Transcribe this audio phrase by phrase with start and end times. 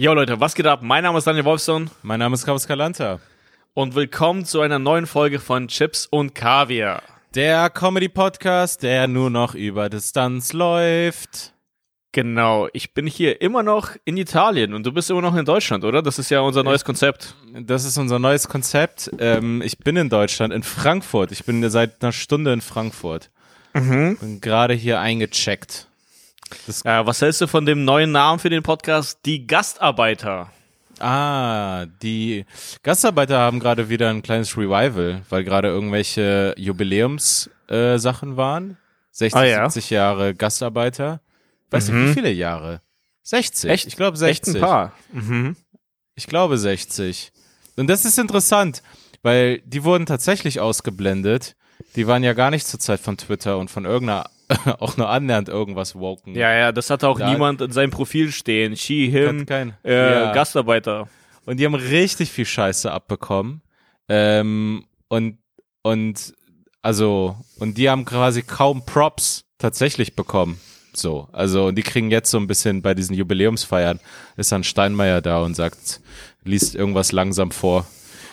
[0.00, 0.80] Jo Leute, was geht ab?
[0.82, 3.20] Mein Name ist Daniel Wolfson Mein Name ist Carlos Calanta.
[3.74, 7.02] und willkommen zu einer neuen Folge von Chips und Kaviar.
[7.34, 11.52] Der Comedy-Podcast, der nur noch über Distanz läuft.
[12.12, 15.84] Genau, ich bin hier immer noch in Italien und du bist immer noch in Deutschland,
[15.84, 16.00] oder?
[16.00, 17.34] Das ist ja unser neues Konzept.
[17.60, 19.10] Das ist unser neues Konzept.
[19.18, 21.30] Ähm, ich bin in Deutschland, in Frankfurt.
[21.30, 23.30] Ich bin seit einer Stunde in Frankfurt.
[23.74, 25.89] Bin gerade hier eingecheckt.
[26.84, 29.20] Äh, was hältst du von dem neuen Namen für den Podcast?
[29.26, 30.50] Die Gastarbeiter.
[30.98, 32.44] Ah, die
[32.82, 38.76] Gastarbeiter haben gerade wieder ein kleines Revival, weil gerade irgendwelche Jubiläumssachen äh, waren.
[39.12, 39.70] 60, Ah, ja.
[39.70, 41.20] 70 Jahre Gastarbeiter.
[41.70, 42.80] Weißt du, wie viele Jahre?
[43.22, 43.70] 60.
[43.70, 43.86] Echt?
[43.86, 44.56] Ich glaube Echt 60.
[44.56, 44.92] ein paar.
[45.12, 45.56] Mhm.
[46.16, 47.32] Ich glaube 60.
[47.76, 48.82] Und das ist interessant,
[49.22, 51.54] weil die wurden tatsächlich ausgeblendet.
[51.96, 54.28] Die waren ja gar nicht zur Zeit von Twitter und von irgendeiner,
[54.80, 56.34] auch nur annähernd irgendwas woken.
[56.34, 57.30] Ja, ja, das hat auch Ja.
[57.30, 58.76] niemand in seinem Profil stehen.
[58.76, 60.32] She, him, kein- äh, Ja.
[60.32, 61.08] Gastarbeiter.
[61.46, 63.62] Und die haben richtig viel Scheiße abbekommen.
[64.08, 65.38] Ähm, und,
[65.82, 66.34] und,
[66.82, 70.60] also, und die haben quasi kaum Props tatsächlich bekommen.
[70.92, 74.00] So, also, und die kriegen jetzt so ein bisschen bei diesen Jubiläumsfeiern,
[74.36, 76.00] ist dann Steinmeier da und sagt,
[76.42, 77.86] liest irgendwas langsam vor.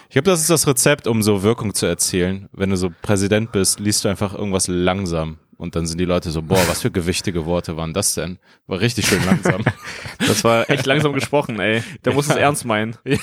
[0.09, 2.47] Ich glaube, das ist das Rezept, um so Wirkung zu erzielen.
[2.53, 5.37] Wenn du so Präsident bist, liest du einfach irgendwas langsam.
[5.57, 8.37] Und dann sind die Leute so, boah, was für gewichtige Worte waren das denn?
[8.67, 9.63] War richtig schön langsam.
[10.19, 11.83] Das war echt langsam gesprochen, ey.
[12.03, 12.97] Der muss es ernst meinen.
[13.05, 13.17] ja,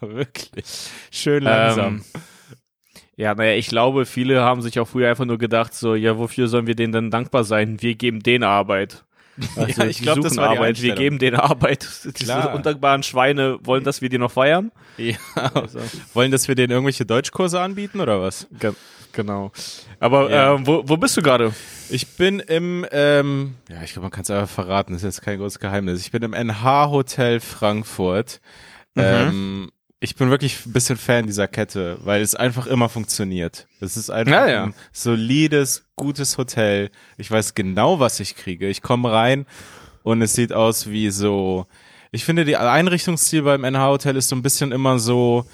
[0.00, 0.64] wirklich.
[1.10, 1.96] Schön langsam.
[1.96, 2.22] Ähm,
[3.16, 6.48] ja, naja, ich glaube, viele haben sich auch früher einfach nur gedacht, so, ja, wofür
[6.48, 7.82] sollen wir denen denn dankbar sein?
[7.82, 9.04] Wir geben denen Arbeit.
[9.56, 11.88] Also, ich die glaub, das war die Arbeit, wir geben denen Arbeit.
[12.04, 12.54] Diese Klar.
[12.54, 14.72] undankbaren Schweine wollen, dass wir die noch feiern.
[14.96, 15.14] Ja.
[16.12, 18.48] Wollen, dass wir denen irgendwelche Deutschkurse anbieten oder was?
[18.58, 18.72] Ge
[19.12, 19.52] genau.
[20.00, 20.54] Aber Ja.
[20.54, 21.52] äh, wo, wo bist du gerade?
[21.90, 25.22] Ich bin im, ähm, ja, ich glaube, man kann es einfach verraten, das ist jetzt
[25.24, 26.00] kein großes Geheimnis.
[26.00, 28.40] Ich bin im NH-Hotel Frankfurt.
[28.96, 29.70] Ähm,
[30.00, 33.66] ich bin wirklich ein bisschen Fan dieser Kette, weil es einfach immer funktioniert.
[33.80, 34.62] Es ist einfach Ja, ja.
[34.64, 36.90] ein solides, gutes Hotel.
[37.16, 38.68] Ich weiß genau, was ich kriege.
[38.68, 39.46] Ich komme rein
[40.02, 41.66] und es sieht aus wie so,
[42.12, 45.46] ich finde, die Einrichtungsstil beim NH-Hotel ist so ein bisschen immer so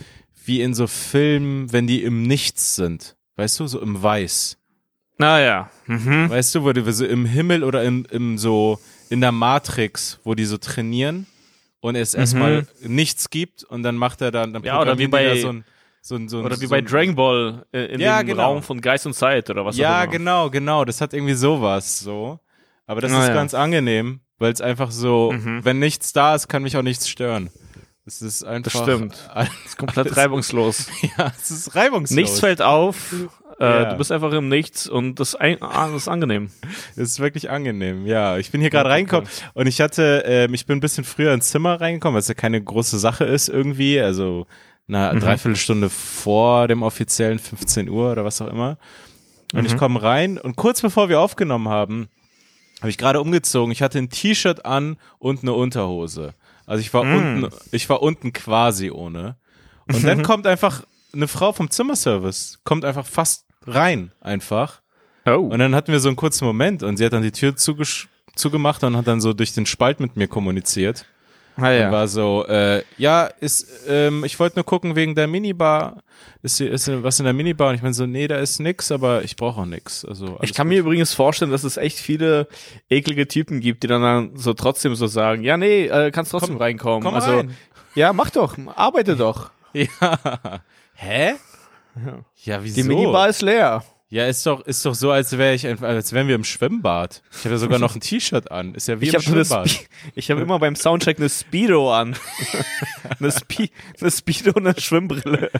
[0.44, 3.16] wie in so Filmen, wenn die im Nichts sind.
[3.36, 4.56] Weißt du, so im Weiß.
[5.18, 5.70] Naja.
[5.86, 6.28] Mhm.
[6.30, 8.78] Weißt du, wo die so im Himmel oder im, im so
[9.10, 11.26] in der Matrix, wo die so trainieren
[11.80, 14.66] und es erstmal nichts gibt und dann macht er dann, dann Mhm.
[14.66, 15.64] Ja, oder wie bei- so ein,
[16.00, 18.42] so ein, so ein, Oder wie so bei Dragon Ball äh, in Ja, dem genau.
[18.54, 20.12] Raum von Geist und Zeit oder was auch Ja, immer.
[20.12, 20.84] genau, genau.
[20.84, 22.38] Das hat irgendwie sowas so.
[22.86, 23.34] Aber das Ah, ist ja.
[23.34, 25.64] ganz angenehm, weil es einfach so, Mhm.
[25.64, 27.50] wenn nichts da ist, kann mich auch nichts stören.
[28.06, 28.82] Es ist einfach.
[28.82, 29.30] stimmt.
[29.34, 30.86] Das ist komplett reibungslos.
[31.18, 32.14] Ja, es ist reibungslos.
[32.16, 33.12] Nichts fällt auf.
[33.58, 33.84] Äh, Ja.
[33.92, 36.50] Du bist einfach im Nichts und das, ein, ah, das ist angenehm.
[36.96, 38.36] Das ist wirklich angenehm, ja.
[38.36, 41.48] Ich bin hier gerade reingekommen und ich hatte, ähm, ich bin ein bisschen früher ins
[41.50, 44.46] Zimmer reingekommen, was ja keine große Sache ist irgendwie, also
[44.86, 48.76] eine Dreiviertelstunde vor dem offiziellen 15 Uhr oder was auch immer.
[49.54, 52.08] Und ich komme rein und kurz bevor wir aufgenommen haben,
[52.80, 53.70] habe ich gerade umgezogen.
[53.72, 56.34] Ich hatte ein T-Shirt an und eine Unterhose.
[56.66, 59.36] Also ich war unten, ich war unten quasi ohne.
[59.92, 64.80] Und dann kommt einfach eine Frau vom Zimmerservice, kommt einfach fast rein, einfach.
[65.26, 65.32] Oh.
[65.32, 68.08] Und dann hatten wir so einen kurzen Moment und sie hat dann die Tür zugesch
[68.34, 71.06] zugemacht und hat dann so durch den Spalt mit mir kommuniziert.
[71.56, 71.92] Ah, Und ja.
[71.92, 76.02] war so, äh, ja, ist, ähm, ich wollte nur gucken wegen der Minibar.
[76.42, 77.68] Ist, hier- ist was in der Minibar?
[77.70, 80.04] Und ich meine so, nee, da ist nix, aber ich brauche auch nix.
[80.04, 82.48] Also, Ich kann mir übrigens vorstellen, dass es echt viele
[82.90, 86.54] eklige Typen gibt, die dann, dann so trotzdem so sagen, ja, nee, äh, kannst trotzdem
[86.56, 87.02] Komm- reinkommen.
[87.04, 87.56] komm also, rein.
[87.94, 89.50] ja, mach doch, arbeite doch.
[89.74, 90.60] Ja.
[90.94, 91.34] Hä?
[92.44, 92.76] Ja, wieso?
[92.82, 93.84] Die Minibar ist leer.
[94.14, 97.20] Ja, ist doch, ist doch so, als wäre ich, als wären wir im Schwimmbad.
[97.32, 98.76] Ich habe ja sogar noch ein T-Shirt an.
[98.76, 99.76] Ist ja wie Ich im Schwimmbad.
[100.14, 102.14] Ich habe immer beim Soundcheck eine Speedo an.
[103.18, 103.70] eine, Spe
[104.00, 105.50] eine Speedo und eine Schwimmbrille.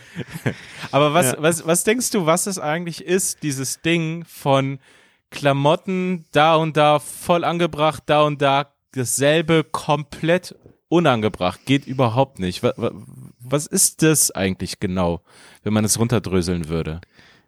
[0.92, 1.42] Aber was, Ja.
[1.42, 4.78] was, was denkst du, was es eigentlich ist, dieses Ding von
[5.31, 10.54] Klamotten da und da voll angebracht, da und da dasselbe komplett
[10.89, 12.62] unangebracht, geht überhaupt nicht.
[12.62, 12.74] Was,
[13.41, 15.22] was ist das eigentlich genau,
[15.65, 17.01] wenn man es runterdröseln würde?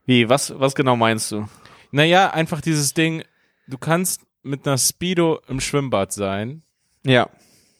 [0.07, 1.47] Wie, was, was genau meinst du?
[1.91, 3.23] Naja, einfach dieses Ding,
[3.67, 6.63] du kannst mit einer Speedo im Schwimmbad sein
[7.05, 7.29] Ja.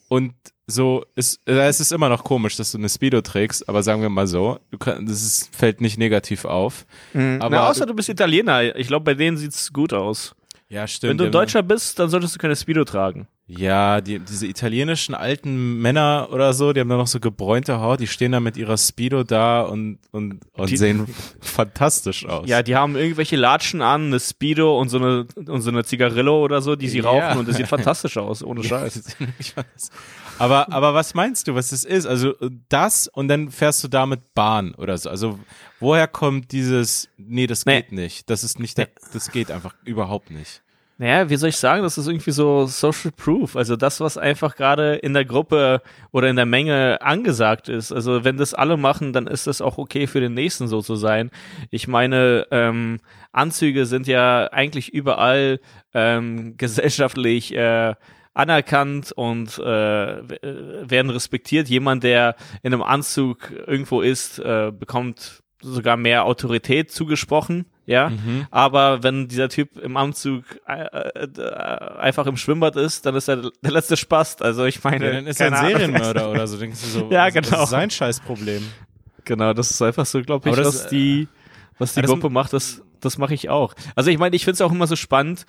[0.09, 0.33] und
[0.69, 4.01] so ist, äh, es ist immer noch komisch, dass du eine Speedo trägst, aber sagen
[4.01, 6.85] wir mal so, du kann, das ist, fällt nicht negativ auf.
[7.13, 7.37] Aber Mhm.
[7.51, 8.75] Na, außer du bist Italiener.
[8.75, 10.35] Ich glaube, bei denen sieht's gut aus.
[10.69, 11.11] Ja, stimmt.
[11.11, 13.27] Wenn du Deutscher bist, dann solltest du keine Speedo tragen.
[13.49, 18.01] Ja, die, diese italienischen alten Männer oder so, die haben da noch so gebräunte Haut,
[18.01, 21.07] die stehen da mit ihrer Speedo da und, und, und Die- sehen
[21.39, 22.45] fantastisch aus.
[22.49, 26.43] Ja, die haben irgendwelche Latschen an, eine Speedo und so eine, und so eine Zigarillo
[26.43, 27.05] oder so, die sie Ja.
[27.09, 29.15] rauchen und das sieht fantastisch aus, ohne Scheiß.
[30.39, 32.05] Aber, aber was meinst du, was das ist?
[32.05, 32.35] Also
[32.69, 35.09] das und dann fährst du damit Bahn oder so.
[35.09, 35.39] Also
[35.79, 37.81] woher kommt dieses, nee, das Nee.
[37.81, 38.29] geht nicht.
[38.29, 40.61] Das ist nicht, der, das geht einfach überhaupt nicht.
[40.99, 44.55] Naja, wie soll ich sagen, das ist irgendwie so Social Proof, also das, was einfach
[44.55, 47.91] gerade in der Gruppe oder in der Menge angesagt ist.
[47.91, 50.95] Also wenn das alle machen, dann ist das auch okay für den Nächsten so zu
[50.95, 51.29] sein.
[51.69, 52.97] Ich meine, ähm,
[53.31, 55.59] Anzüge sind ja eigentlich überall
[55.93, 57.93] ähm, gesellschaftlich äh,
[58.37, 61.67] anerkannt und äh, werden respektiert.
[61.67, 68.11] Jemand, der in einem Anzug irgendwo ist, äh, bekommt sogar mehr Autorität zugesprochen, ja.
[68.51, 73.37] Aber wenn dieser Typ im Anzug äh, äh, einfach im Schwimmbad ist, dann ist er
[73.37, 74.41] der letzte Spast.
[74.41, 75.71] Also ich meine, Ja, dann ist er ein Ahnung.
[75.71, 76.57] Serienmörder oder so.
[76.57, 77.49] Denkst du so, Ja, genau.
[77.49, 78.61] Das ist sein Scheißproblem.
[79.23, 81.29] Genau, das ist einfach so, glaube ich, das, was die,
[81.79, 83.73] was die Gruppe macht, das, das mache ich auch.
[83.95, 85.45] Also ich meine, ich finde es auch immer so spannend,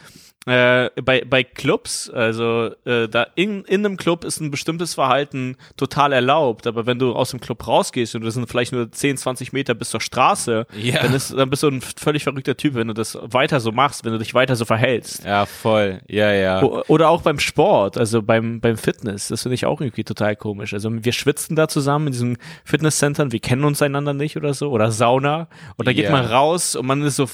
[0.47, 5.57] äh, bei, bei Clubs, also äh, da in, in einem Club ist ein bestimmtes Verhalten
[5.77, 9.17] total erlaubt, aber wenn du aus dem Club rausgehst und das sind vielleicht nur 10,
[9.19, 11.03] 20 Meter bis zur Straße, Ja.
[11.03, 14.05] dann, ist, dann bist du ein völlig verrückter Typ, wenn du das weiter so machst,
[14.05, 15.25] wenn du dich weiter so verhältst.
[15.25, 16.01] Ja, voll.
[16.09, 16.63] Ja, ja.
[16.63, 20.35] O- Oder auch beim Sport, also beim, beim Fitness, das finde ich auch irgendwie total
[20.37, 20.73] komisch.
[20.73, 24.71] Also wir schwitzen da zusammen in diesen Fitnesscentern, wir kennen uns einander nicht oder so,
[24.71, 26.13] oder Sauna, und da geht Ja.
[26.13, 27.27] man raus und man ist so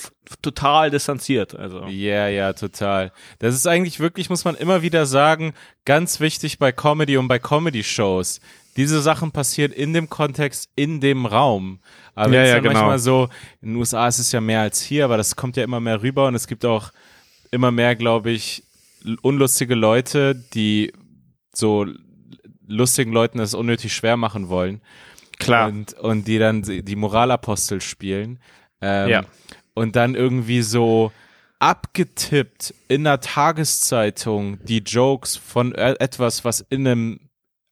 [0.43, 1.55] total distanziert.
[1.55, 1.85] Also.
[1.87, 3.13] Ja, ja, total.
[3.39, 5.55] Das ist eigentlich wirklich, muss man immer wieder sagen,
[5.85, 8.41] ganz wichtig bei Comedy und bei Comedy-Shows.
[8.77, 11.81] Diese Sachen passieren in dem Kontext, in dem Raum.
[12.15, 12.75] Aber Ja, es ja, ja genau.
[12.75, 13.29] manchmal so,
[13.63, 16.03] in den USA ist es ja mehr als hier, aber das kommt ja immer mehr
[16.03, 16.91] rüber und es gibt auch
[17.51, 18.65] immer mehr, glaube ich,
[19.23, 20.93] unlustige Leute, die
[21.53, 21.87] so
[22.67, 24.81] lustigen Leuten es unnötig schwer machen wollen.
[25.39, 25.69] Klar.
[25.69, 28.39] Und, und die dann die die Moralapostel spielen.
[28.81, 29.23] Ähm, Ja.
[29.75, 31.13] Und dann irgendwie so
[31.59, 37.21] abgetippt in der Tageszeitung die Jokes von äh, etwas, was in einem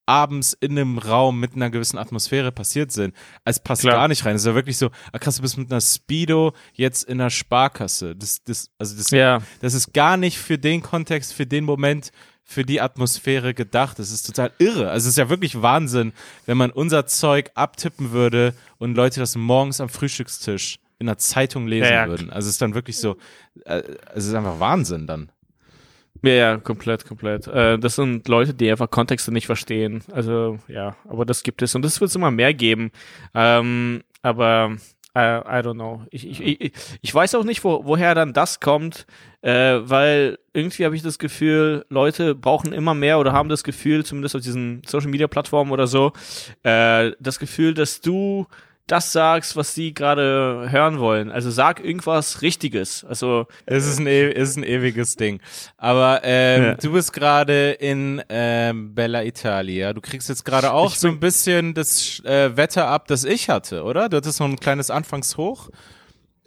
[0.05, 3.15] abends in einem Raum mit einer gewissen Atmosphäre passiert sind.
[3.45, 3.95] Es passt Klar.
[3.95, 4.35] gar nicht rein.
[4.35, 7.31] Es ist ja wirklich so, ah, krass, du bist mit einer Speedo jetzt in einer
[7.31, 8.17] Sparkasse.
[8.17, 9.39] Das, das, also das, Ja.
[9.61, 12.11] das ist gar nicht für den Kontext, für den Moment,
[12.43, 13.99] für die Atmosphäre gedacht.
[14.01, 14.91] Das ist total irre.
[14.91, 16.13] Also es ist ja wirklich Wahnsinn,
[16.47, 21.67] wenn man unser Zeug abtippen würde und Leute das morgens am Frühstückstisch in einer Zeitung
[21.67, 22.09] lesen Ja, ja.
[22.09, 22.31] würden.
[22.31, 23.17] Also es ist dann wirklich so,
[23.65, 23.83] äh,
[24.15, 25.31] es ist einfach Wahnsinn dann.
[26.23, 27.49] Ja, ja, komplett, komplett.
[27.49, 30.05] Äh, das sind Leute, die einfach Kontexte nicht verstehen.
[30.13, 32.93] Also, ja, aber das gibt es und das wird es immer mehr geben.
[33.35, 34.77] Ähm, aber
[35.17, 36.03] I, I don't know.
[36.11, 39.07] Ich, ich, ich, ich weiß auch nicht, wo, woher dann das kommt,
[39.43, 44.05] äh, weil irgendwie habe ich das Gefühl, Leute brauchen immer mehr oder haben das Gefühl,
[44.05, 46.13] zumindest auf diesen Social Media Plattformen oder so,
[46.63, 48.47] äh, das Gefühl, dass du
[48.87, 51.31] das sagst, was sie gerade hören wollen.
[51.31, 53.05] Also sag irgendwas Richtiges.
[53.05, 55.41] Also Es ist ein, e ist ein ewiges Ding.
[55.77, 56.75] Aber ähm, Ja.
[56.75, 59.93] du bist gerade in ähm, Bella Italia.
[59.93, 63.85] Du kriegst jetzt gerade auch so ein bisschen das äh, Wetter ab, das ich hatte,
[63.85, 64.09] oder?
[64.09, 65.69] Du hattest so ein kleines Anfangshoch.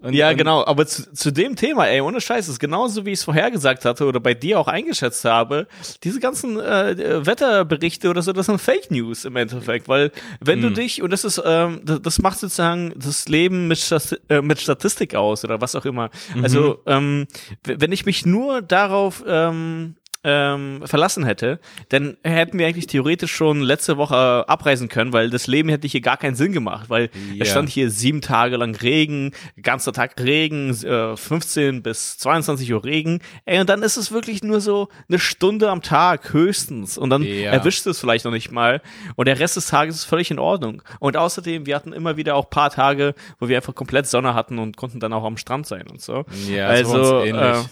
[0.01, 3.11] Und, Ja, und, genau, aber zu, zu dem Thema, ey, ohne Scheiß, ist genauso wie
[3.11, 5.67] ich es vorhergesagt hatte oder bei dir auch eingeschätzt habe,
[6.03, 10.11] diese ganzen äh, Wetterberichte oder so, das sind Fake News im Endeffekt, weil
[10.41, 14.17] wenn du dich, und das ist, ähm, das, das macht sozusagen das Leben mit, Stati
[14.29, 16.09] äh, mit Statistik aus oder was auch immer.
[16.43, 17.25] Also, ähm,
[17.63, 19.95] w- wenn ich mich nur darauf ähm,
[20.27, 24.15] ähm, verlassen hätte, dann hätten wir eigentlich theoretisch schon letzte Woche
[24.49, 27.43] abreisen können, weil das Leben hätte hier gar keinen Sinn gemacht, weil Ja.
[27.43, 32.83] es stand hier sieben Tage lang Regen, ganzer Tag Regen, äh, 15 bis 22 Uhr
[32.83, 37.11] Regen, ey, und dann ist es wirklich nur so eine Stunde am Tag höchstens und
[37.11, 37.51] dann Ja.
[37.51, 38.81] erwischt es vielleicht noch nicht mal
[39.15, 40.81] und der Rest des Tages ist völlig in Ordnung.
[40.99, 44.57] Und außerdem, wir hatten immer wieder auch paar Tage, wo wir einfach komplett Sonne hatten
[44.57, 46.25] und konnten dann auch am Strand sein und so.
[46.49, 47.65] Ja, bei uns also, ähnlich.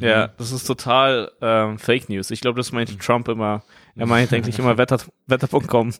[0.00, 2.30] Äh, ja, das ist total ähm, Fake News.
[2.30, 3.62] Ich glaube, das meint Trump immer.
[3.94, 5.94] Er meint eigentlich immer Wetter, Wetter.com.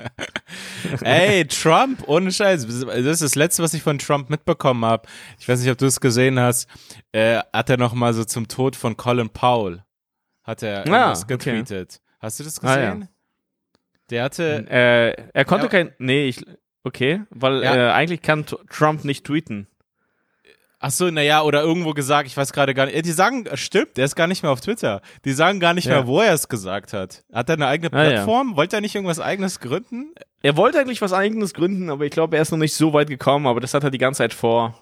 [1.02, 2.66] Ey, Trump, ohne Scheiß.
[2.66, 5.08] Das ist das Letzte, was ich von Trump mitbekommen habe.
[5.38, 6.68] Ich weiß nicht, ob du es gesehen hast.
[7.12, 9.84] Äh, hat er noch mal so zum Tod von Colin Powell
[10.42, 11.34] hat er Ah, irgendwas okay.
[11.36, 12.00] getweetet.
[12.18, 12.90] Hast du das Ah, ja.
[12.94, 13.08] gesehen?
[14.10, 15.70] Der hatte, Äh, er konnte Ja.
[15.70, 15.92] kein.
[15.98, 16.44] Nee, ich.
[16.84, 17.76] Okay, weil Ja.
[17.76, 19.68] äh, eigentlich kann Trump nicht tweeten.
[20.82, 23.06] Ach so, naja, oder irgendwo gesagt, ich weiß gerade gar nicht.
[23.06, 25.00] Die sagen, äh, stimmt, der ist gar nicht mehr auf Twitter.
[25.24, 25.94] Die sagen gar nicht Ja.
[25.94, 27.22] mehr, wo er es gesagt hat.
[27.32, 28.10] Hat er eine eigene Ah, ja.
[28.10, 28.56] Plattform?
[28.56, 30.12] Wollte er nicht irgendwas eigenes gründen?
[30.42, 33.08] Er wollte eigentlich was eigenes gründen, aber ich glaube, er ist noch nicht so weit
[33.08, 34.74] gekommen, aber das hat er die ganze Zeit vor.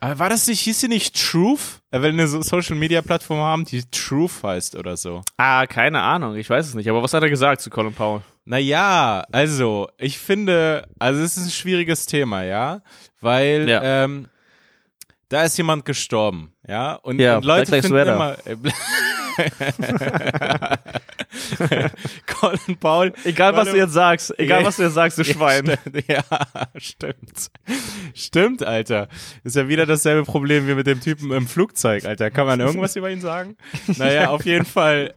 [0.00, 1.80] Aber war das nicht, hieß sie nicht Truth?
[1.90, 5.22] Er will eine Social Media Plattform haben, die Truth heißt oder so.
[5.36, 6.88] Ah, keine Ahnung, ich weiß es nicht.
[6.88, 8.20] Aber was hat er gesagt zu Colin Powell?
[8.44, 12.80] Naja, also, ich finde, also es ist ein schwieriges Thema, ja,
[13.20, 14.04] weil Ja.
[14.04, 14.28] ähm,
[15.28, 18.36] da ist jemand gestorben, ja, und, Ja, und Leute finden immer.
[22.26, 23.12] Colin Paul.
[23.24, 25.66] Egal, was du jetzt sagst, egal, was du jetzt sagst, du Schwein.
[25.66, 26.22] Stimmt, ja,
[26.76, 27.50] stimmt.
[28.14, 29.08] Stimmt, Alter.
[29.44, 32.30] Ist ja wieder dasselbe Problem wie mit dem Typen im Flugzeug, Alter.
[32.30, 33.56] Kann man irgendwas über ihn sagen?
[33.96, 35.14] Naja, auf jeden Fall.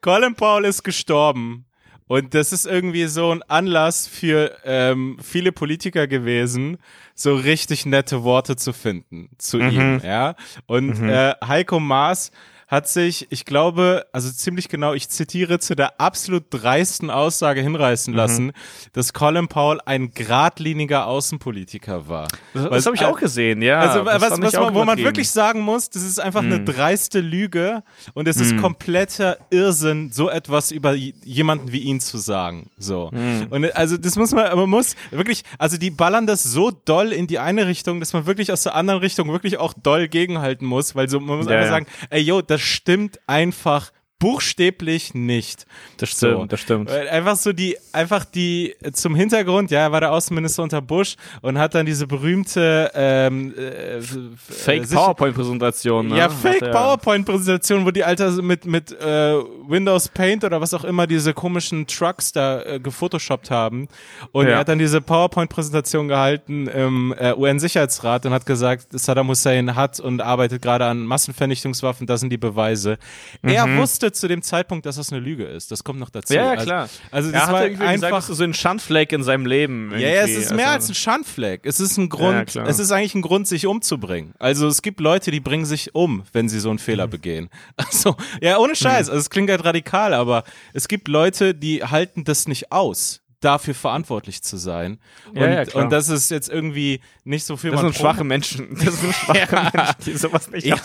[0.00, 1.66] Colin Paul ist gestorben.
[2.10, 6.78] Und das ist irgendwie so ein Anlass für ähm, viele Politiker gewesen,
[7.14, 10.34] so richtig nette Worte zu finden zu ihm, ja.
[10.66, 12.32] Und äh, Heiko Maas
[12.70, 18.14] hat sich, ich glaube, also ziemlich genau, ich zitiere, zu der absolut dreisten Aussage hinreißen
[18.14, 18.52] lassen,
[18.92, 22.28] dass Colin Powell ein geradliniger Außenpolitiker war.
[22.54, 23.80] Das, das habe ich auch gesehen, ja.
[23.80, 27.82] Also was, was man, wo man wirklich sagen muss, das ist einfach eine dreiste Lüge
[28.14, 32.70] und es ist kompletter Irrsinn, so etwas über jemanden wie ihn zu sagen.
[32.78, 33.10] So.
[33.50, 37.26] Und also das muss man, man muss wirklich, also die ballern das so doll in
[37.26, 40.94] die eine Richtung, dass man wirklich aus der anderen Richtung wirklich auch doll gegenhalten muss,
[40.94, 41.72] weil so, man muss Ja, einfach ja.
[41.72, 45.66] sagen, ey yo, das stimmt einfach buchstäblich nicht.
[45.96, 46.44] Das stimmt, So.
[46.46, 46.90] das stimmt.
[46.90, 51.58] Einfach so die, einfach die zum Hintergrund, ja, er war der Außenminister unter Bush und
[51.58, 54.00] hat dann diese berühmte ähm, äh,
[54.36, 56.08] Fake äh, PowerPoint-Präsentation.
[56.08, 56.18] Ne?
[56.18, 59.34] Ja, Fake er- PowerPoint-Präsentation, wo die Alter mit, mit äh,
[59.66, 63.88] Windows Paint oder was auch immer diese komischen Trucks da äh, gefotoshoppt haben.
[64.32, 64.52] Und Ja.
[64.52, 69.98] er hat dann diese PowerPoint-Präsentation gehalten im äh, UN-Sicherheitsrat und hat gesagt, Saddam Hussein hat
[69.98, 72.98] und arbeitet gerade an Massenvernichtungswaffen, das sind die Beweise.
[73.42, 75.70] Er wusste zu dem Zeitpunkt, dass das eine Lüge ist.
[75.70, 76.34] Das kommt noch dazu.
[76.34, 76.88] Ja, ja, Also- klar.
[77.10, 79.90] Also, er das hat war irgendwie gesagt, einfach ist so ein Schandfleck in seinem Leben.
[79.92, 80.42] ja, ja, es irgendwie.
[80.42, 81.60] ist mehr Also- als ein Schandfleck.
[81.64, 82.66] Es ist ein Ja, Grund, klar.
[82.68, 84.34] es ist eigentlich ein Grund, sich umzubringen.
[84.38, 87.10] Also es gibt Leute, die bringen sich um, wenn sie so einen Fehler Mhm.
[87.10, 87.48] begehen.
[87.76, 89.08] Also, ja, ohne Scheiß.
[89.08, 93.74] Also es klingt halt radikal, aber es gibt Leute, die halten das nicht aus, dafür
[93.74, 94.98] verantwortlich zu sein.
[95.30, 95.84] Und, Ja, ja, klar.
[95.84, 98.68] und das ist jetzt irgendwie nicht so viel Das sind schwache Menschen.
[98.84, 100.76] Das sind schwache Menschen, die sowas nicht ja,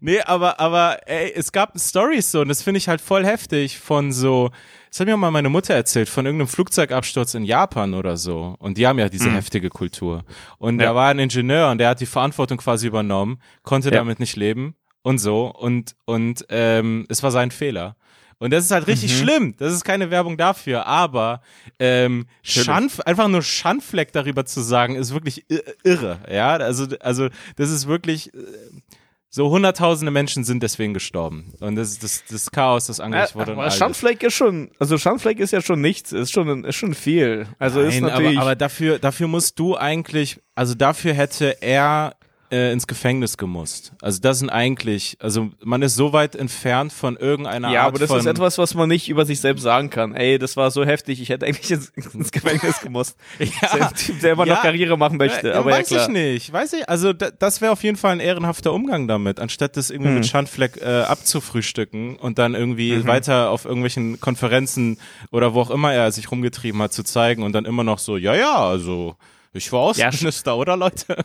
[0.00, 3.78] nee, aber, aber ey, es gab Stories so und das finde ich halt voll heftig
[3.78, 4.50] von so,
[4.90, 8.54] das hat mir auch mal meine Mutter erzählt, von irgendeinem Flugzeugabsturz in Japan oder so.
[8.60, 10.24] Und die haben ja diese heftige Kultur.
[10.58, 10.80] Und Mhm.
[10.80, 10.86] Ja.
[10.88, 13.96] da war ein Ingenieur und der hat die Verantwortung quasi übernommen, konnte Ja.
[13.96, 15.46] damit nicht leben und so.
[15.52, 17.96] Und, und ähm, es war sein Fehler.
[18.44, 19.16] Und das ist halt richtig Mhm.
[19.22, 19.54] schlimm.
[19.58, 20.86] Das ist keine Werbung dafür.
[20.86, 21.40] Aber
[21.78, 25.46] ähm, Schanf, einfach nur Schandfleck darüber zu sagen, ist wirklich
[25.82, 26.18] irre.
[26.30, 28.34] Ja, also, also das ist wirklich.
[28.34, 28.38] äh,
[29.30, 31.54] So hunderttausende Menschen sind deswegen gestorben.
[31.58, 33.52] Und das ist das, das Chaos, das angerichtet wurde.
[33.54, 33.70] und aber.
[33.72, 37.46] Schandfleck ist schon, also Schandfleck ist ja schon nichts, ist schon, ist schon viel.
[37.58, 38.36] Also ist Nein, natürlich.
[38.38, 42.14] aber, aber dafür, dafür musst du eigentlich, also dafür hätte er
[42.54, 43.92] äh, ins Gefängnis gemusst.
[44.00, 47.98] Also das sind eigentlich, also man ist so weit entfernt von irgendeiner ja, Art aber
[47.98, 50.14] das ist etwas, was man nicht über sich selbst sagen kann.
[50.14, 53.16] Ey, das war so heftig, ich hätte eigentlich ins, ins Gefängnis gemusst.
[53.38, 53.88] Ja.
[53.90, 54.62] Typ, der immer noch Ja.
[54.62, 55.50] Karriere machen möchte.
[55.50, 56.88] Äh, aber weiß ja, ich nicht, weiß ich.
[56.88, 60.14] Also da, das wäre auf jeden Fall ein ehrenhafter Umgang damit, anstatt das irgendwie Hm.
[60.16, 63.06] mit Schandfleck äh, abzufrühstücken und dann irgendwie Mhm.
[63.06, 64.98] weiter auf irgendwelchen Konferenzen
[65.30, 68.16] oder wo auch immer er sich rumgetrieben hat zu zeigen und dann immer noch so,
[68.16, 69.16] ja, ja, also
[69.54, 71.16] ich war Ja, Außenminister, oder Leute?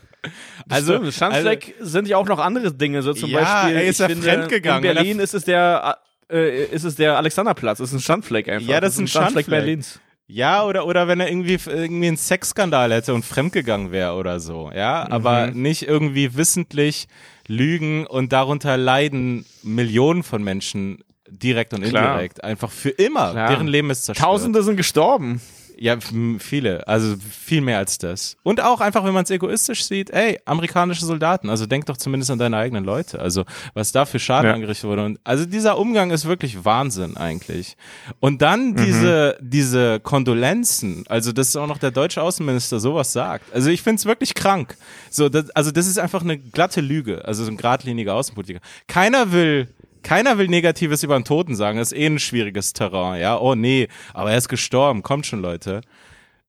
[0.69, 3.75] Also, Stimmt, Schandfleck sind ja auch noch andere Dinge, so zum Ja, Beispiel.
[3.77, 4.83] er ist ja finde, fremdgegangen.
[4.89, 5.98] In Berlin ist es der,
[6.31, 8.67] äh, ist es der Alexanderplatz, das ist ein Schandfleck einfach.
[8.69, 9.48] Ja, das ist ein Schandfleck.
[9.48, 10.00] Berlins.
[10.27, 14.69] Ja, oder, oder wenn er irgendwie, irgendwie einen Sexskandal hätte und fremdgegangen wäre oder so,
[14.75, 15.62] ja, aber Mhm.
[15.63, 17.07] nicht irgendwie wissentlich
[17.48, 22.12] lügen und darunter leiden Millionen von Menschen direkt und Klar.
[22.12, 23.31] indirekt, einfach für immer.
[23.31, 23.50] Klar.
[23.50, 24.24] Deren Leben ist zerstört.
[24.27, 25.41] Tausende sind gestorben.
[25.81, 25.98] Ja,
[26.39, 28.36] viele, also viel mehr als das.
[28.43, 32.31] Und auch einfach, wenn man es egoistisch sieht, ey, amerikanische Soldaten, also denk doch zumindest
[32.31, 34.53] an deine eigenen Leute, also was da für Schaden Ja.
[34.55, 35.05] angerichtet wurde.
[35.05, 37.77] Und also dieser Umgang ist wirklich Wahnsinn eigentlich.
[38.19, 38.75] Und dann Mhm.
[38.75, 43.45] diese, diese Kondolenzen, also dass auch noch der deutsche Außenminister sowas sagt.
[43.53, 44.75] Also ich finde es wirklich krank.
[45.09, 48.59] So, das, also das ist einfach eine glatte Lüge, also so ein geradliniger Außenpolitiker.
[48.88, 49.67] Keiner will
[50.03, 51.77] keiner will Negatives über einen Toten sagen.
[51.77, 53.38] Das ist eh ein schwieriges Terrain, ja.
[53.38, 55.01] Oh nee, aber er ist gestorben.
[55.03, 55.82] Kommt schon, Leute.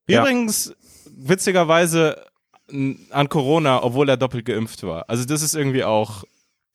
[0.09, 0.21] Ja.
[0.23, 0.75] Übrigens,
[1.17, 2.25] witzigerweise
[3.11, 5.05] an Corona, obwohl er doppelt geimpft war.
[5.09, 6.25] Also das ist irgendwie auch,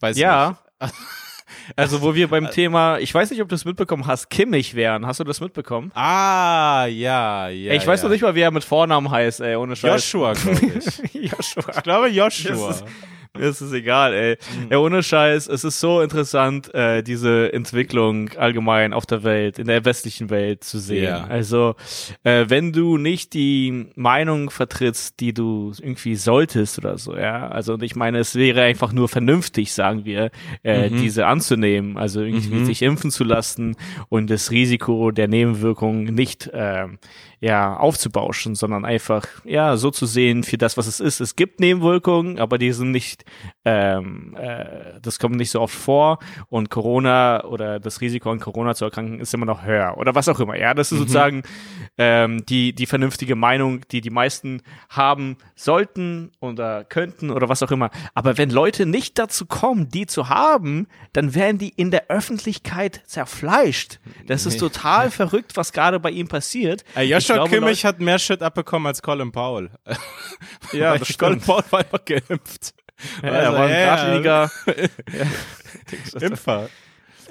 [0.02, 0.58] weiß Ja.
[0.82, 0.94] nicht.
[1.78, 5.06] Also, wo wir beim Thema, ich weiß nicht, ob du es mitbekommen hast, Kimmich wären.
[5.08, 5.92] Hast du das mitbekommen?
[5.96, 7.72] Ah, ja, ja.
[7.72, 8.08] ey, ich weiß ja.
[8.08, 10.12] noch nicht mal, wie er mit Vornamen heißt, ey, ohne Scheiß.
[10.12, 11.14] Joshua, glaube ich.
[11.32, 11.64] Joshua.
[11.76, 12.52] Ich glaube Joshua.
[12.68, 12.86] Das ist-
[13.40, 14.38] Es ist egal, ey.
[14.38, 14.72] Mhm.
[14.72, 19.68] Ja, ohne Scheiß, es ist so interessant, äh, diese Entwicklung allgemein auf der Welt, in
[19.68, 21.04] der westlichen Welt zu sehen.
[21.04, 21.26] Ja.
[21.26, 21.76] Also,
[22.24, 27.48] äh, wenn du nicht die Meinung vertrittst, die du irgendwie solltest oder so, ja.
[27.48, 30.32] Also, ich meine, es wäre einfach nur vernünftig, sagen wir,
[30.64, 31.02] äh, mhm.
[31.02, 32.66] diese anzunehmen, also irgendwie mhm.
[32.66, 33.76] sich impfen zu lassen
[34.10, 36.88] und das Risiko der Nebenwirkungen nicht, äh,
[37.46, 41.20] ja, aufzubauschen, sondern einfach, ja, so zu sehen für das, was es ist.
[41.20, 43.24] Es gibt Nebenwirkungen, aber die sind nicht,
[43.66, 46.18] ähm, äh, das kommt nicht so oft vor
[46.50, 50.28] und Corona oder das Risiko an Corona zu erkranken ist immer noch höher oder was
[50.28, 50.58] auch immer.
[50.58, 51.02] Ja, das ist mhm.
[51.02, 51.44] sozusagen
[52.00, 57.70] ähm, die, die vernünftige Meinung, die die meisten haben sollten oder könnten oder was auch
[57.70, 57.92] immer.
[58.16, 63.04] Aber wenn Leute nicht dazu kommen, die zu haben, dann werden die in der Öffentlichkeit
[63.06, 64.00] zerfleischt.
[64.26, 66.84] Das ist total verrückt, was gerade bei ihm passiert.
[66.96, 69.70] Äh, Joshua glaube, Kimmich Leute, hat mehr Shit abbekommen als Colin Powell.
[70.72, 72.74] Ja, das Colin Powell war einfach geimpft.
[73.22, 76.22] Ja, also, er war ein ja, ja.
[76.22, 76.70] Impfer.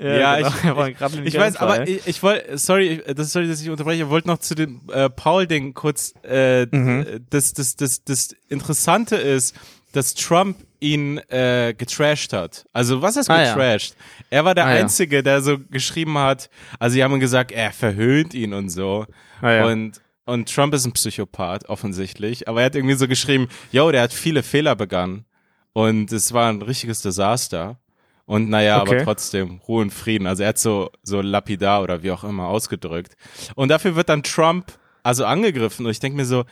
[0.00, 0.86] Ja, ja genau.
[0.86, 4.28] ich, ich weiß, aber ich, ich wollte, sorry, das sorry, dass ich unterbreche, ich wollte
[4.28, 7.24] noch zu dem äh, Paul-Ding kurz, äh, mhm.
[7.30, 9.54] das, das, das, das Interessante ist,
[9.96, 12.66] dass Trump ihn äh, getrashed hat.
[12.72, 13.96] Also was ist getrashed?
[13.98, 14.26] Ah, ja.
[14.30, 18.34] Er war der ah, Einzige, der so geschrieben hat, also sie haben gesagt, er verhöhnt
[18.34, 19.06] ihn und so.
[19.40, 19.66] Ah, ja.
[19.66, 22.48] Und und Trump ist ein Psychopath, offensichtlich.
[22.48, 25.26] Aber er hat irgendwie so geschrieben, yo, der hat viele Fehler begangen.
[25.74, 27.78] Und es war ein richtiges Desaster.
[28.24, 28.94] Und naja, okay.
[28.96, 30.26] aber trotzdem, Ruhe und Frieden.
[30.26, 33.16] Also er hat so, so lapidar oder wie auch immer ausgedrückt.
[33.54, 34.72] Und dafür wird dann Trump
[35.02, 35.84] also angegriffen.
[35.84, 36.44] Und ich denke mir so,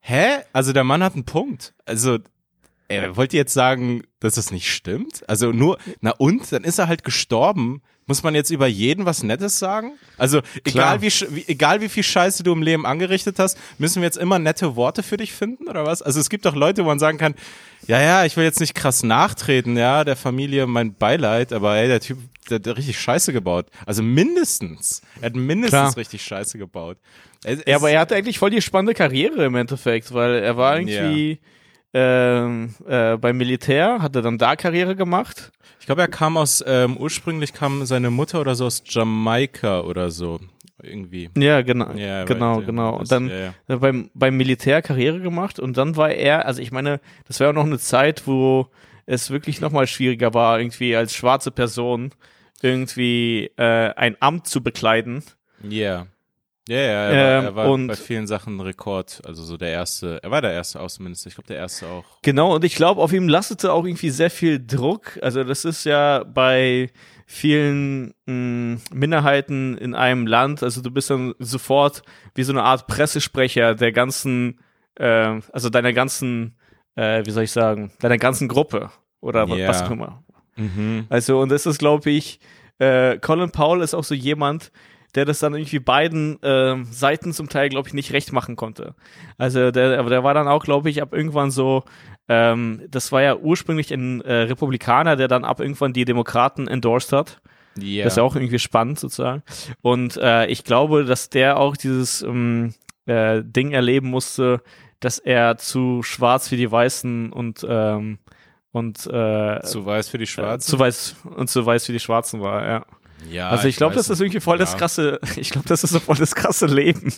[0.00, 0.38] hä?
[0.54, 1.74] Also der Mann hat einen Punkt.
[1.84, 2.18] Also,
[2.90, 5.28] er wollte jetzt sagen, dass das nicht stimmt?
[5.28, 6.50] Also nur, na und?
[6.52, 9.92] Dann ist er halt gestorben muss man jetzt über jeden was Nettes sagen?
[10.18, 14.06] Also egal wie, wie, egal wie viel Scheiße du im Leben angerichtet hast, müssen wir
[14.06, 16.02] jetzt immer nette Worte für dich finden oder was?
[16.02, 17.36] Also es gibt doch Leute, wo man sagen kann,
[17.86, 21.86] ja, ja, ich will jetzt nicht krass nachtreten, ja, der Familie mein Beileid, aber ey,
[21.86, 22.18] der Typ,
[22.50, 23.66] der hat richtig Scheiße gebaut.
[23.86, 25.02] Also mindestens.
[25.20, 25.96] Er hat mindestens Klar.
[25.96, 26.98] richtig Scheiße gebaut.
[27.44, 30.80] Es, ja, aber er hatte eigentlich voll die spannende Karriere im Endeffekt, weil er war
[30.80, 31.36] irgendwie ja.
[31.92, 36.62] Ähm, äh, beim Militär, hat er dann da Karriere gemacht ich glaube, er kam aus,
[36.66, 40.38] ähm, ursprünglich kam seine Mutter oder so aus Jamaika oder so.
[40.82, 41.30] Irgendwie.
[41.36, 41.92] Ja, genau.
[41.92, 42.98] Ja, genau, genau.
[42.98, 43.76] Und dann ja, ja.
[43.76, 47.54] beim, beim Militär Karriere gemacht und dann war er, also ich meine, das war auch
[47.54, 48.68] noch eine Zeit, wo
[49.06, 52.12] es wirklich nochmal schwieriger war, irgendwie als schwarze Person
[52.62, 55.22] irgendwie äh, ein Amt zu bekleiden.
[55.62, 55.70] Ja.
[55.70, 56.06] Yeah.
[56.70, 59.70] Ja, ja, er war, ähm, er war und, bei vielen Sachen Rekord, also so der
[59.70, 62.04] erste, er war der erste Außenminister, ich glaube der erste auch.
[62.22, 65.18] Genau, und ich glaube, auf ihm lastete auch irgendwie sehr viel Druck.
[65.20, 66.90] Also das ist ja bei
[67.26, 72.04] vielen mh, hm, Minderheiten in einem Land, also du bist dann sofort
[72.36, 74.60] wie so eine Art Pressesprecher der ganzen,
[74.94, 76.56] äh, also deiner ganzen,
[76.94, 78.90] äh, wie soll ich sagen, deiner ganzen Gruppe
[79.20, 79.68] oder yeah.
[79.68, 80.22] was auch immer.
[80.54, 81.06] Mhm.
[81.08, 82.38] Also und das ist, glaube ich,
[82.78, 84.70] äh, Colin Powell ist auch so jemand,
[85.14, 88.94] der das dann irgendwie beiden äh, Seiten zum Teil, glaube ich, nicht recht machen konnte.
[89.38, 91.84] Also der, aber der war dann auch, glaube ich, ab irgendwann so,
[92.28, 97.12] ähm, das war ja ursprünglich ein äh, Republikaner, der dann ab irgendwann die Demokraten endorsed
[97.12, 97.40] hat.
[97.80, 98.04] Yeah.
[98.04, 99.42] Das ist ja auch irgendwie spannend sozusagen.
[99.80, 102.74] Und äh, ich glaube, dass der auch dieses ähm,
[103.06, 104.62] äh, Ding erleben musste,
[105.00, 108.18] dass er zu schwarz für die Weißen und ähm,
[108.72, 110.68] und äh, zu weiß für die Schwarzen.
[110.68, 112.86] Äh, zu weiß und zu weiß für die Schwarzen war, ja.
[113.30, 114.64] Ja, also ich, ich glaube, das ist irgendwie voll ja.
[114.64, 117.12] das krasse, ich glaube, das ist so voll das krasse Leben.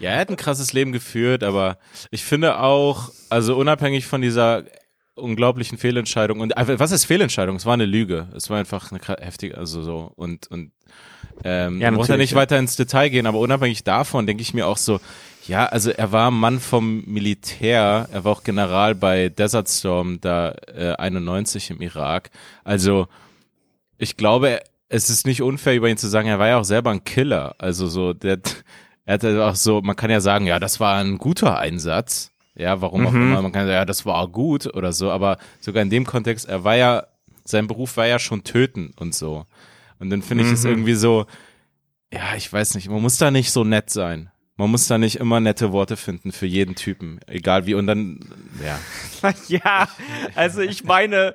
[0.00, 1.78] Ja, er hat ein krasses Leben geführt, aber
[2.10, 4.64] ich finde auch, also unabhängig von dieser
[5.14, 7.56] unglaublichen Fehlentscheidung und was ist Fehlentscheidung?
[7.56, 8.28] Es war eine Lüge.
[8.34, 10.72] Es war einfach eine heftige, also so und und
[11.44, 14.66] ähm, ja, muss ja nicht weiter ins Detail gehen, aber unabhängig davon denke ich mir
[14.66, 15.00] auch so,
[15.46, 20.54] ja, also er war Mann vom Militär, er war auch General bei Desert Storm da
[20.74, 22.30] äh, 91 im Irak.
[22.64, 23.08] Also
[23.98, 24.60] ich glaube,
[24.92, 27.54] es ist nicht unfair über ihn zu sagen, er war ja auch selber ein Killer.
[27.58, 28.38] Also so, der,
[29.06, 32.30] er hatte auch so, man kann ja sagen, ja, das war ein guter Einsatz.
[32.54, 33.22] Ja, warum auch mhm.
[33.22, 33.42] immer.
[33.42, 35.10] Man kann sagen, ja, das war gut oder so.
[35.10, 37.06] Aber sogar in dem Kontext, er war ja,
[37.44, 39.46] sein Beruf war ja schon töten und so.
[39.98, 40.54] Und dann finde ich mhm.
[40.54, 41.24] es irgendwie so,
[42.12, 44.30] ja, ich weiß nicht, man muss da nicht so nett sein.
[44.56, 47.74] Man muss da nicht immer nette Worte finden für jeden Typen, egal wie.
[47.74, 48.20] Und dann,
[48.62, 48.78] ja.
[49.48, 49.88] ja,
[50.34, 51.34] also ich meine,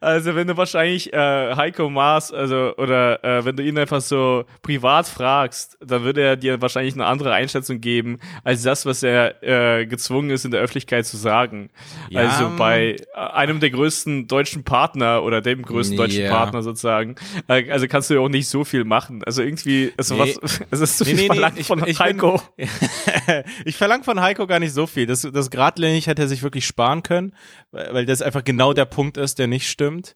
[0.00, 4.44] also wenn du wahrscheinlich äh, Heiko Maas, also oder äh, wenn du ihn einfach so
[4.62, 9.42] privat fragst, dann würde er dir wahrscheinlich eine andere Einschätzung geben als das, was er
[9.42, 11.70] äh, gezwungen ist in der Öffentlichkeit zu sagen.
[12.10, 12.20] Ja.
[12.20, 16.06] Also bei äh, einem der größten deutschen Partner oder dem größten yeah.
[16.06, 17.16] deutschen Partner sozusagen.
[17.48, 19.22] Äh, also kannst du ja auch nicht so viel machen.
[19.26, 20.36] Also irgendwie, also nee.
[20.40, 22.40] was, es ist zu viel nee, verlangt nee, von ich, ich Heiko.
[22.56, 22.57] Bin,
[23.64, 25.06] ich verlange von Heiko gar nicht so viel.
[25.06, 27.34] Das, das geradlinig hätte er sich wirklich sparen können,
[27.70, 30.14] weil das einfach genau der Punkt ist, der nicht stimmt.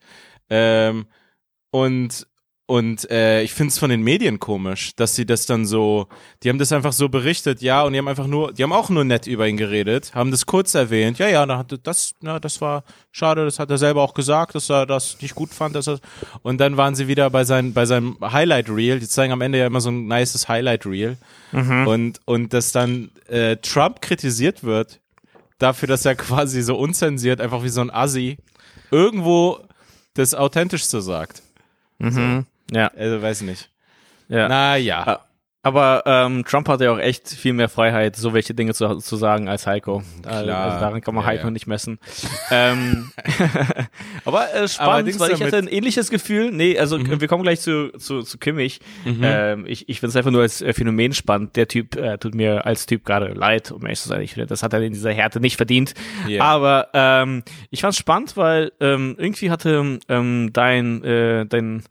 [0.50, 1.06] Ähm,
[1.70, 2.26] und
[2.66, 6.06] und äh, ich finde es von den Medien komisch, dass sie das dann so,
[6.42, 8.88] die haben das einfach so berichtet, ja, und die haben einfach nur, die haben auch
[8.88, 12.84] nur nett über ihn geredet, haben das kurz erwähnt, ja, ja, das, na, das war
[13.10, 15.98] schade, das hat er selber auch gesagt, dass er das nicht gut fand, dass er,
[16.42, 19.58] und dann waren sie wieder bei, sein, bei seinem Highlight Reel, die zeigen am Ende
[19.58, 21.18] ja immer so ein nices Highlight Reel,
[21.50, 21.86] mhm.
[21.86, 25.00] und, und dass dann äh, Trump kritisiert wird,
[25.58, 28.38] dafür, dass er quasi so unzensiert, einfach wie so ein Assi,
[28.90, 29.58] irgendwo
[30.14, 31.42] das Authentischste sagt.
[31.98, 32.10] Mhm.
[32.10, 32.51] So.
[32.72, 32.88] Ja.
[32.96, 33.70] Also weiß nicht.
[34.28, 34.48] Ja.
[34.48, 35.20] Naja.
[35.64, 39.14] Aber ähm, Trump hatte ja auch echt viel mehr Freiheit, so welche Dinge zu, zu
[39.14, 40.02] sagen als Heiko.
[40.22, 40.34] Klar.
[40.34, 41.50] Also daran kann man ja, Heiko ja.
[41.52, 42.00] nicht messen.
[42.50, 43.12] ähm,
[44.24, 46.50] aber äh, spannend, weil ich hatte ein ähnliches Gefühl.
[46.50, 47.20] Nee, also mhm.
[47.20, 48.80] wir kommen gleich zu, zu, zu Kimmich.
[49.04, 49.20] Mhm.
[49.22, 51.54] Ähm, ich ich finde es einfach nur als äh, Phänomen spannend.
[51.54, 54.20] Der Typ äh, tut mir als Typ gerade leid, um ehrlich zu sein.
[54.22, 55.94] Ich das hat er in dieser Härte nicht verdient.
[56.26, 56.44] Yeah.
[56.44, 61.84] Aber ähm, ich fand es spannend, weil ähm, irgendwie hatte ähm, dein, äh, dein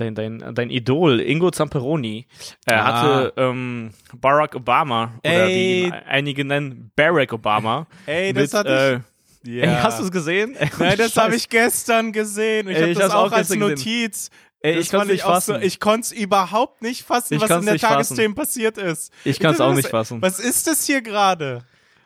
[0.00, 2.26] dein, dein, dein Idol, Ingo Zamperoni,
[2.66, 2.84] er ah.
[2.84, 7.86] hatte ähm, Barack Obama, oder wie ihn einige nennen, Barack Obama.
[8.06, 9.02] Ey, das mit, hatte
[9.44, 9.54] ich.
[9.54, 9.64] Ja.
[9.64, 10.56] Ey, hast du es gesehen?
[10.78, 12.68] Nein, das habe ich gestern gesehen.
[12.68, 14.30] Ich habe das auch als Notiz.
[14.60, 15.54] Ey, ich kann es nicht fassen.
[15.54, 19.12] So, ich konnte es überhaupt nicht fassen, ich was in der Tagesthemen passiert ist.
[19.24, 20.20] Ich kann es auch nicht fassen.
[20.20, 21.62] Was ist das hier gerade?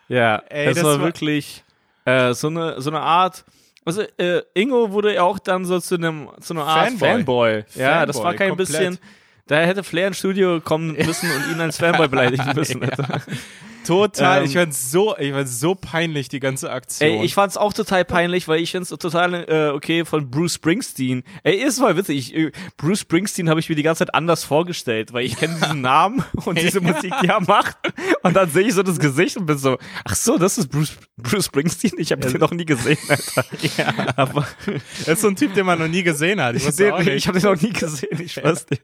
[0.08, 1.64] Ja, Ey, es war, war wirklich
[2.04, 3.44] äh, so, eine, so eine Art
[3.84, 7.08] also äh, Ingo wurde ja auch dann so zu einem zu einer Art Fanboy.
[7.08, 7.64] Fanboy.
[7.74, 8.68] Ja, Fanboy, das war kein komplett.
[8.68, 8.98] bisschen.
[9.46, 12.80] Da hätte Flair ins Studio kommen müssen und ihn als Fanboy beleidigen müssen.
[12.80, 13.20] ja.
[13.86, 17.08] Total, ähm, ich fand's so, ich fand's so peinlich, die ganze Aktion.
[17.08, 21.24] Ey, ich fand's auch total peinlich, weil ich find's total äh, okay von Bruce Springsteen.
[21.42, 22.18] Ey, ist mal witzig.
[22.18, 25.56] Ich, äh, Bruce Springsteen habe ich mir die ganze Zeit anders vorgestellt, weil ich kenne
[25.60, 27.76] diesen Namen und diese Musik, die er macht.
[28.22, 30.96] Und dann sehe ich so das Gesicht und bin so, ach so, das ist Bruce,
[31.16, 31.92] Bruce Springsteen.
[31.98, 33.44] Ich habe den noch nie gesehen, Alter.
[33.76, 33.94] Ja.
[34.16, 34.46] Aber
[34.98, 36.56] das ist so ein Typ, den man noch nie gesehen hat.
[36.56, 38.82] Ich, den, ich habe den noch nie gesehen, ich weiß nicht.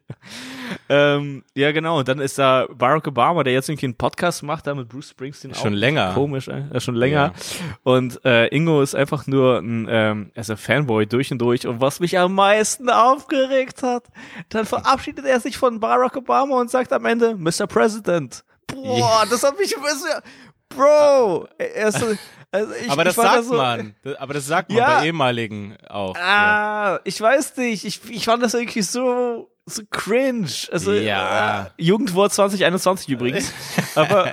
[0.88, 1.98] Ähm, ja, genau.
[1.98, 5.10] Und dann ist da Barack Obama, der jetzt irgendwie einen Podcast macht, da mit Bruce
[5.10, 6.12] Springsteen schon länger.
[6.14, 7.32] Komisch, äh, schon länger.
[7.34, 7.74] Ja.
[7.82, 11.66] Und äh, Ingo ist einfach nur ein, ähm, ein Fanboy durch und durch.
[11.66, 14.04] Und was mich am meisten aufgeregt hat,
[14.48, 17.66] dann verabschiedet er sich von Barack Obama und sagt am Ende, Mr.
[17.66, 18.44] President.
[18.66, 19.26] Boah, yeah.
[19.30, 20.22] das hat mich ein bisschen,
[20.68, 22.06] Bro, er ist so,
[22.50, 23.94] also ich, aber das sagt das so, man.
[24.18, 26.16] Aber das sagt man ja, bei ehemaligen auch.
[26.16, 27.00] Ah, ja.
[27.04, 27.84] ich weiß nicht.
[27.84, 30.68] Ich, ich fand das irgendwie so so cringe.
[30.70, 31.66] Also, ja.
[31.78, 33.52] Äh, Jugendwort 2021 übrigens.
[33.94, 34.32] aber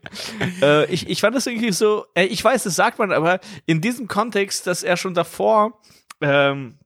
[0.62, 3.80] äh, ich, ich fand das irgendwie so, äh, ich weiß, das sagt man, aber in
[3.80, 5.80] diesem Kontext, dass er schon davor
[6.20, 6.78] ähm,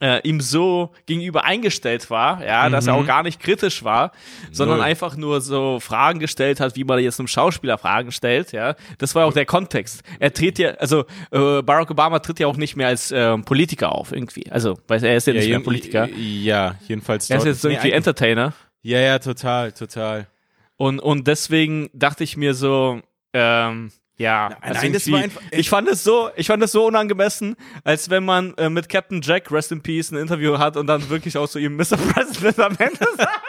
[0.00, 2.72] äh, ihm so gegenüber eingestellt war, ja, mhm.
[2.72, 3.06] dass er auch mhm.
[3.06, 4.12] gar nicht kritisch war,
[4.52, 4.86] sondern Null.
[4.86, 8.74] einfach nur so Fragen gestellt hat, wie man jetzt einem Schauspieler Fragen stellt, ja.
[8.98, 10.02] Das war auch der Kontext.
[10.18, 13.92] Er tritt ja, also äh, Barack Obama tritt ja auch nicht mehr als äh, Politiker
[13.92, 14.50] auf irgendwie.
[14.50, 16.08] Also, weil er ist ja, ja nicht mehr Politiker.
[16.16, 17.28] Ja, jedenfalls.
[17.30, 18.52] Er ist jetzt irgendwie nee, Entertainer.
[18.82, 20.28] Ja, ja, total, total.
[20.76, 23.00] Und und deswegen dachte ich mir so,
[23.32, 26.72] ähm, ja, nein, also nein das war einfach, ich fand es so, ich fand es
[26.72, 27.54] so unangemessen,
[27.84, 31.08] als wenn man äh, mit Captain Jack Rest in Peace ein Interview hat und dann
[31.08, 31.96] wirklich auch zu ihm Mr.
[32.12, 33.40] President am Ende sagt.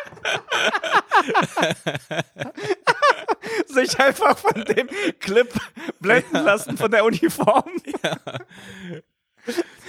[3.65, 4.87] Sich einfach von dem
[5.19, 5.51] Clip
[5.99, 7.71] blenden lassen von der Uniform.
[8.03, 8.17] Ja.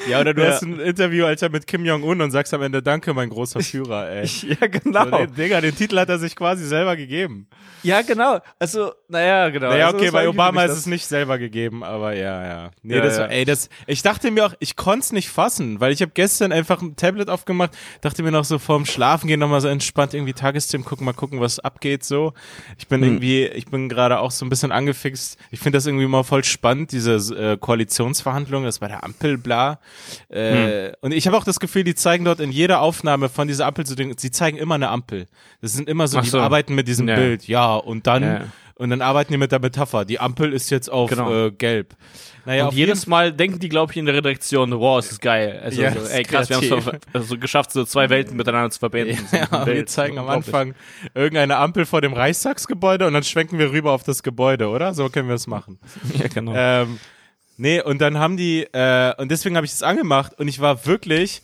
[0.09, 0.51] Ja, oder du ja.
[0.51, 4.09] hast ein Interview, Alter, mit Kim Jong-un und sagst am Ende, danke, mein großer Führer,
[4.11, 4.27] ey.
[4.61, 5.05] ja, genau.
[5.05, 7.49] So, den, Digga, den Titel hat er sich quasi selber gegeben.
[7.83, 8.41] Ja, genau.
[8.59, 9.69] Also, naja, genau.
[9.69, 12.71] Naja, also, okay, bei Obama ist es nicht selber gegeben, aber ja, ja.
[12.83, 13.23] Nee, ja, das ja.
[13.23, 16.13] War, ey, das, ich dachte mir auch, ich konnte es nicht fassen, weil ich habe
[16.15, 20.15] gestern einfach ein Tablet aufgemacht, dachte mir noch so vorm Schlafen gehen nochmal so entspannt
[20.15, 22.33] irgendwie Tagesthemen gucken, mal gucken, was abgeht, so.
[22.79, 23.09] Ich bin hm.
[23.09, 25.39] irgendwie, ich bin gerade auch so ein bisschen angefixt.
[25.51, 29.81] Ich finde das irgendwie mal voll spannend, diese äh, Koalitionsverhandlungen, das bei der Ampel, bla.
[30.29, 30.95] Äh, hm.
[31.01, 33.85] Und ich habe auch das Gefühl, die zeigen dort in jeder Aufnahme von dieser Ampel
[33.85, 35.27] so, sie zeigen immer eine Ampel.
[35.61, 36.41] Das sind immer so, Ach die so.
[36.41, 37.17] arbeiten mit diesem ja.
[37.17, 37.49] Bild.
[37.49, 38.45] Ja, und dann, ja.
[38.77, 40.05] und dann arbeiten die mit der Metapher.
[40.05, 41.47] Die Ampel ist jetzt auf genau.
[41.47, 41.97] äh, gelb.
[42.47, 45.61] Naja, und jedes Mal denken die, glaube ich, in der Redaktion, wow, es ist geil.
[45.63, 48.79] Also, ja, so, ey, krass, wir haben es also geschafft, so zwei Welten miteinander zu
[48.79, 49.19] verbinden.
[49.33, 50.75] Ja, so wir zeigen am Anfang
[51.15, 54.95] irgendeine Ampel vor dem Reichstagsgebäude und dann schwenken wir rüber auf das Gebäude, oder?
[54.95, 55.79] So können wir es machen.
[56.19, 56.53] Ja, genau.
[56.55, 56.99] Ähm,
[57.61, 60.87] Nee, und dann haben die, äh, und deswegen habe ich es angemacht und ich war
[60.87, 61.43] wirklich,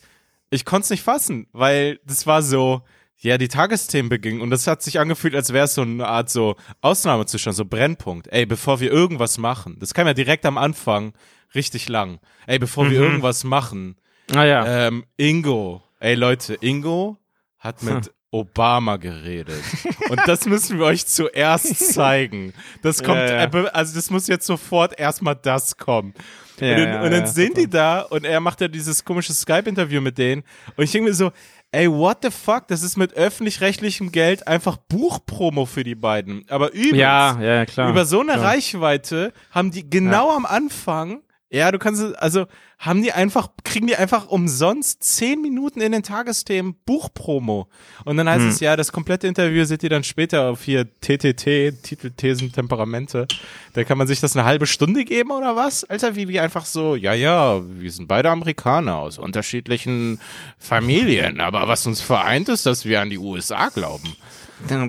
[0.49, 2.81] ich konnte es nicht fassen, weil das war so,
[3.19, 6.31] ja, die Tagesthemen begingen und das hat sich angefühlt, als wäre es so eine Art
[6.31, 8.29] so Ausnahmezustand, so Brennpunkt.
[8.29, 11.13] Ey, bevor wir irgendwas machen, das kam ja direkt am Anfang
[11.53, 12.19] richtig lang.
[12.47, 12.89] Ey, bevor mhm.
[12.89, 13.95] wir irgendwas machen,
[14.33, 14.87] ah, ja.
[14.87, 17.19] ähm, Ingo, ey Leute, Ingo
[17.59, 18.13] hat mit hm.
[18.31, 19.63] Obama geredet.
[20.09, 22.53] Und das müssen wir euch zuerst zeigen.
[22.81, 23.63] Das kommt, Ja, ja.
[23.67, 26.13] also das muss jetzt sofort erstmal das kommen.
[26.59, 30.01] Ja, und dann, und dann sind die da und er macht ja dieses komische Skype-Interview
[30.01, 30.43] mit denen.
[30.75, 31.31] Und ich denke mir so,
[31.71, 32.67] ey, what the fuck?
[32.67, 36.43] Das ist mit öffentlich-rechtlichem Geld einfach Buchpromo für die beiden.
[36.49, 36.95] Aber übelst.
[36.95, 37.89] Ja, ja, klar.
[37.91, 38.41] Über so eine.
[38.41, 42.45] Reichweite haben die genau am Anfang, ja, du kannst, also
[42.77, 47.69] haben die einfach, kriegen die einfach umsonst zehn Minuten in den Tagesthemen Buchpromo.
[48.03, 48.49] Und dann heißt Hm.
[48.49, 53.27] es, ja, das komplette Interview seht ihr dann später auf hier TTT, Titel, Thesen, Temperamente.
[53.73, 55.85] Da kann man sich das eine halbe Stunde geben oder was?
[55.85, 60.19] Alter, wie die einfach so, ja, ja, wir sind beide Amerikaner aus unterschiedlichen
[60.59, 61.39] Familien.
[61.39, 64.15] Aber was uns vereint ist, dass wir an die USA glauben.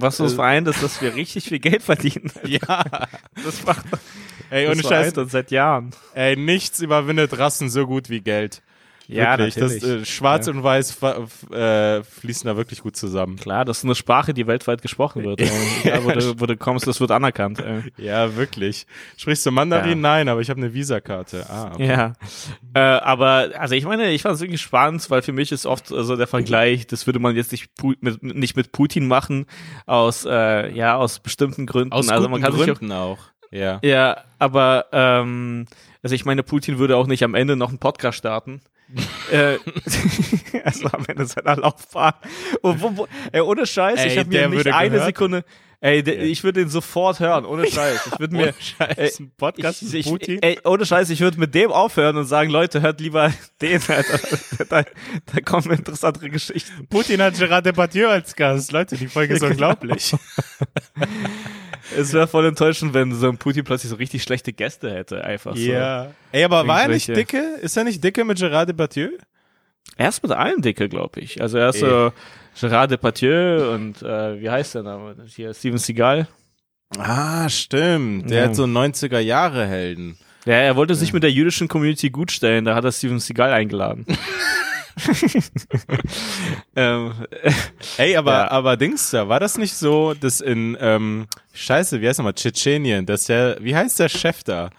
[0.00, 2.31] Was uns vereint, ist, dass wir richtig viel Geld verdienen.
[2.46, 2.85] Ja.
[3.44, 3.85] Das macht
[4.50, 5.12] Ey, ohne Scheiß.
[5.26, 5.90] seit Jahren.
[6.14, 8.62] Ey, nichts überwindet Rassen so gut wie Geld.
[9.09, 9.57] Ja, wirklich.
[9.57, 9.83] natürlich.
[9.83, 13.37] Das, äh, Schwarz und Weiß äh, fließen da wirklich gut zusammen.
[13.37, 15.40] Klar, das ist eine Sprache, die weltweit gesprochen wird.
[15.40, 15.51] ey.
[15.83, 17.59] Egal, wo, du, wo du kommst, das wird anerkannt.
[17.59, 17.85] Ey.
[17.97, 18.87] Ja, wirklich.
[19.16, 19.90] Sprichst du Mandarin?
[19.90, 19.97] Ja.
[19.97, 21.47] Nein, aber ich habe eine Visakarte.
[21.49, 21.87] Ah, okay.
[21.87, 22.12] Ja,
[22.75, 25.87] äh, aber also ich meine, ich fand es wirklich spannend, weil für mich ist oft
[25.87, 29.47] so der Vergleich, das würde man jetzt nicht, mit, nicht mit Putin machen,
[29.87, 31.92] aus äh, ja aus bestimmten Gründen.
[31.92, 33.18] Aus also guten man kann Gründen auch.
[33.51, 33.77] Ja.
[33.77, 35.66] auch, ja, aber ähm,
[36.03, 38.61] also ich meine, Putin würde auch nicht am Ende noch einen Podcast starten.
[39.31, 39.59] Äh,
[40.64, 42.14] also am Ende seiner Laufbahn.
[42.62, 45.07] Und wo, wo, ey, ohne Scheiß, Ey, ich habe mir nicht eine gehört.
[45.07, 45.44] Sekunde.
[45.81, 48.09] Ey, der, ich würde den sofort hören, ohne Scheiß.
[48.12, 50.42] Ich würde mir, Ohne Scheiß, ein Podcast ich, ich, Putin?
[50.42, 54.18] ey, ohne Scheiß, ich würde mit dem aufhören und sagen, Leute, hört lieber den, Alter.
[54.68, 54.83] da,
[55.33, 56.88] da kommen interessantere Geschichten.
[56.88, 58.72] Putin hat Gerard Depardieu als Gast.
[58.72, 59.53] Leute, die Folge ist Genau.
[59.53, 60.14] unglaublich.
[61.96, 65.57] Es wäre voll enttäuschend, wenn so ein Putin plötzlich so richtig schlechte Gäste hätte, einfach
[65.57, 65.62] so.
[65.62, 66.11] Ja.
[66.33, 67.38] Ey, aber war er nicht dicke?
[67.62, 69.11] Ist er nicht dicke mit Gerard Depardieu?
[69.96, 71.40] Er ist mit allen dicke, glaube ich.
[71.40, 72.12] Also er ist so
[72.61, 75.16] Gerard Depardieu und äh, wie heißt der Name?
[75.27, 76.29] Hier Steven Seagal.
[76.98, 78.31] Ah, stimmt.
[78.31, 78.44] Der Ja.
[78.48, 80.18] hat so 90er Jahre Helden.
[80.46, 83.53] Ja, er wollte sich mit der jüdischen Community gut stellen, da hat er Steven Seagal
[83.53, 84.07] eingeladen.
[86.76, 87.12] ähm,
[87.98, 88.50] Ey, aber, Ja.
[88.50, 93.06] aber Dings da, war das nicht so, dass in, ähm, scheiße, wie heißt nochmal, Tschetschenien,
[93.06, 94.70] dass der, wie heißt der Chef da?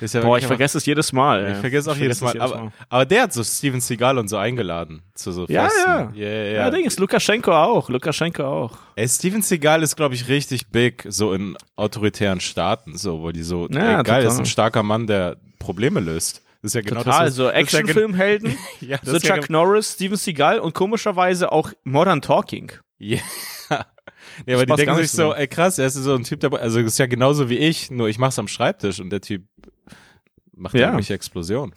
[0.00, 1.50] Ja boah, ich vergesse es jedes Mal.
[1.50, 2.30] Ich vergesse auch jedes Mal.
[2.30, 5.64] vergesse es aber, aber der hat so Steven Seagal und so eingeladen zu so Ja,
[5.64, 5.88] Festen.
[5.88, 6.10] ja.
[6.14, 6.70] ja, ja, Ja, ja.
[6.70, 7.88] Dings, Lukaschenko auch.
[7.88, 8.78] Lukaschenko auch.
[8.94, 13.42] Ey, Steven Seagal ist, glaube ich, richtig big, so in autoritären Staaten, so, wo die
[13.42, 14.40] so, Ja, ey, geil, das ist total.
[14.42, 16.42] ein starker Mann, der Probleme löst.
[16.62, 17.34] Das ist ja genau Total, das.
[17.36, 21.72] so ja Actionfilmhelden, Ja, so ist ja Chuck gen- Norris, Steven Seagal und komischerweise auch
[21.84, 22.72] Modern Talking.
[22.98, 23.18] Ja.
[24.46, 26.80] Nee, aber die denken sich so, ey krass, er ist so ein Typ dabei, also
[26.80, 29.42] das ist ja genauso wie ich, nur ich mach's am Schreibtisch und der Typ
[30.58, 30.86] macht ja.
[30.86, 31.74] Irgendwelche Explosionen.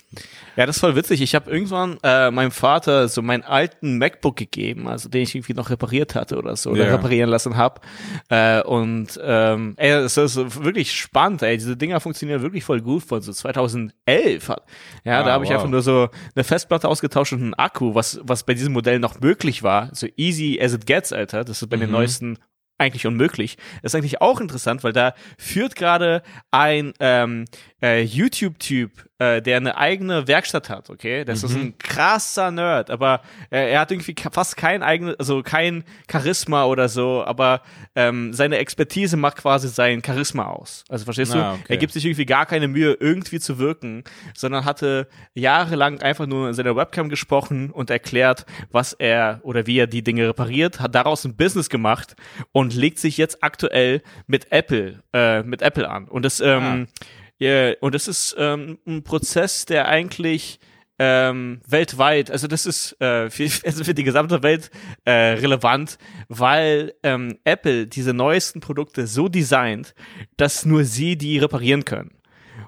[0.56, 1.22] Ja, das ist voll witzig.
[1.22, 5.54] Ich habe irgendwann äh, meinem Vater so meinen alten MacBook gegeben, also den ich irgendwie
[5.54, 6.96] noch repariert hatte oder so, oder Ja.
[6.96, 7.86] reparieren lassen hab.
[8.30, 11.58] Äh, und ähm, ey, es ist wirklich spannend, ey.
[11.58, 14.50] Diese Dinger funktionieren wirklich voll gut von so 2011.
[14.50, 14.64] Hat.
[15.04, 15.58] Ja, Ah, da habe ich wow.
[15.58, 19.20] einfach nur so eine Festplatte ausgetauscht und einen Akku, was, was bei diesem Modell noch
[19.20, 19.90] möglich war.
[19.94, 21.44] So easy as it gets, Alter.
[21.44, 21.94] Das ist bei den Mhm.
[21.96, 22.38] neuesten
[22.78, 23.58] eigentlich unmöglich.
[23.84, 27.46] Das ist eigentlich auch interessant, weil da führt gerade ein ähm,
[27.82, 31.26] äh, YouTube-Typ, äh, der eine eigene Werkstatt hat, okay?
[31.26, 35.84] Das ist ein krasser Nerd, aber äh, er hat irgendwie fast kein eigenes, also kein
[36.12, 37.62] Charisma oder so, aber
[37.96, 40.84] ähm, seine Expertise macht quasi sein Charisma aus.
[40.90, 41.60] Also verstehst Ah, du?
[41.60, 41.66] okay.
[41.70, 44.04] Er gibt sich irgendwie gar keine Mühe, irgendwie zu wirken,
[44.36, 49.78] sondern hatte jahrelang einfach nur in seiner Webcam gesprochen und erklärt, was er oder wie
[49.80, 52.16] er die Dinge repariert, hat daraus ein Business gemacht
[52.52, 56.08] und legt sich jetzt aktuell mit Apple, äh, mit Apple an.
[56.08, 56.88] Und das, ähm,
[57.42, 60.60] ja, und das ist ähm, ein Prozess, der eigentlich
[61.00, 64.70] ähm, weltweit, also das ist äh, für, also für die gesamte Welt
[65.06, 69.96] äh, relevant, weil ähm, Apple diese neuesten Produkte so designt,
[70.38, 72.12] dass nur sie die reparieren können.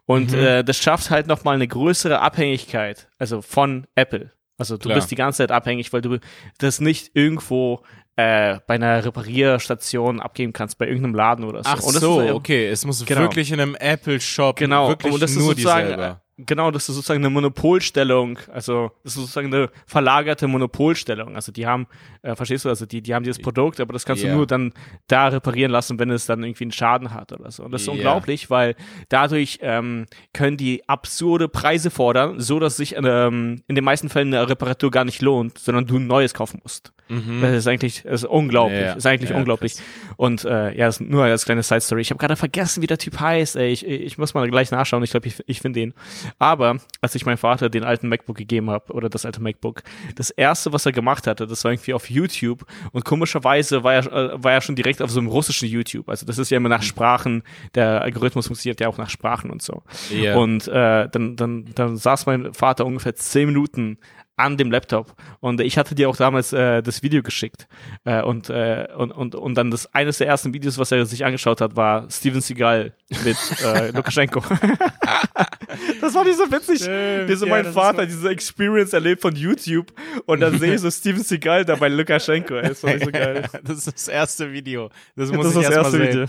[0.05, 4.31] Und äh, das schafft halt nochmal eine größere Abhängigkeit, also von Apple.
[4.57, 4.95] Also du Klar.
[4.95, 6.17] bist die ganze Zeit abhängig, weil du
[6.57, 7.83] das nicht irgendwo
[8.15, 11.69] äh, bei einer Reparierstation abgeben kannst, bei irgendeinem Laden oder so.
[11.69, 13.21] Ach Und das so, ist, äh, okay, es muss Genau.
[13.21, 16.21] wirklich in einem Apple-Shop Genau, wirklich und das ist nur die sozusagen, selber.
[16.37, 21.35] äh, genau, das ist sozusagen eine Monopolstellung, also das ist sozusagen eine verlagerte Monopolstellung.
[21.35, 21.87] Also die haben,
[22.21, 24.29] äh, verstehst du, also die, die haben dieses Produkt, aber das kannst Ja.
[24.29, 24.73] du nur dann
[25.07, 27.63] da reparieren lassen, wenn es dann irgendwie einen Schaden hat oder so.
[27.63, 27.93] Und das ist Ja.
[27.93, 28.75] unglaublich, weil
[29.09, 34.33] dadurch ähm, können die absurde Preise fordern, so dass sich ähm, in den meisten Fällen
[34.33, 36.93] eine Reparatur gar nicht lohnt, sondern du ein neues kaufen musst.
[37.09, 37.41] Mhm.
[37.41, 38.79] Das ist eigentlich das ist unglaublich.
[38.79, 38.93] Ja, ja.
[38.93, 39.75] ist eigentlich ja, unglaublich.
[39.75, 39.83] Krass.
[40.17, 42.01] Und äh, ja, das ist nur als kleine Side Story.
[42.01, 43.55] Ich habe gerade vergessen, wie der Typ heißt.
[43.55, 43.71] Ey.
[43.71, 45.03] Ich, ich muss mal gleich nachschauen.
[45.03, 45.93] Ich glaube, ich, ich finde ihn.
[46.39, 49.83] Aber als ich meinem Vater den alten MacBook gegeben habe oder das alte MacBook,
[50.15, 52.65] das erste, was er gemacht hatte, das war irgendwie auf YouTube.
[52.91, 56.09] Und komischerweise war er, äh, war er schon direkt auf so einem russischen YouTube.
[56.09, 57.43] Also das ist ja immer nach Sprachen.
[57.75, 59.83] Der Algorithmus funktioniert ja auch nach Sprachen und so.
[60.11, 60.37] Yeah.
[60.37, 63.97] Und äh, dann, dann, dann saß mein Vater ungefähr zehn Minuten
[64.35, 65.13] an dem Laptop.
[65.39, 67.67] Und ich hatte dir auch damals äh, das Video geschickt.
[68.03, 71.23] Äh, und, äh, und, und, und dann das eines der ersten Videos, was er sich
[71.25, 72.93] angeschaut hat, war Steven Seagal
[73.23, 74.41] mit äh, Lukaschenko.
[76.01, 76.81] das war nicht so witzig.
[76.81, 79.93] Stimmt, wie so mein ja, Vater diese Experience erlebt von YouTube
[80.25, 82.55] und dann sehe ich so Steven Seagal da bei Lukaschenko.
[82.55, 84.89] Ey, das so das ist das erste Video.
[85.15, 86.07] Das muss das ich erst mal sehen.
[86.07, 86.25] Video.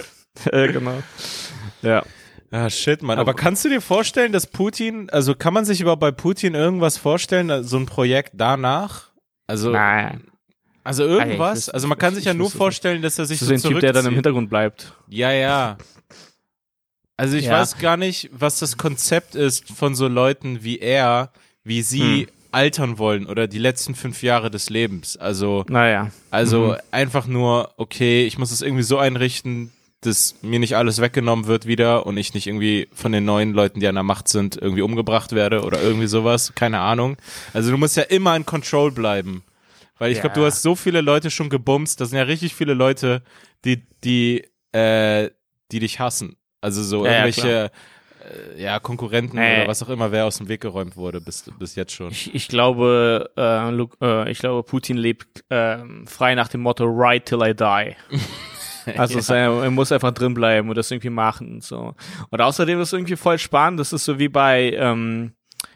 [0.53, 1.03] Ja, genau.
[1.83, 2.03] Ja.
[2.51, 3.19] Ah, shit, Mann.
[3.19, 6.99] Aber kannst du dir vorstellen, dass Putin, also kann man sich überhaupt bei Putin irgendwas
[6.99, 9.11] vorstellen, so ein Projekt danach?
[9.47, 10.25] Also, Nein.
[10.85, 11.71] Also irgendwas?
[11.71, 13.95] Also man kann sich ja nur vorstellen, dass er sich so, so ein Typ, der
[13.95, 14.93] dann im Hintergrund bleibt.
[15.09, 15.79] Ja, ja.
[17.17, 17.53] Also ich ja.
[17.53, 22.29] weiß gar nicht, was das Konzept ist von so Leuten wie er, wie sie hm.
[22.53, 25.17] altern wollen oder die letzten fünf Jahre des Lebens.
[25.17, 26.11] Also, naja.
[26.31, 26.77] Also mhm.
[26.91, 29.73] einfach nur, okay, ich muss es irgendwie so einrichten,
[30.07, 33.81] dass mir nicht alles weggenommen wird wieder und ich nicht irgendwie von den neuen Leuten,
[33.81, 36.53] die an der Macht sind, irgendwie umgebracht werde oder irgendwie sowas.
[36.55, 37.17] Keine Ahnung.
[37.53, 39.45] Also du musst ja immer in Control bleiben.
[39.99, 40.23] Weil ich ja.
[40.23, 42.01] glaube, du hast so viele Leute schon gebumst.
[42.01, 43.23] Das sind ja richtig viele Leute,
[43.65, 45.31] die, die, äh,
[45.71, 46.37] die dich hassen.
[46.61, 47.65] Also so ja, irgendwelche, ja,
[48.57, 49.59] äh, ja Konkurrenten äh.
[49.59, 52.11] oder was auch immer, wer aus dem Weg geräumt wurde bis, bis jetzt schon.
[52.11, 56.85] Ich, ich glaube, äh, Luke, äh, ich glaube, Putin lebt äh, frei nach dem Motto
[56.87, 57.97] Right till I die.
[58.97, 59.65] Also ja.
[59.65, 61.95] er, muss einfach drin bleiben und das irgendwie machen und so.
[62.31, 63.81] Und außerdem ist es irgendwie voll spannend.
[63.81, 65.33] Das ist so wie bei, ähm,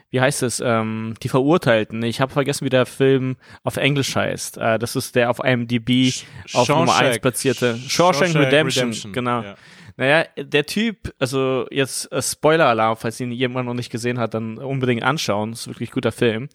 [0.09, 2.01] wie heißt es, ähm, die Verurteilten.
[2.03, 4.57] Ich habe vergessen, wie der Film auf Englisch heißt.
[4.57, 6.79] Äh, das ist der auf IMDb Sh auf Shawshank.
[6.79, 8.83] Nummer 1 platzierte Shawshank, Shawshank Redemption.
[8.85, 9.13] Redemption.
[9.13, 9.41] Genau.
[9.41, 9.55] Ja.
[9.99, 14.57] Naja, der Typ, also jetzt äh, Spoiler-Alarm, falls ihn jemand noch nicht gesehen hat, dann
[14.57, 15.51] unbedingt anschauen.
[15.51, 16.47] Das ist wirklich ein guter Film.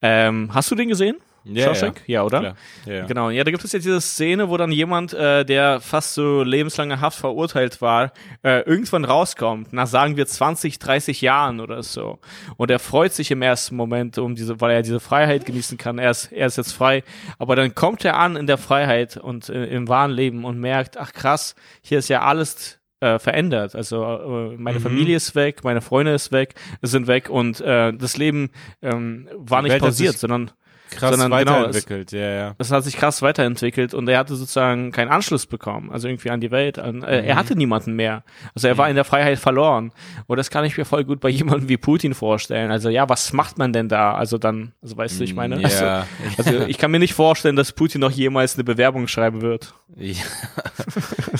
[0.00, 1.18] Ähm, hast du den gesehen?
[1.48, 2.02] Ja, Shawshank?
[2.06, 2.56] Ja, ja oder?
[2.86, 3.30] Ja, genau.
[3.30, 7.00] Ja, da gibt es jetzt diese Szene, wo dann jemand, äh, der fast so lebenslange
[7.00, 12.18] Haft verurteilt war, äh, irgendwann rauskommt, nach sagen wir 20, 30 Jahren oder so.
[12.56, 15.98] Und er freut sich im ersten Moment um diese, weil er diese Freiheit genießen kann.
[15.98, 17.04] Er ist, er ist jetzt frei.
[17.38, 20.96] Aber dann kommt er an in der Freiheit und äh, im wahren Leben und merkt,
[20.96, 23.74] ach krass, hier ist ja alles äh, verändert.
[23.74, 24.82] Also äh, meine mhm.
[24.82, 28.50] Familie ist weg, meine Freunde ist weg, sind weg und äh, das Leben
[28.82, 30.50] ähm, war nicht pausiert, sondern
[30.96, 32.54] krass sondern weiterentwickelt, genau, es, ja, ja.
[32.58, 36.40] Das hat sich krass weiterentwickelt und er hatte sozusagen keinen Anschluss bekommen, also irgendwie an
[36.40, 36.78] die Welt.
[36.78, 37.28] An, äh, mhm.
[37.28, 38.24] Er hatte niemanden mehr.
[38.54, 38.78] Also er mhm.
[38.78, 39.92] war in der Freiheit verloren.
[40.26, 42.70] Und das kann ich mir voll gut bei jemandem wie Putin vorstellen.
[42.70, 44.14] Also ja, was macht man denn da?
[44.14, 46.04] Also dann, also weißt du, ich meine, ja.
[46.36, 49.74] also, also ich kann mir nicht vorstellen, dass Putin noch jemals eine Bewerbung schreiben wird.
[49.94, 50.14] Ja.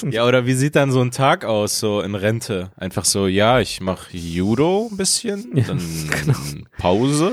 [0.10, 2.70] ja, oder wie sieht dann so ein Tag aus, so in Rente?
[2.76, 5.78] Einfach so, ja, ich mache Judo ein bisschen, dann
[6.24, 6.38] genau.
[6.78, 7.32] Pause,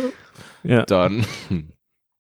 [0.64, 0.84] ja.
[0.86, 1.26] dann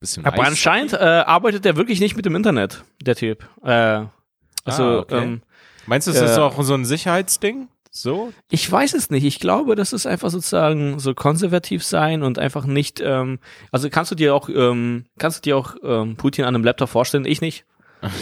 [0.03, 3.47] bisschen Aber anscheinend äh, arbeitet er wirklich nicht mit dem Internet, der Typ.
[3.63, 4.03] Äh,
[4.65, 5.23] also, ah, okay.
[5.23, 5.41] ähm,
[5.85, 7.69] Meinst du, es äh, ist auch so ein Sicherheitsding?
[7.89, 8.33] So?
[8.49, 9.23] Ich weiß es nicht.
[9.23, 13.01] Ich glaube, das ist einfach sozusagen so konservativ sein und einfach nicht.
[13.01, 13.39] Ähm,
[13.71, 16.89] also kannst du dir auch, ähm, kannst du dir auch ähm, Putin an einem Laptop
[16.89, 17.25] vorstellen?
[17.25, 17.65] Ich nicht.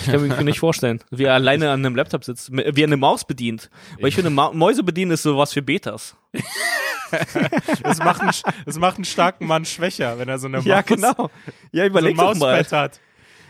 [0.01, 2.97] Ich kann mir nicht vorstellen, wie er alleine an einem Laptop sitzt, wie er eine
[2.97, 3.71] Maus bedient.
[3.99, 6.15] Weil ich finde, Ma Mäuse bedienen ist sowas für Betas.
[7.83, 8.31] es, macht einen,
[8.65, 11.29] es macht einen starken Mann schwächer, wenn er so eine Maus, ja, genau.
[11.71, 12.63] ja, überleg so ein mal.
[12.63, 12.99] hat.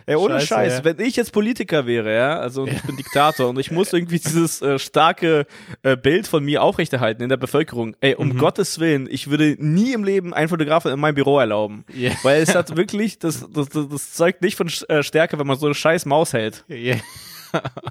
[0.06, 0.84] Ey, ohne Scheiße, Scheiß, ja.
[0.84, 2.74] wenn ich jetzt Politiker wäre, ja, also ja.
[2.74, 5.45] ich bin Diktator und ich muss irgendwie dieses äh, starke
[5.84, 7.95] äh, Bild von mir aufrechterhalten in der Bevölkerung.
[8.02, 8.38] Ey, um mhm.
[8.38, 11.86] Gottes Willen, ich würde nie im Leben einen Fotografen in meinem Büro erlauben.
[11.95, 12.13] Yeah.
[12.24, 15.58] Weil es hat wirklich, das, das, das, das zeugt nicht von äh, Stärke, wenn man
[15.58, 16.65] so eine scheiß Maus hält.
[16.69, 16.97] Yeah.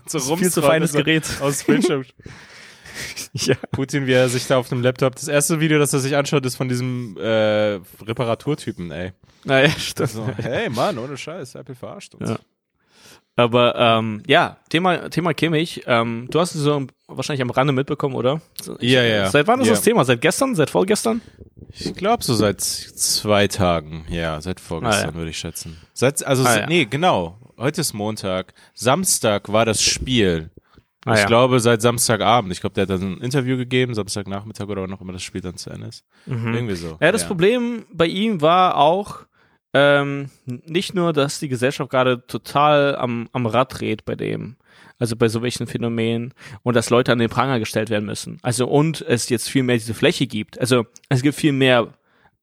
[0.07, 1.25] so das ist viel zu feines Gerät.
[1.41, 2.05] Aus Bildschirm.
[3.33, 3.57] ja.
[3.73, 5.15] Putin, wie er sich da auf dem Laptop.
[5.15, 9.13] Das erste Video, das er sich anschaut, ist von diesem äh, Reparaturtypen, ey.
[9.45, 10.11] Naja, stimmt.
[10.11, 12.31] So, hey Mann, ohne Scheiß, Apple verarscht uns.
[12.31, 12.39] Ja.
[13.37, 18.15] Aber ähm, ja, Thema, Thema Kimmich, ähm, du hast es so wahrscheinlich am Rande mitbekommen,
[18.15, 18.43] oder?
[18.81, 19.31] Ich, ja, ja.
[19.31, 19.75] Seit wann ist ja.
[19.75, 20.05] das Thema?
[20.05, 20.55] Seit gestern?
[20.55, 21.23] Seit vorgestern?
[21.73, 24.05] Ich glaube so seit zwei Tagen.
[24.11, 25.15] Ja, seit vorgestern ah, ja.
[25.15, 25.79] würde ich schätzen.
[25.95, 26.67] Seit, also, ah, ja.
[26.67, 27.39] nee, genau.
[27.57, 28.53] Heute ist Montag.
[28.75, 30.51] Samstag war das Spiel.
[31.07, 31.27] Ah, ich ja.
[31.27, 32.53] glaube, seit Samstagabend.
[32.53, 35.41] Ich glaube, der hat dann ein Interview gegeben, Samstagnachmittag oder auch noch immer das Spiel
[35.41, 36.05] dann zu Ende ist.
[36.27, 36.55] Mhm.
[36.55, 36.99] Irgendwie so.
[37.01, 37.29] Ja, das ja.
[37.29, 39.21] Problem bei ihm war auch
[39.73, 44.57] ähm, nicht nur, dass die Gesellschaft gerade total am, am Rad dreht bei dem,
[44.99, 46.35] also bei so welchen Phänomenen
[46.65, 48.39] und dass Leute an den Pranger gestellt werden müssen.
[48.43, 50.61] Also und es jetzt viel mehr diese Fläche gibt.
[50.61, 51.95] Also es gibt viel mehr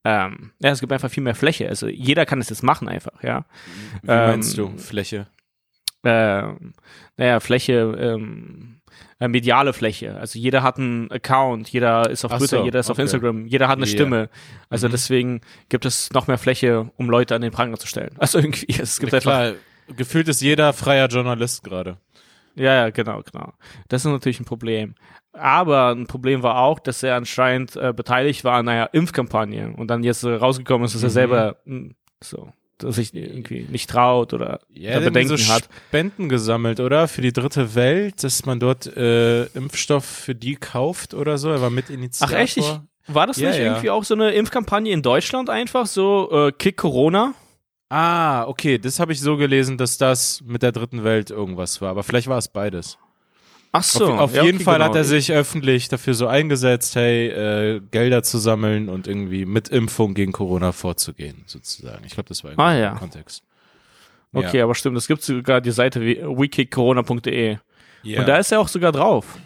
[0.03, 1.67] ähm, ja, es gibt einfach viel mehr Fläche.
[1.67, 3.45] Also jeder kann es jetzt machen einfach, ja.
[4.01, 4.77] Wie meinst Ähm, du?
[4.81, 5.27] Fläche?
[6.07, 6.73] Ähm,
[7.17, 8.79] naja, Fläche, ähm,
[9.19, 10.15] äh, mediale Fläche.
[10.17, 13.03] Also jeder hat einen Account, jeder ist auf Ach Twitter, so, jeder ist auf okay.
[13.03, 13.91] Instagram, jeder hat eine Ja.
[13.91, 14.29] Stimme.
[14.69, 14.91] Also Mhm.
[14.91, 18.15] deswegen gibt es noch mehr Fläche, um Leute an den Pranger zu stellen.
[18.19, 19.53] Also irgendwie, es gibt Ja, klar,
[19.95, 21.97] gefühlt ist jeder freier Journalist gerade.
[22.55, 23.53] ja, ja, genau, genau.
[23.87, 24.95] Das ist natürlich ein Problem.
[25.33, 29.87] Aber ein Problem war auch, dass er anscheinend äh, beteiligt war an einer Impfkampagne und
[29.87, 31.13] dann jetzt äh, rausgekommen ist, dass er Mhm.
[31.13, 31.89] selber mh,
[32.23, 35.67] so, dass sich irgendwie nicht traut oder Ja, Bedenken so hat.
[35.89, 37.07] Spenden gesammelt, oder?
[37.07, 41.49] Für die dritte Welt, dass man dort äh, Impfstoff für die kauft oder so.
[41.49, 42.35] Er war Mitinitiator.
[42.35, 42.57] Ach echt?
[42.57, 42.65] Ich,
[43.07, 43.65] war das Ja, nicht ja.
[43.65, 47.33] irgendwie auch so eine Impfkampagne in Deutschland einfach so äh, Kick Corona?
[47.89, 51.89] Ah, okay, das habe ich so gelesen, dass das mit der dritten Welt irgendwas war.
[51.91, 52.97] Aber vielleicht war es beides.
[53.71, 54.05] Ach so.
[54.13, 54.85] auf auf ja, jeden okay, Fall genau.
[54.89, 59.69] hat er sich öffentlich dafür so eingesetzt, hey, äh, Gelder zu sammeln und irgendwie mit
[59.69, 62.03] Impfung gegen Corona vorzugehen, sozusagen.
[62.05, 62.89] Ich glaube, das war Ah, ja.
[62.91, 63.43] der Kontext.
[64.33, 67.57] Okay, aber stimmt, es gibt sogar die Seite wie wekickcorona.de
[68.03, 68.19] Ja.
[68.19, 69.37] und da ist er auch sogar drauf.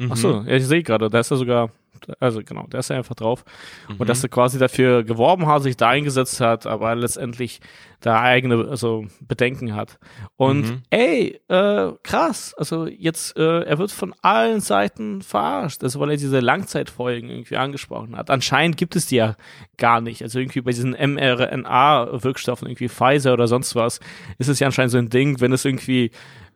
[0.00, 0.12] Mhm.
[0.12, 1.70] Ach so, ja, ich sehe gerade, da ist er sogar
[2.18, 3.44] also genau, da ist er einfach drauf
[3.88, 3.96] Mhm.
[3.98, 7.60] und dass er quasi dafür geworben hat, sich da eingesetzt hat, aber letztendlich
[8.00, 9.98] da eigene also Bedenken hat.
[10.36, 10.82] Und Mhm.
[10.88, 16.16] ey, äh, krass, also jetzt äh, er wird von allen Seiten verarscht, also weil er
[16.16, 18.30] diese Langzeitfolgen irgendwie angesprochen hat.
[18.30, 19.36] Anscheinend gibt es die ja
[19.76, 20.22] gar nicht.
[20.22, 24.00] Also irgendwie bei diesen mRNA-Wirkstoffen, irgendwie Pfizer oder sonst was,
[24.38, 26.10] ist es ja anscheinend so ein Ding, wenn es irgendwie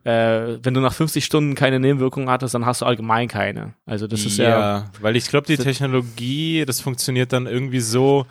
[0.05, 3.73] äh, wenn du nach 50 Stunden keine Nebenwirkungen hattest, dann hast du allgemein keine.
[3.85, 8.25] Also das ist ja, weil ich glaube, die Technologie, das funktioniert dann irgendwie so,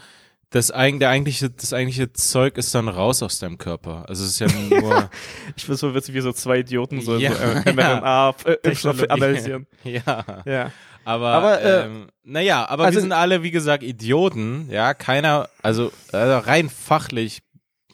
[0.50, 4.04] das, eig der eigentliche, das eigentliche Zeug ist dann raus aus deinem Körper.
[4.08, 5.10] Also es ist ja nur
[5.56, 7.72] ich bin so witzig wie so zwei Idioten so, Ja, so äh, ja.
[7.72, 9.10] mRNA-Impfstoffe Technologie.
[9.10, 9.66] analysieren.
[9.82, 10.24] ja.
[10.46, 10.70] Ja.
[11.06, 14.68] Aber, Aber, äh, ähm, naja, aber also- wir sind alle, wie gesagt, Idioten.
[14.70, 17.42] Ja, keiner, also, also rein fachlich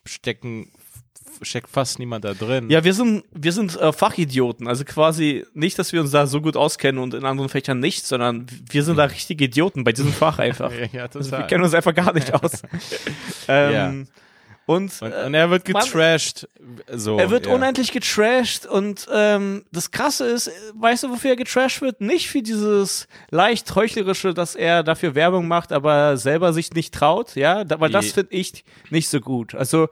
[0.06, 0.70] stecken,
[1.42, 2.70] steckt fast niemand da drin.
[2.70, 4.66] Ja, wir sind, wir sind äh, Fachidioten.
[4.68, 8.06] Also quasi nicht, dass wir uns da so gut auskennen und in anderen Fächern nicht,
[8.06, 10.72] sondern wir sind da richtige Idioten bei diesem Fach einfach.
[10.80, 11.46] ja, ja Also wir total.
[11.46, 12.62] kennen uns einfach gar nicht aus.
[13.48, 14.06] ähm,
[14.70, 16.48] Und, und, äh, und er wird getrashed.
[16.92, 17.54] So, er wird ja.
[17.54, 22.00] unendlich getrashed und ähm, das Krasse ist, äh, weißt du, wofür er getrashed wird?
[22.00, 27.34] Nicht für dieses leicht heuchlerische, dass er dafür Werbung macht, aber selber sich nicht traut,
[27.34, 29.56] ja, weil das finde ich nicht so gut.
[29.56, 29.88] Also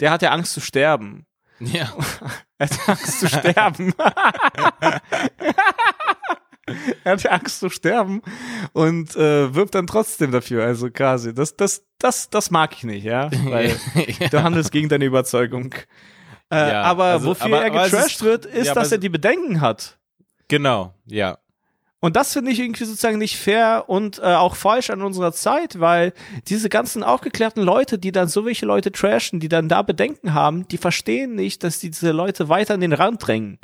[0.00, 1.26] der hat ja Angst zu sterben.
[1.60, 1.92] Ja.
[2.58, 3.94] Er hat Angst zu sterben.
[7.04, 8.20] er hat Angst zu sterben
[8.72, 10.64] und äh, wirbt dann trotzdem dafür.
[10.64, 13.74] Also quasi, das, das, das, das mag ich nicht, ja, weil
[14.30, 15.74] du handelst gegen deine Überzeugung.
[16.52, 19.08] Äh, Ja, aber also- wofür aber- er getrashed ist- wird, ist, ja, dass er die
[19.08, 19.98] Bedenken hat.
[20.48, 21.38] Genau, ja.
[22.00, 25.80] Und das finde ich irgendwie sozusagen nicht fair und äh, auch falsch an unserer Zeit,
[25.80, 26.14] weil
[26.48, 30.66] diese ganzen aufgeklärten Leute, die dann so welche Leute trashen, die dann da Bedenken haben,
[30.68, 33.58] die verstehen nicht, dass die diese Leute weiter an den Rand drängen.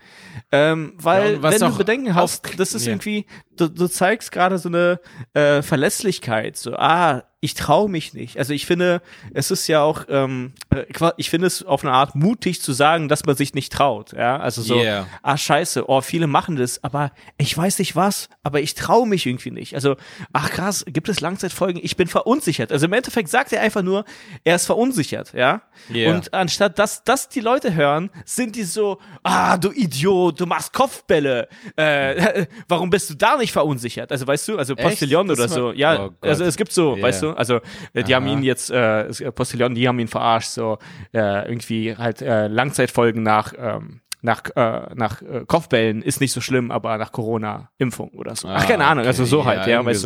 [0.53, 2.93] Ähm, Ja, weil was wenn du Bedenken hast, das ist ja.
[2.93, 3.25] irgendwie,
[3.57, 5.01] du, du zeigst gerade so eine
[5.35, 8.39] äh, Verlässlichkeit, so, ah, ich traue mich nicht.
[8.39, 9.03] Also ich finde,
[9.35, 10.85] es ist ja auch, ähm, äh,
[11.17, 14.13] ich finde es auf eine Art mutig zu sagen, dass man sich nicht traut.
[14.13, 15.07] Ja, also so, Yeah.
[15.23, 19.27] ah scheiße, oh viele machen das, aber ich weiß nicht was, aber ich traue mich
[19.27, 19.75] irgendwie nicht.
[19.75, 19.97] Also
[20.33, 21.81] ach krass, gibt es Langzeitfolgen?
[21.85, 22.73] Ich bin verunsichert.
[22.73, 24.05] Also im Endeffekt sagt er einfach nur,
[24.43, 25.63] er ist verunsichert, ja.
[25.89, 26.15] Yeah.
[26.15, 30.73] Und anstatt dass das die Leute hören, sind die so, ah du Idiot, du machst
[30.73, 31.49] Kopfbälle.
[31.77, 34.11] Äh, warum bist du da nicht verunsichert?
[34.13, 34.75] Also weißt du, also?
[34.77, 35.73] Postillon oder so.
[35.73, 37.03] Ja, Oh also es gibt so, Yeah.
[37.03, 37.61] weißt du, also
[37.95, 38.33] äh, die haben Aha.
[38.35, 40.79] ihn jetzt äh, äh, Postillon, die haben ihn verarscht, so
[41.13, 46.41] äh, irgendwie halt äh, Langzeitfolgen nach ähm, nach, äh, nach äh, Kopfbällen ist nicht so
[46.41, 48.49] schlimm, aber nach Corona-Impfung oder so.
[48.49, 49.31] Ach, keine Ah, Ahnung, also okay.
[49.31, 50.05] so halt, ja, irgendwie weißt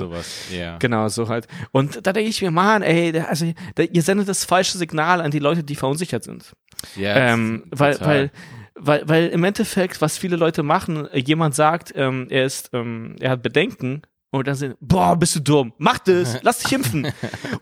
[0.51, 0.55] du.
[0.55, 0.76] Ja.
[0.78, 1.47] Genau, so halt.
[1.72, 5.22] Und da denke ich mir, Mann, ey, da- also da, ihr sendet das falsche Signal
[5.22, 6.53] an die Leute, die verunsichert sind.
[6.97, 8.09] Ja, Ähm, weil, total.
[8.09, 8.30] weil,
[8.75, 13.16] weil, weil im Endeffekt, was viele Leute machen, äh, jemand sagt, ähm, er ist, ähm,
[13.21, 17.12] er hat Bedenken und dann sind, boah, bist du dumm, mach das, lass dich impfen.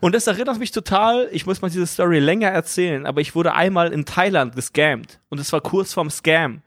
[0.01, 3.53] und das erinnert mich total, ich muss mal diese Story länger erzählen, aber ich wurde
[3.53, 6.61] einmal in Thailand gescammt und es war kurz vorm Scam.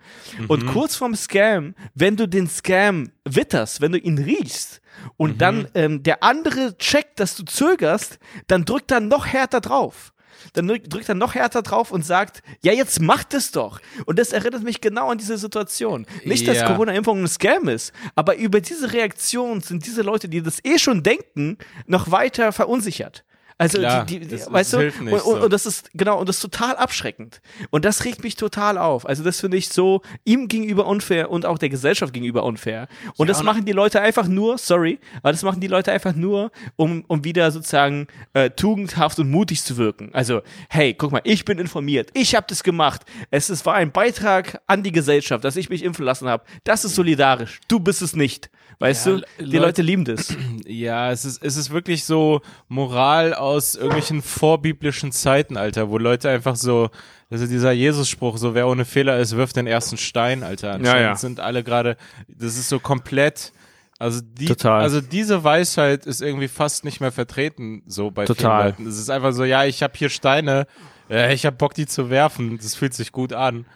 [0.49, 4.81] Und kurz vorm Scam, wenn du den Scam witterst, wenn du ihn riechst
[5.17, 8.19] und dann ähm, der andere checkt, dass du zögerst,
[8.49, 10.12] dann drückt er noch härter drauf
[10.55, 13.81] dann drück- drückt er noch härter drauf und sagt, ja, jetzt macht es doch.
[14.07, 16.07] Und das erinnert mich genau an diese Situation.
[16.25, 16.67] Nicht, dass Ja.
[16.67, 21.03] Corona-Impfung ein Scam ist, aber über diese Reaktion sind diese Leute, die das eh schon
[21.03, 23.25] denken, noch weiter verunsichert.
[23.59, 25.45] Also Klar, die, die, das- das weißt du, hilft nicht und, und, so.
[25.45, 27.41] und das ist genau und das ist total abschreckend
[27.71, 29.07] und das regt mich total auf.
[29.07, 32.89] Also das finde ich so ihm gegenüber unfair und auch der Gesellschaft gegenüber unfair.
[33.17, 36.15] Und das und- machen die Leute einfach nur, sorry, aber das machen die Leute einfach
[36.15, 40.11] nur, um um wieder sozusagen äh, tugendhaft und mutig zu wirken.
[40.13, 43.03] Also hey, guck mal, ich bin informiert, ich habe das gemacht.
[43.31, 46.45] Es ist, war ein Beitrag an die Gesellschaft, dass ich mich impfen lassen habe.
[46.65, 47.61] Das ist solidarisch.
[47.69, 48.51] Du bist es nicht.
[48.79, 50.35] Weißt Ja, du, Le- die Leute- Leute lieben das.
[50.67, 56.31] Ja, es ist, es ist wirklich so Moral aus irgendwelchen vorbiblischen Zeiten, Alter, wo Leute
[56.31, 56.91] einfach so,
[57.29, 60.75] also dieser Jesus-Spruch, so wer ohne Fehler ist, wirft den ersten Stein, Alter.
[60.75, 61.17] Anscheinend ja.
[61.17, 61.97] sind alle gerade,
[62.29, 63.53] das ist so komplett,
[63.99, 64.81] also die, Total.
[64.81, 68.63] also diese Weisheit ist irgendwie fast nicht mehr vertreten, so bei Total.
[68.63, 68.87] vielen Leuten.
[68.87, 70.67] Es ist einfach so, ja, ich habe hier Steine,
[71.11, 73.67] äh, ich habe Bock, die zu werfen, das fühlt sich gut an.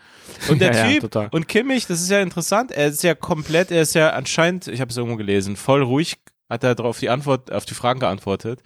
[0.49, 1.29] Und der Ja, ja, Typ, total.
[1.33, 4.81] und Kimmich, das ist ja interessant, er ist ja komplett, er ist ja anscheinend, ich
[4.81, 8.61] habe es irgendwo gelesen, voll ruhig hat er darauf die Antwort, auf die Fragen geantwortet.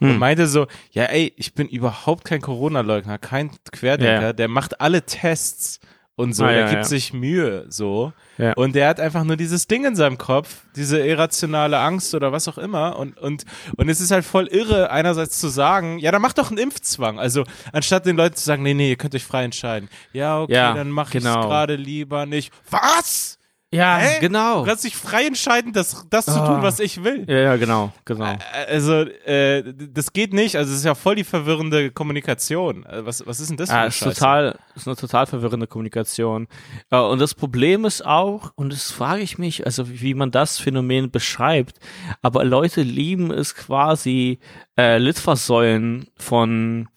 [0.00, 0.10] Hm.
[0.10, 4.32] Und meinte so, ja ey, ich bin überhaupt kein Corona-Leugner, kein Querdenker, Ja.
[4.32, 5.80] der macht alle Tests
[6.14, 6.84] und so, Ah, der ja, gibt ja.
[6.84, 8.12] sich Mühe, so.
[8.56, 12.48] Und der hat einfach nur dieses Ding in seinem Kopf, diese irrationale Angst oder was
[12.48, 12.96] auch immer.
[12.98, 13.44] Und, und,
[13.76, 17.18] und es ist halt voll irre, einerseits zu sagen, ja, dann mach doch einen Impfzwang.
[17.20, 19.88] Also, anstatt den Leuten zu sagen, nee, nee, ihr könnt euch frei entscheiden.
[20.12, 21.40] Ja, okay, dann mach ich genau.
[21.40, 22.52] es gerade lieber nicht.
[22.70, 23.37] Was?
[23.70, 24.18] Ja, Hä?
[24.20, 24.60] genau.
[24.60, 26.46] Du kannst dich frei entscheiden, das, das zu Ah.
[26.54, 27.26] tun, was ich will.
[27.28, 28.34] Ja, ja, genau, genau.
[28.66, 29.62] Also, äh,
[29.92, 30.56] das geht nicht.
[30.56, 32.86] Also, es ist ja voll die verwirrende Kommunikation.
[32.86, 34.14] Äh, Was, was ist denn das für Ja, eine ist Scheiße?
[34.14, 36.48] total, ist eine total verwirrende Kommunikation.
[36.90, 40.58] Äh, Und das Problem ist auch, und das frage ich mich, also wie man das
[40.58, 41.78] Phänomen beschreibt,
[42.22, 44.38] aber Leute lieben es quasi,
[44.78, 46.88] äh, Litfaßsäulen von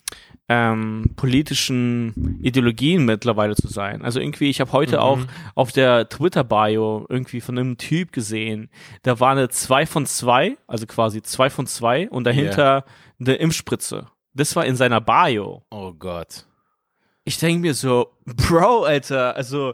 [0.54, 4.02] ähm, politischen Ideologien mittlerweile zu sein.
[4.02, 5.20] Also irgendwie, ich habe heute auch
[5.56, 8.70] auf der Twitter-Bio irgendwie von einem Typ gesehen,
[9.04, 12.84] da war eine 2 von 2, also quasi 2 von 2 und dahinter
[13.20, 14.08] eine Impfspritze.
[14.34, 16.46] Das war in seiner Bio Oh Gott.
[17.24, 19.74] ich denke mir so, Bro, Alter, also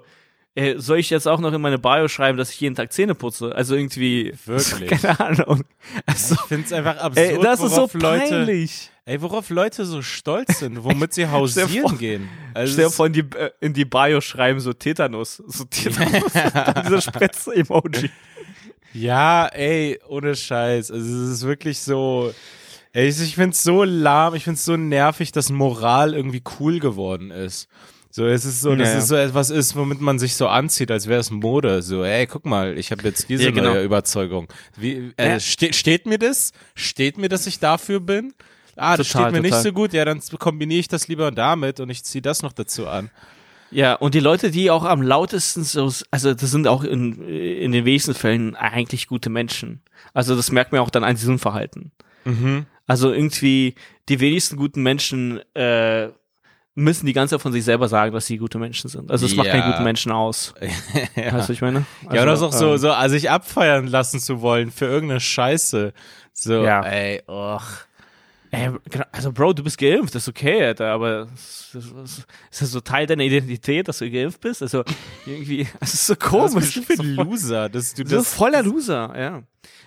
[0.53, 3.15] äh, soll ich jetzt auch noch in meine Bio schreiben, dass ich jeden Tag Zähne
[3.15, 3.53] putze?
[3.55, 4.89] Also irgendwie, Wirklich?
[5.01, 5.63] keine Ahnung.
[6.05, 8.91] Also, Ich finde es einfach absurd, ey, das ist so worauf Leute, peinlich.
[9.07, 12.29] Ey, worauf Leute so stolz sind, womit sie hausieren vor- gehen.
[12.53, 15.41] Also Stell dir vor, in die, äh, in die Bio schreiben so Tetanus.
[15.47, 16.31] So Tetanus.
[16.53, 18.09] Dann Dieser Spritze-Emoji.
[18.93, 20.91] Ja, ey, ohne Scheiß.
[20.91, 22.33] Also es ist wirklich so.
[22.93, 26.79] Ey, ich finde es so lahm, ich finde es so nervig, dass Moral irgendwie cool
[26.79, 27.67] geworden ist.
[28.09, 28.99] So, es ist so, dass Ja, ja.
[28.99, 31.83] es so etwas ist, womit man sich so anzieht, als wäre es Mode.
[31.83, 33.73] So, ey, guck mal, ich habe jetzt diese Ja, genau.
[33.73, 34.47] neue Überzeugung.
[34.75, 35.39] Wie, äh, Ja.
[35.39, 36.51] ste steht mir das?
[36.73, 38.33] Steht mir, dass ich dafür bin?
[38.77, 39.63] Ah, das Total, steht mir nicht total.
[39.63, 39.93] so gut.
[39.93, 43.09] Ja, dann kombiniere ich das lieber damit und ich ziehe das noch dazu an.
[43.69, 47.71] Ja, und die Leute, die auch am lautesten so, also das sind auch in, in
[47.73, 49.81] den wenigsten Fällen eigentlich gute Menschen.
[50.13, 51.91] Also das merkt man auch dann an diesem Verhalten.
[52.23, 52.65] Mhm.
[52.85, 53.75] Also irgendwie
[54.07, 56.07] die wenigsten guten Menschen äh,
[56.75, 59.11] müssen die ganze Zeit von sich selber sagen, dass sie gute Menschen sind.
[59.11, 59.53] Also es macht Ja.
[59.59, 60.53] keinen guten Menschen aus.
[61.15, 61.23] ja.
[61.25, 61.85] Weißt du, was ich meine?
[62.03, 64.85] Ja, oder Also, ist auch so, ähm, so, also sich abfeiern lassen zu wollen für
[64.85, 65.91] irgendeine Scheiße.
[66.31, 66.83] So, Ja.
[66.83, 67.61] ey, och.
[68.51, 72.25] Ey, genau, also Bro, du bist geimpft, das ist okay, Alter, aber ist das,
[72.59, 74.61] das so Teil deiner Identität, dass du geimpft bist?
[74.61, 74.83] Also
[75.25, 76.53] irgendwie, es ist so Was komisch.
[76.75, 78.33] bist du für ein Loser, dass du das.
[78.33, 79.43] voller Loser, ja.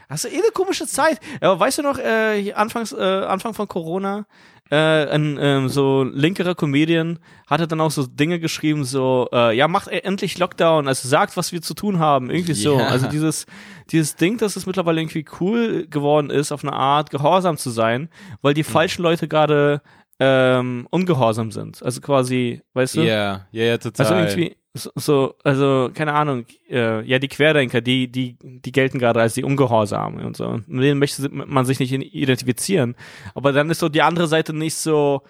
[0.08, 1.20] Hast du eh eine komische Zeit.
[1.40, 4.26] Aber weißt du noch, äh, Anfangs, äh, Anfang von Corona,
[4.70, 7.18] äh, ein ähm, so linkerer Comedian
[7.48, 11.50] hatte dann auch so Dinge geschrieben, so, äh, ja, macht endlich Lockdown, also sagt, was
[11.52, 12.78] wir zu tun haben, irgendwie so.
[12.78, 12.86] Ja.
[12.86, 13.46] Also dieses,
[13.90, 18.08] dieses Ding, dass es mittlerweile irgendwie cool geworden ist, auf eine Art gehorsam zu sein,
[18.42, 19.82] weil die falschen Leute gerade
[20.20, 21.82] ähm, ungehorsam sind.
[21.82, 23.00] Also quasi, weißt du?
[23.00, 24.06] Ja, ja, ja, total.
[24.06, 28.98] Also irgendwie so, so also keine Ahnung, äh, ja die Querdenker, die die die gelten
[28.98, 30.60] gerade als die Ungehorsamen und so.
[30.66, 32.94] Mit denen möchte man sich nicht identifizieren.
[33.34, 35.22] Aber dann ist so die andere Seite nicht so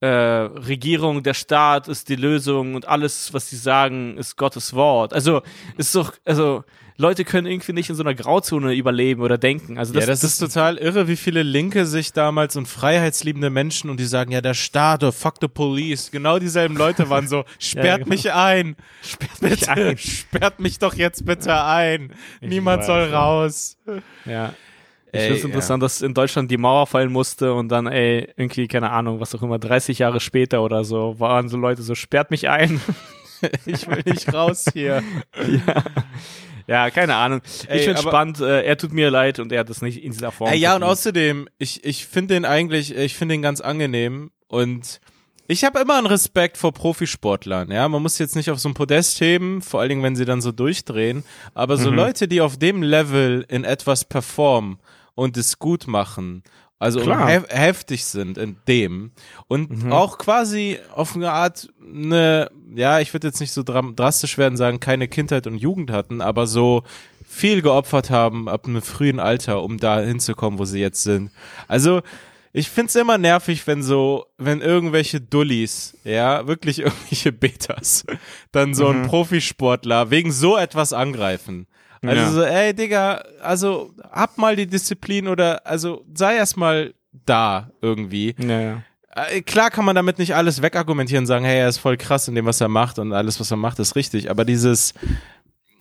[0.00, 5.12] äh, Regierung, der Staat ist die Lösung und alles, was sie sagen, ist Gottes Wort.
[5.12, 5.42] Also
[5.76, 6.64] ist doch, also
[7.00, 9.78] Leute können irgendwie nicht in so einer Grauzone überleben oder denken.
[9.78, 13.88] Also das, ja, das, ist total irre, wie viele Linke sich damals und freiheitsliebende Menschen
[13.88, 16.10] und die sagen, ja, der Staat, oh, fuck the police.
[16.10, 18.08] Genau dieselben Leute waren so, sperrt genau.
[18.08, 18.74] mich ein.
[19.00, 19.98] sperrt Bitte, mich ein.
[19.98, 22.12] sperrt mich doch jetzt bitte ein.
[22.40, 23.20] Niemand weiß, soll ja.
[23.20, 23.78] raus.
[24.24, 24.54] Ja.
[25.12, 28.68] Ich finde es interessant, dass in Deutschland die Mauer fallen musste und dann, ey, irgendwie,
[28.68, 32.30] keine Ahnung, was auch immer, 30 Jahre später oder so, waren so Leute so, sperrt
[32.30, 32.80] mich ein.
[33.66, 35.00] Ich will nicht raus hier.
[35.36, 35.84] ja.
[36.66, 37.40] ja, keine Ahnung.
[37.68, 40.10] Ey, ich finde spannend, äh, er tut mir leid und er hat das nicht in
[40.10, 40.50] dieser Form.
[40.50, 45.00] Äh, ja, und außerdem, ich, ich finde den eigentlich, ich finde den ganz angenehm und
[45.46, 47.88] ich habe immer einen Respekt vor Profisportlern, ja.
[47.88, 50.40] Man muss jetzt nicht auf so ein Podest heben, vor allen Dingen, wenn sie dann
[50.42, 51.22] so durchdrehen.
[51.54, 51.96] Aber so Mhm.
[51.96, 54.78] Leute, die auf dem Level in etwas performen
[55.18, 56.44] und es gut machen
[56.78, 59.10] Also hef heftig sind in dem.
[59.48, 59.92] Und mhm.
[59.92, 64.78] auch quasi auf eine Art eine, ja, ich würde jetzt nicht so drastisch werden, sagen,
[64.78, 66.84] keine Kindheit und Jugend hatten, aber so
[67.26, 71.32] viel geopfert haben ab einem frühen Alter, um da hinzukommen, wo sie jetzt sind.
[71.66, 72.02] Also,
[72.52, 78.06] ich find's immer nervig, wenn so, wenn irgendwelche Dullis, ja, wirklich irgendwelche Betas,
[78.52, 78.94] dann so mhm.
[78.94, 81.66] einen Profisportler wegen so etwas angreifen.
[82.02, 82.30] Also ja.
[82.30, 88.34] so, ey, Digga, also hab mal die Disziplin oder, also sei erst mal da irgendwie.
[88.38, 88.82] Ja, ja.
[89.10, 92.28] Äh, klar kann man damit nicht alles wegargumentieren und sagen, hey, er ist voll krass
[92.28, 94.30] in dem, was er macht und alles, was er macht, ist richtig.
[94.30, 94.94] Aber dieses,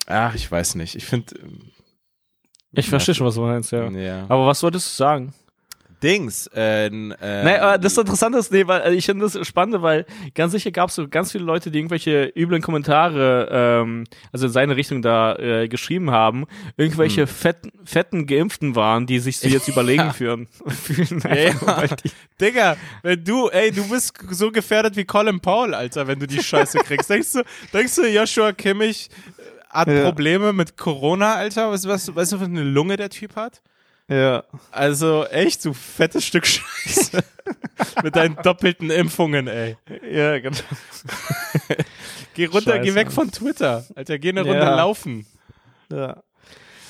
[0.08, 0.96] ach, ich weiß nicht.
[0.96, 1.36] Ich finde.
[2.72, 3.90] Ich verstehe schon, was du meinst, ja.
[3.90, 4.26] ja.
[4.28, 5.34] Aber was wolltest du sagen?
[6.04, 6.48] Dings.
[6.56, 10.52] Äh, äh, nee, das Interessante ist, nee, weil äh, ich finde das spannend, weil ganz
[10.52, 14.76] sicher gab es so ganz viele Leute, die irgendwelche üblen Kommentare, ähm, also in seine
[14.76, 16.46] Richtung da äh, geschrieben haben,
[16.78, 17.28] irgendwelche hm.
[17.28, 20.48] fetten, fetten Geimpften waren, die sich so jetzt überlegen führen.
[20.68, 21.88] fühlen ja, ja.
[22.42, 26.42] Digga, wenn du, ey, du bist so gefährdet wie Colin Paul, Alter, wenn du die
[26.42, 27.10] Scheiße kriegst.
[27.10, 27.44] denkst du,
[27.74, 29.10] denkst du, Joshua Kimmich
[29.70, 30.04] hat ja.
[30.04, 31.72] Probleme mit Corona, Alter?
[31.72, 33.62] Weißt du, was, weißt du, was eine Lunge der Typ hat?
[34.10, 34.44] Ja.
[34.72, 37.24] Also echt, du fettes Stück Scheiße.
[38.04, 39.78] Mit deinen doppelten Impfungen, ey.
[40.10, 40.58] Ja, genau.
[42.34, 42.84] geh runter, Scheiße.
[42.84, 43.86] geh weg von Twitter.
[43.96, 44.76] Alter, geh eine Runde ja.
[44.76, 45.26] laufen.
[45.92, 46.24] Ja.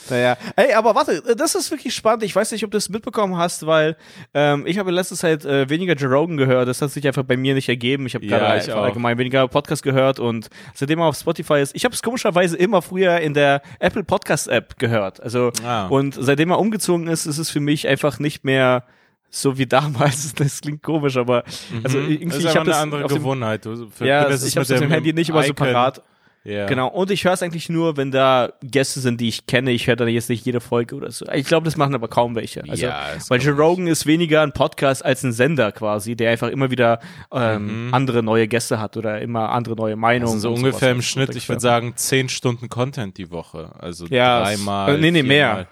[0.10, 2.24] Naja, ey, aber warte, das ist wirklich spannend.
[2.24, 3.96] Ich weiß nicht, ob du es mitbekommen hast, weil
[4.34, 6.68] ähm, ich habe in letzter Zeit äh, weniger Joe Rogan gehört.
[6.68, 8.06] Das hat sich einfach bei mir nicht ergeben.
[8.06, 11.86] Ich habe ja, gerade allgemein weniger Podcast gehört und seitdem er auf Spotify ist, ich
[11.86, 15.22] habe es komischerweise immer früher in der Apple Podcast App gehört.
[15.22, 15.88] Also ah.
[15.88, 18.84] und seitdem er umgezogen ist, ist es für mich einfach nicht mehr
[19.30, 20.34] so wie damals.
[20.36, 21.44] Das klingt komisch, aber
[21.84, 22.12] also mhm.
[22.12, 23.64] irgendwie das ist ich habe eine andere Gewohnheit.
[23.64, 26.04] Für, ja, ich habe das im Handy nicht immer so parat.
[26.48, 26.66] Yeah.
[26.68, 26.88] Genau.
[26.88, 29.72] Und ich höre es eigentlich nur, wenn da Gäste sind, die ich kenne.
[29.72, 31.26] Ich höre dann jetzt nicht jede Folge oder so.
[31.34, 32.64] Ich glaube, das machen aber kaum welche.
[32.70, 36.48] Also, ja, weil Joe Rogan ist weniger ein Podcast als ein Sender quasi, der einfach
[36.48, 37.02] immer wieder
[37.34, 37.94] ähm, mhm.
[37.94, 40.36] andere neue Gäste hat oder immer andere neue Meinungen.
[40.36, 43.74] Also so ungefähr im Schnitt, ich würde sagen, zehn Stunden Content die Woche.
[43.80, 44.96] Also ja, dreimal.
[44.96, 45.68] Äh, nee, nee, mehr.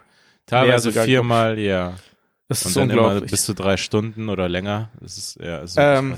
[0.45, 1.93] Teilweise mehr viermal, ja.
[2.49, 4.89] Das ist Und dann immer bis zu drei Stunden oder länger.
[4.99, 6.15] Das ist, ja, ist ähm.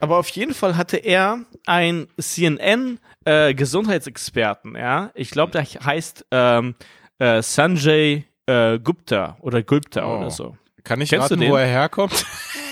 [0.00, 5.10] Aber auf jeden Fall hatte er ein CNN äh, Gesundheitsexperten, ja.
[5.14, 6.74] Ich glaube, der heißt ähm,
[7.18, 10.18] äh, Sanjay äh, Gupta oder Gupta oh.
[10.18, 10.56] oder so.
[10.84, 12.24] Kann ich Kennst raten, wo er herkommt?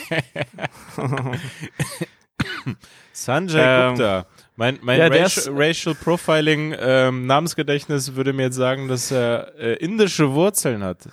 [3.12, 4.26] Sanjay ähm, Gupta.
[4.58, 9.74] Mein, mein ja, Racial, Racial, Profiling ähm, Namensgedächtnis würde mir jetzt sagen, dass er äh,
[9.74, 11.06] indische Wurzeln hat.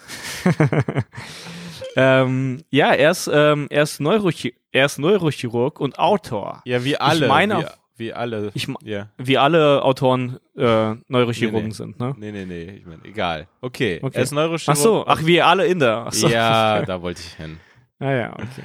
[1.97, 6.61] ähm, ja, er ist, ähm, er, ist Neurochirurg, er ist Neurochirurg und Autor.
[6.63, 7.25] Ja, wie alle.
[7.25, 7.65] Ich meine, wie,
[7.95, 8.51] wie alle.
[8.53, 9.09] Ich, yeah.
[9.17, 11.73] Wie alle Autoren äh, Neurochirurgen nee, nee.
[11.73, 12.15] sind, ne?
[12.17, 12.63] Nee, nee, nee.
[12.77, 13.47] Ich meine, egal.
[13.61, 13.99] Okay.
[14.01, 14.17] okay.
[14.17, 14.77] Er ist Neurochirurg.
[14.77, 16.05] Ach so, ach, wie alle Inder.
[16.07, 16.27] Ach so.
[16.27, 17.57] Ja, da wollte ich hin.
[17.99, 18.63] Ah ja, okay.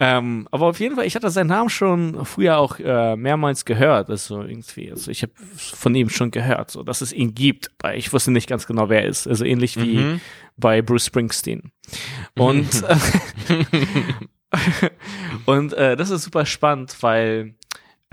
[0.00, 4.08] ähm, aber auf jeden Fall, ich hatte seinen Namen schon früher auch äh, mehrmals gehört.
[4.08, 7.70] Also irgendwie, also ich habe von ihm schon gehört, so dass es ihn gibt.
[7.82, 9.26] Aber ich wusste nicht ganz genau, wer er ist.
[9.26, 10.20] Also ähnlich wie mhm.
[10.56, 11.72] bei Bruce Springsteen.
[12.34, 12.70] Und
[15.46, 17.54] und äh, das ist super spannend, weil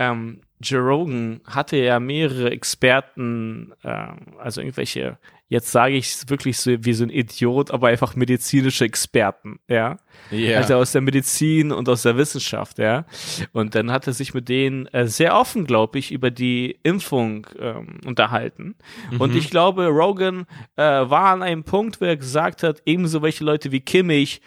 [0.00, 6.56] ähm, Joe Rogan hatte ja mehrere Experten, äh, also irgendwelche, jetzt sage ich es wirklich
[6.58, 9.98] so wie so ein Idiot, aber einfach medizinische Experten, ja.
[10.32, 10.58] Yeah.
[10.58, 13.04] Also aus der Medizin und aus der Wissenschaft, ja.
[13.52, 17.46] Und dann hat er sich mit denen äh, sehr offen, glaube ich, über die Impfung
[17.58, 18.76] ähm, unterhalten.
[19.10, 19.20] Mhm.
[19.20, 20.46] Und ich glaube, Rogan
[20.76, 24.40] äh, war an einem Punkt, wo er gesagt hat, ebenso welche Leute wie Kimmich,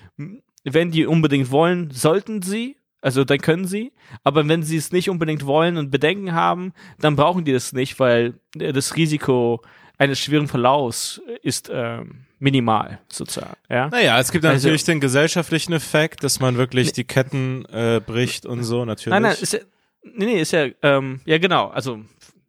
[0.63, 3.91] wenn die unbedingt wollen, sollten sie, also dann können sie,
[4.23, 7.99] aber wenn sie es nicht unbedingt wollen und Bedenken haben, dann brauchen die das nicht,
[7.99, 9.61] weil das Risiko
[9.97, 13.57] eines schweren Verlaufs ist ähm, minimal sozusagen.
[13.69, 13.89] Ja?
[13.89, 18.01] Naja, es gibt also, natürlich den gesellschaftlichen Effekt, dass man wirklich ne, die Ketten äh,
[18.03, 19.11] bricht und so natürlich.
[19.11, 19.59] Nein, nein, ist ja,
[20.03, 21.99] nee, nee, ist ja, ähm, ja genau, also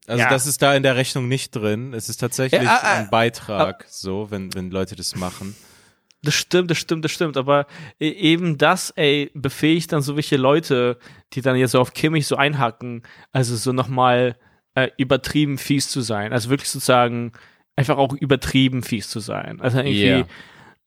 [0.07, 0.29] also ja.
[0.29, 1.95] das ist da in der Rechnung nicht drin.
[1.95, 5.57] Es ist tatsächlich ja, äh, ein Beitrag, äh, so, wenn, wenn Leute das machen.
[6.25, 7.37] Das stimmt, das stimmt, das stimmt.
[7.37, 7.67] Aber
[8.01, 10.99] e, eben das, ey, befähigt dann so welche Leute,
[11.33, 13.03] die dann jetzt so auf Kimmich so einhacken,
[13.33, 14.37] also so nochmal
[14.75, 16.33] äh, übertrieben fies zu sein.
[16.33, 17.33] Also wirklich sozusagen
[17.77, 19.61] einfach auch übertrieben fies zu sein.
[19.61, 20.27] Also irgendwie, yeah.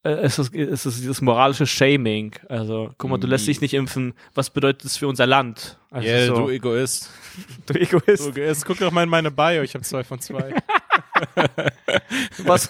[0.02, 2.34] äh, es, ist, es ist dieses moralische Shaming.
[2.48, 4.14] Also, guck mal, du lässt dich nicht impfen.
[4.34, 5.78] Was bedeutet das für unser Land?
[5.90, 7.10] Ja, also yeah, so, du Egoist.
[7.66, 8.26] du Egoist.
[8.26, 8.66] Du Egoist.
[8.66, 10.54] Guck doch mal in meine Bio, ich habe zwei von zwei.
[12.44, 12.68] Was?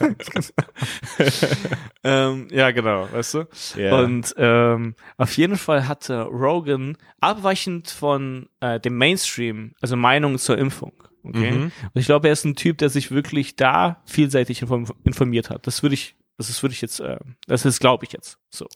[2.04, 3.44] ähm, ja, genau, weißt du?
[3.76, 3.98] Yeah.
[4.00, 10.58] Und ähm, auf jeden Fall hatte Rogan abweichend von äh, dem Mainstream, also Meinungen zur
[10.58, 10.92] Impfung.
[11.22, 11.50] Okay.
[11.50, 11.62] Mhm.
[11.64, 14.62] Und ich glaube, er ist ein Typ, der sich wirklich da vielseitig
[15.04, 15.66] informiert hat.
[15.66, 18.66] Das würde ich Das ist, würde ich jetzt, äh, das ist, glaube ich jetzt so.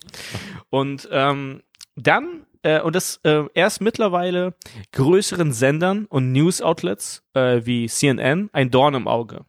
[0.69, 1.63] Und ähm,
[1.95, 4.55] dann äh, und das äh, erst mittlerweile
[4.91, 9.45] größeren Sendern und News-Outlets äh, wie CNN ein Dorn im Auge.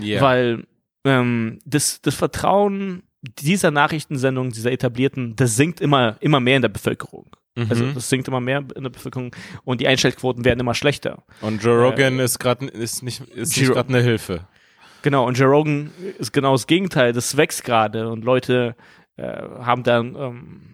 [0.00, 0.20] Ja.
[0.20, 0.64] Weil
[1.04, 6.68] ähm, das, das Vertrauen dieser Nachrichtensendungen, dieser etablierten, das sinkt immer, immer mehr in der
[6.68, 7.30] Bevölkerung.
[7.56, 7.66] Mhm.
[7.68, 9.34] Also das sinkt immer mehr in der Bevölkerung
[9.64, 11.24] und die Einschaltquoten werden immer schlechter.
[11.40, 14.46] und Joe Rogan ist gerade ist nicht ist nicht gerade eine Hilfe.
[15.02, 18.74] Genau, und Joe Rogan ist genau das Gegenteil, das wächst gerade und Leute
[19.16, 20.73] äh, haben dann, ähm,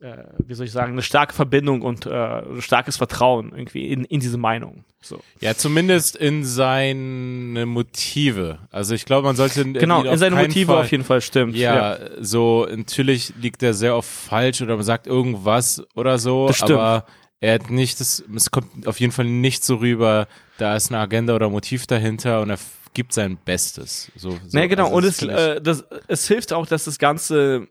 [0.00, 4.20] äh, wie soll ich sagen, eine starke Verbindung und äh, starkes Vertrauen irgendwie in, in
[4.20, 4.84] diese Meinung.
[5.00, 5.20] So.
[5.40, 8.58] Ja, zumindest in seine Motive.
[8.70, 11.56] Also ich glaube, man sollte Genau, in seine Motive Fall, auf jeden Fall stimmt.
[11.56, 16.56] Ja, so natürlich liegt er sehr oft falsch oder man sagt irgendwas oder so, Das
[16.56, 16.72] stimmt.
[16.72, 17.04] aber
[17.40, 20.26] er hat nicht das es kommt auf jeden Fall nicht so rüber,
[20.58, 22.58] da ist eine Agenda oder Motiv dahinter und er
[22.94, 24.10] gibt sein Bestes.
[24.16, 24.38] So, so.
[24.52, 27.68] Nee, genau, Also und es, äh, das, es hilft auch, dass das Ganze,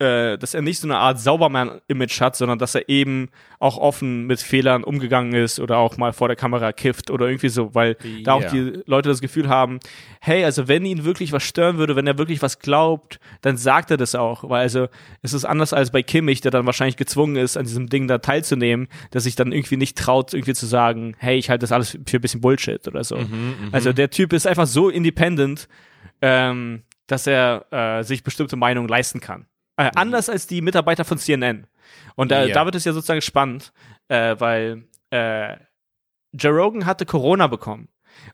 [0.00, 3.28] äh, dass er nicht so eine Art Saubermann-Image hat, sondern dass er eben
[3.58, 7.50] auch offen mit Fehlern umgegangen ist oder auch mal vor der Kamera kifft oder irgendwie
[7.50, 9.78] so, weil da auch die Leute das Gefühl haben,
[10.22, 13.90] hey, also wenn ihn wirklich was stören würde, wenn er wirklich was glaubt, dann sagt
[13.90, 14.88] er das auch, weil also
[15.20, 18.18] es ist anders als bei Kimmich, der dann wahrscheinlich gezwungen ist, an diesem Ding da
[18.18, 21.90] teilzunehmen, dass sich dann irgendwie nicht traut, irgendwie zu sagen, hey, ich halte das alles
[21.90, 23.16] für ein bisschen Bullshit oder so.
[23.72, 25.68] Also der Typ ist einfach so independent,
[26.22, 29.44] ähm, dass er äh, sich bestimmte Meinungen leisten kann.
[29.86, 31.66] Äh, anders als die Mitarbeiter von CNN.
[32.16, 32.54] Und da, Ja.
[32.54, 33.72] da wird es ja sozusagen spannend,
[34.08, 35.56] äh, weil äh,
[36.32, 37.88] Joe Rogan hatte Corona bekommen.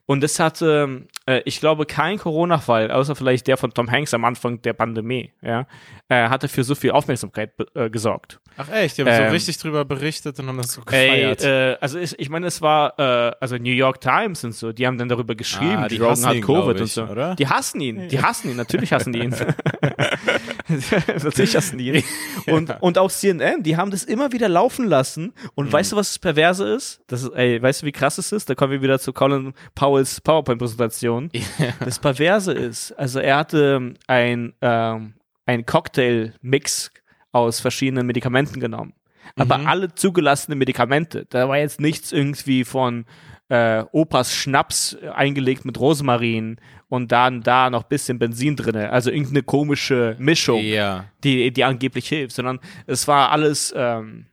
[0.07, 4.25] Und es hatte, äh, ich glaube, kein Corona-Fall, außer vielleicht der von Tom Hanks am
[4.25, 5.67] Anfang der Pandemie, ja,
[6.09, 8.39] äh, hatte für so viel Aufmerksamkeit äh, gesorgt.
[8.57, 11.43] Ach echt, die haben so ähm, richtig drüber berichtet und haben das so Ey, gefeiert.
[11.43, 14.85] äh, also ich, ich meine, es war, äh, also New York Times und so, die
[14.87, 17.03] haben dann darüber geschrieben, Ah, die Rogan hat ihn, Covid ich, und so.
[17.05, 17.35] oder?
[17.35, 19.35] Die hassen ihn, die hassen ihn, natürlich hassen die ihn.
[21.77, 22.03] die ihn.
[22.47, 25.33] Und, und auch CNN, die haben das immer wieder laufen lassen.
[25.55, 25.73] Und Mhm.
[25.73, 27.01] weißt du, was das Perverse ist?
[27.07, 28.49] Das ist, ey, weißt du, wie krass es ist?
[28.49, 31.29] Da kommen wir wieder zu Colin Powells PowerPoint-Präsentation.
[31.79, 35.13] Das Perverse ist, also er hatte ein, ähm,
[35.45, 36.91] ein Cocktail-Mix
[37.31, 38.93] aus verschiedenen Medikamenten genommen.
[39.35, 39.67] Aber Mhm.
[39.67, 41.25] alle zugelassenen Medikamente.
[41.29, 43.05] Da war jetzt nichts irgendwie von
[43.49, 46.59] äh, Opas Schnaps äh, eingelegt mit Rosmarin
[46.89, 48.91] und dann da noch bisschen Benzin drinne.
[48.91, 51.05] Also irgendeine komische Mischung, ja.
[51.23, 54.25] die, die angeblich hilft, sondern es war alles ähm,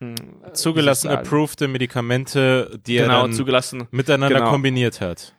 [0.00, 0.14] hm,
[0.54, 1.08] sagen?
[1.08, 3.88] approved Medikamente, die er genau dann zugelassen.
[3.90, 4.50] miteinander Genau.
[4.50, 5.34] kombiniert hat.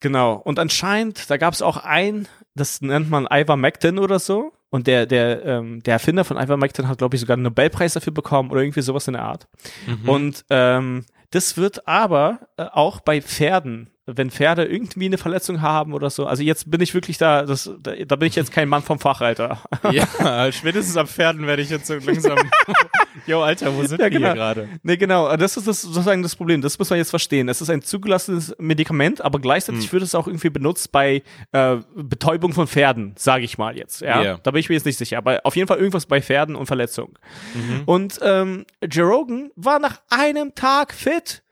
[0.00, 0.34] Genau.
[0.34, 4.52] Und anscheinend, da gab es auch ein, das nennt man Ivermectin oder so.
[4.70, 8.12] Und der, der, ähm, der Erfinder von Ivermectin hat, glaube ich, sogar einen Nobelpreis dafür
[8.12, 9.48] bekommen oder irgendwie sowas in der Art.
[9.86, 10.08] Mhm.
[10.08, 15.92] Und ähm, das wird aber äh, auch bei Pferden, wenn Pferde irgendwie eine Verletzung haben
[15.92, 16.26] oder so.
[16.26, 18.98] Also jetzt bin ich wirklich da, das, da, da bin ich jetzt kein Mann vom
[18.98, 19.60] Fach, Alter.
[19.92, 22.38] Ja, spätestens am Pferden werde ich jetzt so langsam.
[23.26, 24.26] Jo, Alter, wo sind Ja, wir genau.
[24.28, 24.68] hier gerade?
[24.82, 25.36] Nee, genau.
[25.36, 26.62] Das ist das, sozusagen das Problem.
[26.62, 27.48] Das muss man jetzt verstehen.
[27.48, 29.92] Es ist ein zugelassenes Medikament, aber gleichzeitig Hm.
[29.92, 34.00] wird es auch irgendwie benutzt bei äh, Betäubung von Pferden, sage ich mal jetzt.
[34.00, 34.22] Ja?
[34.22, 34.38] Ja.
[34.42, 35.18] Da bin ich mir jetzt nicht sicher.
[35.18, 37.18] Aber auf jeden Fall irgendwas bei Pferden und Verletzung.
[37.54, 37.82] Mhm.
[37.86, 41.42] Und ähm, Joe Rogan war nach einem Tag fit.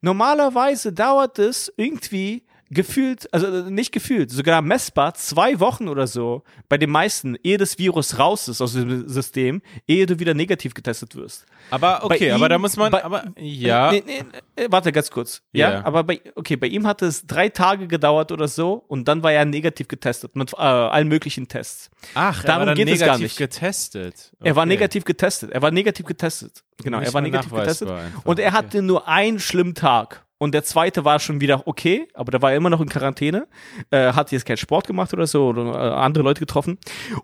[0.00, 6.44] Normalerweise dauert es irgendwie gefühlt, also äh, nicht gefühlt, sogar messbar zwei Wochen oder so
[6.68, 10.72] bei den meisten, ehe das Virus raus ist aus dem System, ehe du wieder negativ
[10.74, 11.46] getestet wirst.
[11.70, 14.22] Aber okay, Bei aber da ihm- muss man, bei- aber ja, Nee, nee,
[14.56, 15.42] äh, warte ganz kurz.
[15.52, 15.84] Ja, Ja.
[15.84, 19.32] aber bei, okay, bei ihm hat es drei Tage gedauert oder so und dann war
[19.32, 21.90] er negativ getestet mit äh, allen möglichen Tests.
[22.14, 23.36] ach, er darum war dann geht es negativ gar nicht.
[23.36, 24.32] getestet.
[24.40, 24.68] Er war Okay.
[24.68, 25.50] negativ getestet.
[25.50, 26.62] Er war negativ getestet.
[26.82, 27.90] Genau, Nicht er war negativ getestet.
[27.90, 28.24] einfach.
[28.24, 30.24] Und er hatte nur einen schlimmen Tag.
[30.40, 33.46] Und der zweite war schon wieder okay, aber da war er immer noch in Quarantäne.
[33.90, 36.78] Äh, hat jetzt keinen Sport gemacht oder so oder äh, andere Leute getroffen.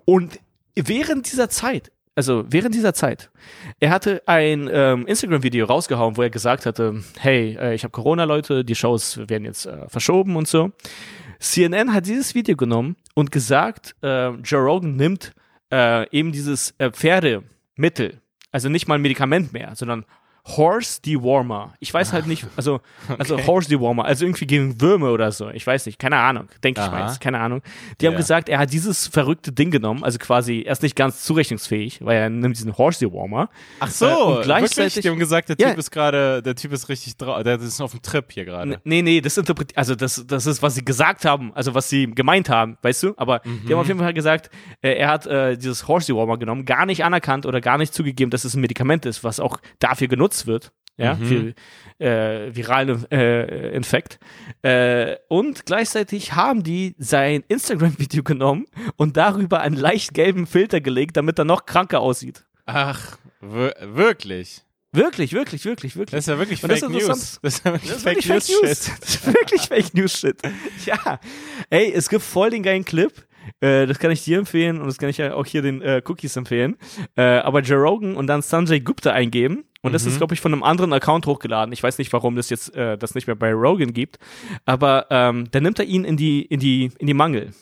[0.04, 0.38] Und
[0.74, 3.30] während dieser Zeit, also während dieser Zeit,
[3.80, 8.24] er hatte ein ähm, Instagram-Video rausgehauen, wo er gesagt hatte, hey, äh, ich habe Corona,
[8.24, 10.72] Leute, die Shows werden jetzt äh, verschoben und so.
[11.38, 15.32] CNN hat dieses Video genommen und gesagt, äh, Joe Rogan nimmt
[15.72, 18.20] äh, eben dieses Pferdemittel,
[18.52, 20.04] also nicht mal ein Medikament mehr, sondern
[20.46, 21.74] Horse Dewormer.
[21.80, 22.80] Ich weiß halt nicht, also,
[23.18, 23.46] also Okay.
[23.46, 25.48] Horse Dewormer, also irgendwie gegen Würme oder so.
[25.50, 27.62] Ich weiß nicht, keine Ahnung, denke ich mal jetzt, keine Ahnung.
[28.00, 28.18] Die haben Ja.
[28.18, 32.16] gesagt, er hat dieses verrückte Ding genommen, also quasi, er ist nicht ganz zurechnungsfähig, weil
[32.16, 33.48] er nimmt diesen Horse Dewormer.
[33.80, 34.44] Ach so, Äh, und wirklich?
[34.46, 35.70] gleichzeitig- Die haben gesagt, der Ja.
[35.70, 38.80] Typ ist gerade, der Typ ist richtig drauf, der ist auf dem Trip hier gerade.
[38.84, 42.06] Nee, nee, das interpretiert, also das, das ist, was sie gesagt haben, also was sie
[42.10, 43.14] gemeint haben, weißt du?
[43.16, 43.70] Aber die Mhm.
[43.70, 44.50] haben auf jeden Fall gesagt,
[44.82, 48.30] äh, er hat äh, dieses Horse Dewormer genommen, gar nicht anerkannt oder gar nicht zugegeben,
[48.30, 50.72] dass es ein Medikament ist, was auch dafür genutzt wird.
[50.98, 51.54] ja, mhm.
[51.98, 54.18] für äh, viralen äh, Infekt.
[54.62, 58.66] Äh, und gleichzeitig haben die sein Instagram-Video genommen
[58.96, 62.44] und darüber einen leicht gelben Filter gelegt, damit er noch kranker aussieht.
[62.66, 64.62] Ach, wirklich?
[64.92, 66.12] Wirklich, wirklich, wirklich, wirklich.
[66.12, 67.38] Das ist ja wirklich Fake News.
[67.42, 68.62] Das ist ja wirklich, das Fake, Fake News.
[68.62, 68.90] News.
[69.00, 70.38] Das ist wirklich Fake News Shit.
[70.86, 71.20] Ja.
[71.68, 73.12] Ey, es gibt voll den geilen Clip.
[73.60, 76.02] Äh, das kann ich dir empfehlen und das kann ich ja auch hier den äh,
[76.06, 76.76] Cookies empfehlen.
[77.16, 80.10] Äh, aber Joe Rogan und dann Sanjay Gupta eingeben und das mhm.
[80.10, 81.72] ist, glaube ich, von einem anderen Account hochgeladen.
[81.72, 84.18] Ich weiß nicht, warum das jetzt äh, das nicht mehr bei Rogan gibt.
[84.64, 87.52] Aber ähm, dann nimmt er ihn in die, in die, in die Mangel.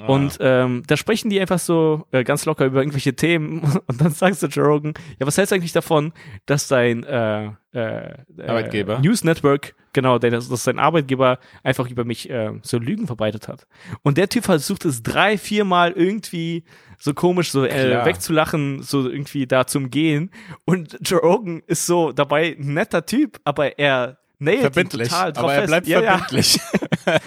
[0.00, 0.06] Ah.
[0.06, 4.12] Und ähm, da sprechen die einfach so äh, ganz locker über irgendwelche Themen und dann
[4.12, 6.12] sagst du Joe Rogan, ja, was hältst du eigentlich davon,
[6.46, 8.14] dass dein äh, äh,
[8.46, 9.00] Arbeitgeber.
[9.00, 13.66] News Network, genau, dass, dass sein Arbeitgeber einfach über mich äh, so Lügen verbreitet hat.
[14.02, 16.64] Und der Typ versucht es drei, viermal irgendwie
[16.98, 20.30] so komisch so äh, wegzulachen, so irgendwie da zum Gehen.
[20.64, 25.44] Und Joe Rogan ist so dabei ein netter Typ, aber er nailt verbindlich, total drauf
[25.44, 26.60] aber er bleibt ja, verbindlich.
[27.06, 27.18] Ja,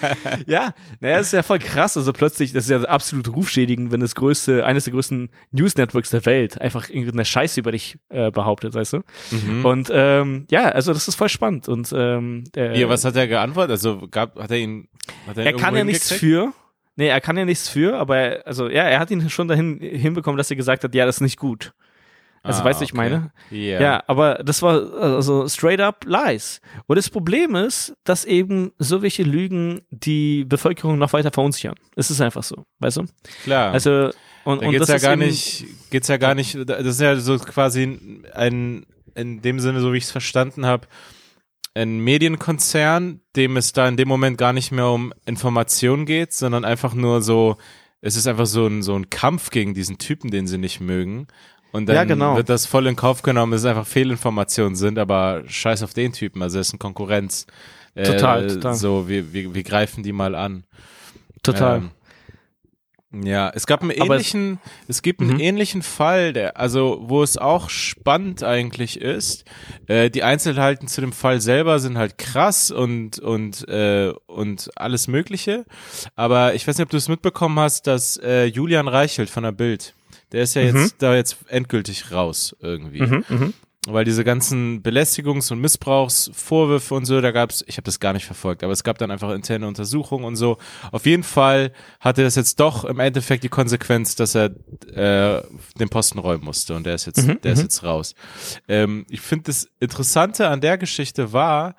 [0.46, 1.96] ja naja, das ist ja voll krass.
[1.96, 6.24] Also plötzlich, das ist ja absolut rufschädigend, wenn das größte, eines der größten News-Networks der
[6.26, 9.00] Welt einfach irgendeine Scheiße über dich äh, behauptet, weißt du?
[9.30, 9.64] Mhm.
[9.64, 11.68] Und ähm, ja, also das ist voll spannend.
[11.68, 13.72] Und ähm, äh, ja, was hat er geantwortet?
[13.72, 14.88] Also gab, hat er ihn,
[15.26, 16.52] hat er, ihn er kann ja nichts für.
[16.96, 19.78] Nee, er kann ja nichts für, aber er, also ja, er hat ihn schon dahin
[19.80, 21.72] hinbekommen, dass er gesagt hat, ja, das ist nicht gut.
[22.42, 22.90] Also, ah, weißt du, okay.
[22.90, 23.32] ich meine?
[23.50, 23.80] Yeah.
[23.80, 26.60] Ja, aber das war also straight up lies.
[26.86, 31.74] Und das Problem ist, dass eben so welche Lügen die Bevölkerung noch weiter verunsichern.
[31.96, 33.04] Es ist einfach so, weißt du?
[33.44, 33.72] Klar.
[33.72, 34.10] Also,
[34.44, 37.16] und, da und geht's das ja gar nicht, geht's ja gar nicht, das ist ja
[37.16, 40.86] so quasi ein, in dem Sinne, so wie ich es verstanden habe,
[41.74, 46.64] ein Medienkonzern, dem es da in dem Moment gar nicht mehr um Information geht, sondern
[46.64, 47.56] einfach nur so,
[48.00, 51.26] es ist einfach so ein, so ein Kampf gegen diesen Typen, den sie nicht mögen.
[51.72, 52.36] Und dann ja, genau.
[52.36, 56.12] wird das voll in Kauf genommen, dass es einfach Fehlinformationen sind, aber scheiß auf den
[56.12, 57.46] Typen, also er ist ein Konkurrenz.
[57.94, 58.74] Total, äh, total.
[58.74, 60.64] So, wir, wir, wir greifen die mal an.
[61.42, 61.78] Total.
[61.78, 61.90] Ähm,
[63.10, 65.40] ja, es gab einen ähnlichen, es, es gibt einen mhm.
[65.40, 69.44] ähnlichen Fall, der, also wo es auch spannend eigentlich ist.
[69.86, 75.08] Äh, die Einzelheiten zu dem Fall selber sind halt krass und und äh, und alles
[75.08, 75.64] Mögliche.
[76.16, 79.52] Aber ich weiß nicht, ob du es mitbekommen hast, dass äh, Julian Reichelt von der
[79.52, 79.94] Bild,
[80.32, 80.90] der ist ja jetzt mhm.
[80.98, 83.02] da jetzt endgültig raus irgendwie.
[83.02, 83.52] Mhm, mh
[83.92, 88.26] weil diese ganzen Belästigungs- und Missbrauchsvorwürfe und so, da gab's, ich habe das gar nicht
[88.26, 90.58] verfolgt, aber es gab dann einfach interne Untersuchungen und so.
[90.92, 94.50] Auf jeden Fall hatte das jetzt doch im Endeffekt die Konsequenz, dass er
[94.92, 95.42] äh,
[95.78, 97.64] den Posten räumen musste und der ist jetzt, mhm, der ist mhm.
[97.64, 98.14] jetzt raus.
[98.68, 101.74] Ähm, ich finde das Interessante an der Geschichte war,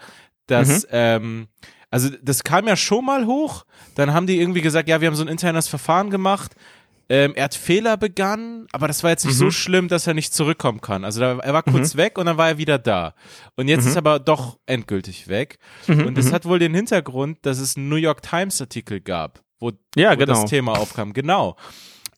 [0.48, 0.90] dass mhm.
[0.92, 1.48] ähm,
[1.92, 5.16] also das kam ja schon mal hoch, dann haben die irgendwie gesagt, ja, wir haben
[5.16, 6.56] so ein internes Verfahren gemacht,
[7.12, 9.40] ähm, er hat Fehler begangen, aber das war jetzt nicht mhm.
[9.40, 11.04] so schlimm, dass er nicht zurückkommen kann.
[11.04, 11.98] Also da, er war kurz mhm.
[11.98, 13.16] weg und dann war er wieder da.
[13.56, 13.90] Und jetzt mhm.
[13.90, 15.58] ist er aber doch endgültig weg.
[15.88, 16.34] Mhm, und das mhm.
[16.34, 20.18] hat wohl den Hintergrund, dass es einen New York Times Artikel gab, wo, ja, wo
[20.18, 20.34] genau.
[20.34, 21.14] das Thema aufkam.
[21.14, 21.58] Genau.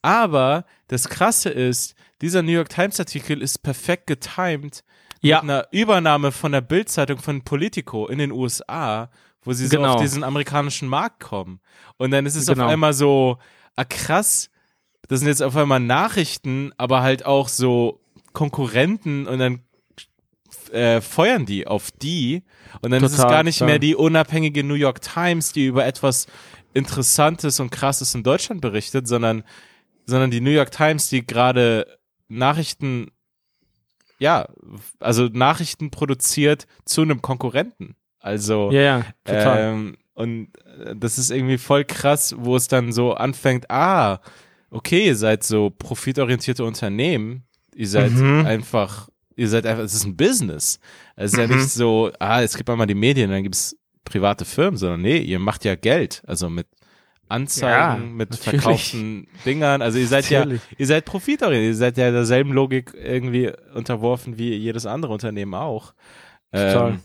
[0.02, 4.84] Aber das Krasse ist, dieser New York Times Artikel ist perfekt getimed
[5.22, 5.38] ja.
[5.38, 9.10] mit einer Übernahme von der Bildzeitung von Politico in den USA,
[9.44, 9.94] wo sie so genau.
[9.94, 11.62] auf diesen amerikanischen Markt kommen.
[11.98, 12.66] Und dann ist es genau.
[12.66, 13.38] auf einmal so,
[13.78, 14.51] ah krass,
[15.12, 17.99] das sind jetzt auf einmal Nachrichten, aber halt auch so
[18.32, 19.59] Konkurrenten und dann
[20.72, 22.43] äh, feuern die auf die
[22.82, 23.72] und dann Total, ist es gar nicht klar.
[23.72, 26.28] mehr die unabhängige New York Times, die über etwas
[26.74, 29.43] Interessantes und Krasses in Deutschland berichtet, sondern
[30.05, 31.99] sondern die New York Times, die gerade
[32.30, 33.12] Nachrichten
[34.18, 34.47] ja,
[35.01, 37.97] also Nachrichten produziert zu einem Konkurrenten.
[38.22, 39.59] Also ja, ja total.
[39.59, 40.53] Ähm, und
[40.95, 44.22] das ist irgendwie voll krass, wo es dann so anfängt, ah,
[44.72, 47.44] okay, ihr seid so profitorientierte Unternehmen,
[47.76, 48.46] ihr seid mhm.
[48.46, 50.80] einfach, ihr seid einfach, es ist ein Business.
[51.16, 51.52] Es ist mhm.
[51.52, 55.02] ja nicht so, ah, es gibt einmal die Medien, dann gibt es private Firmen, sondern
[55.02, 56.68] nee, ihr macht ja Geld, also mit
[57.28, 58.62] Anzeigen, ja, mit natürlich.
[58.62, 59.82] verkauften Dingern.
[59.82, 60.62] Also ihr seid natürlich.
[60.70, 65.54] ja, ihr seid profitorientiert, ihr seid ja derselben Logik irgendwie unterworfen wie jedes andere Unternehmen
[65.54, 65.94] auch.
[66.52, 66.90] Total.
[66.92, 67.00] Ähm,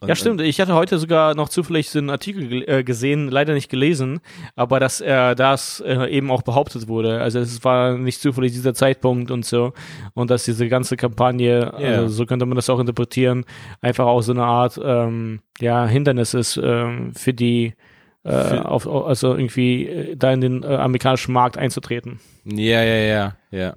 [0.00, 0.40] und, ja, stimmt.
[0.40, 4.20] Ich hatte heute sogar noch zufällig so einen Artikel äh, gesehen, leider nicht gelesen,
[4.56, 7.20] aber dass er das äh, eben auch behauptet wurde.
[7.20, 9.72] Also es war nicht zufällig dieser Zeitpunkt und so.
[10.14, 12.00] Und dass diese ganze Kampagne, yeah.
[12.00, 13.44] also so könnte man das auch interpretieren,
[13.80, 17.74] einfach auch so eine Art ähm, ja, Hindernis ist ähm, für die
[18.24, 22.20] äh, auf, also irgendwie äh, da in den äh, amerikanischen Markt einzutreten.
[22.44, 23.74] Ja, ja, ja, ja.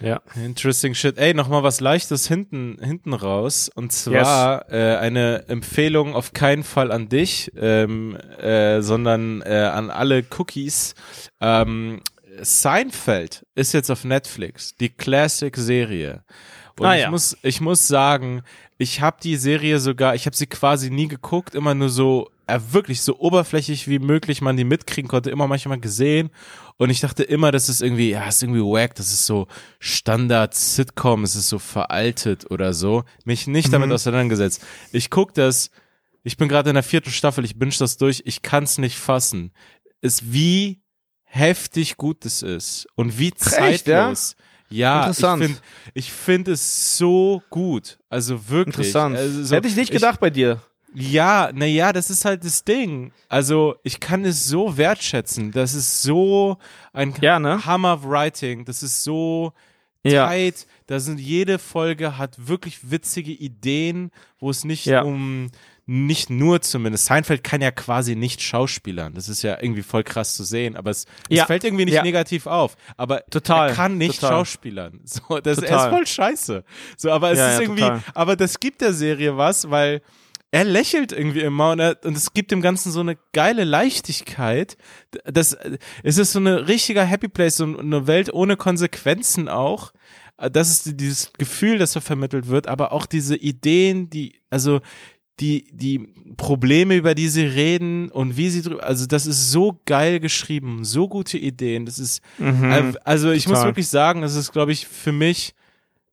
[0.00, 0.20] Ja.
[0.34, 1.18] Interesting shit.
[1.18, 3.70] Ey, nochmal was Leichtes hinten, hinten raus.
[3.74, 4.72] Und zwar yes.
[4.72, 10.94] äh, eine Empfehlung auf keinen Fall an dich, ähm, äh, sondern äh, an alle Cookies.
[11.40, 12.00] Ähm,
[12.40, 16.24] Seinfeld ist jetzt auf Netflix, die Classic-Serie.
[16.78, 17.10] Und Ah, ich ja.
[17.10, 18.42] muss, ich muss sagen,
[18.78, 23.00] ich habe die Serie sogar, ich habe sie quasi nie geguckt, immer nur so, wirklich
[23.02, 26.30] so oberflächlich wie möglich man die mitkriegen konnte, immer manchmal gesehen.
[26.76, 29.46] Und ich dachte immer, das ist irgendwie, ja, ist irgendwie wack, das ist so
[29.78, 33.04] Standard-Sitcom, es ist so veraltet oder so.
[33.24, 34.62] Mich nicht damit auseinandergesetzt.
[34.92, 35.70] Ich guck das,
[36.22, 39.52] ich bin gerade in der vierten Staffel, ich binge das durch, ich kann's nicht fassen.
[40.00, 40.80] Ist wie
[41.22, 44.06] heftig gut es ist und wie Echt, ja?
[44.06, 44.36] zeitlos.
[44.70, 45.42] Ja, Interessant.
[45.42, 45.60] ich finde
[45.94, 47.98] ich find es so gut.
[48.08, 48.88] Also wirklich.
[48.88, 49.16] Interessant.
[49.16, 50.60] Also so- Hätte ich nicht gedacht bei dir.
[50.94, 53.12] Ja, naja, das ist halt das Ding.
[53.28, 55.50] Also, ich kann es so wertschätzen.
[55.50, 56.58] Das ist so
[56.92, 57.64] ein Ja, ne?
[57.66, 58.64] Hammer of Writing.
[58.64, 59.52] Das ist so
[60.04, 60.28] Ja.
[60.28, 60.66] tight.
[60.86, 65.02] Da sind jede Folge hat wirklich witzige Ideen, wo es nicht Ja.
[65.02, 65.50] um
[65.86, 67.04] nicht nur zumindest.
[67.06, 69.12] Seinfeld kann ja quasi nicht schauspielern.
[69.12, 71.44] Das ist ja irgendwie voll krass zu sehen, aber es, es Ja.
[71.46, 72.02] fällt irgendwie nicht Ja.
[72.02, 72.76] negativ auf.
[72.96, 73.68] Aber Total.
[73.70, 74.30] er kann nicht Total.
[74.38, 75.00] schauspielern.
[75.04, 75.90] So, das er ist Total.
[75.90, 76.64] voll scheiße.
[76.96, 78.02] So, aber es Ja, ist irgendwie, total.
[78.14, 80.00] aber das gibt der Serie was, weil
[80.54, 84.76] er lächelt irgendwie immer und, er, und es gibt dem Ganzen so eine geile Leichtigkeit.
[85.24, 85.56] Das,
[86.04, 89.92] es ist so eine richtiger Happy Place, so eine Welt ohne Konsequenzen auch.
[90.36, 94.80] Das ist dieses Gefühl, das da vermittelt wird, aber auch diese Ideen, die, also
[95.40, 99.80] die, die Probleme, über die sie reden und wie sie drüber, also das ist so
[99.86, 102.96] geil geschrieben, so gute Ideen, das ist, Mhm.
[103.02, 103.70] also ich muss Total.
[103.70, 105.54] wirklich sagen, das ist, glaube ich, für mich,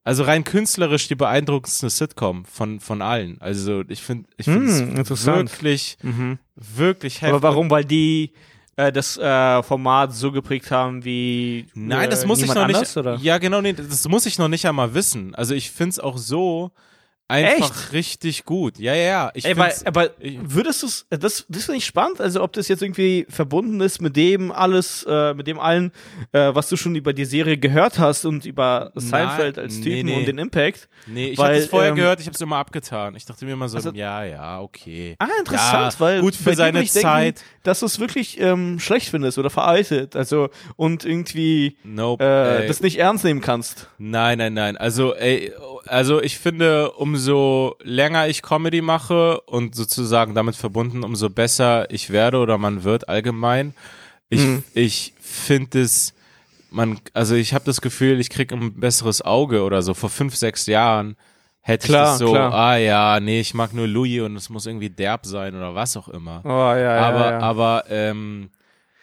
[0.03, 3.39] also rein künstlerisch die beeindruckendste Sitcom von, von allen.
[3.39, 6.39] Also ich finde, ich finde Hm, es wirklich, Mhm.
[6.55, 7.29] wirklich heftig.
[7.29, 7.69] Aber warum?
[7.69, 8.31] Weil die
[8.77, 12.95] äh, das äh, Format so geprägt haben wie Nein, das äh, muss ich noch anders,
[12.95, 12.97] nicht.
[12.97, 13.15] Oder?
[13.17, 15.35] Ja, genau, nee, das muss ich noch nicht einmal wissen.
[15.35, 16.71] Also ich finde es auch so
[17.32, 18.77] einfach richtig gut.
[18.79, 19.32] Ja, ja, ja.
[19.34, 19.55] Ich Ey,
[19.86, 23.25] aber ich- würdest du es, das, das finde ich spannend, also ob das jetzt irgendwie
[23.29, 25.91] verbunden ist mit dem alles, äh, mit dem allen,
[26.32, 30.05] äh, was du schon über die Serie gehört hast und über Seinfeld als nee, Typen
[30.07, 30.15] nee.
[30.17, 30.88] und den Impact.
[31.07, 33.15] Nee, ich habe es vorher ähm, gehört, ich habe es immer abgetan.
[33.15, 35.15] Ich dachte mir immer so, Also- ja, ja, okay.
[35.19, 37.43] Ah, interessant, Ja, weil gut für seine ich denken, Zeit.
[37.63, 42.23] dass du es wirklich ähm, schlecht findest oder veraltet, also und irgendwie Nope.
[42.23, 43.88] äh, das nicht ernst nehmen kannst.
[43.97, 44.77] Nein, nein, nein.
[44.77, 45.51] Also, ey,
[45.88, 52.09] also ich finde, umso länger ich Comedy mache und sozusagen damit verbunden, umso besser ich
[52.09, 53.73] werde oder man wird allgemein.
[54.29, 54.63] Ich, Mhm.
[54.73, 56.13] ich finde es,
[56.69, 59.93] man, also ich habe das Gefühl, ich krieg ein besseres Auge oder so.
[59.93, 61.17] Vor fünf, sechs Jahren
[61.61, 62.53] hätte ich Klar, das so, klar.
[62.53, 65.97] ah ja, nee, ich mag nur Louis und es muss irgendwie derb sein oder was
[65.97, 66.41] auch immer.
[66.45, 66.99] Oh ja, ja.
[67.09, 67.39] aber, ja.
[67.39, 68.49] aber, ähm,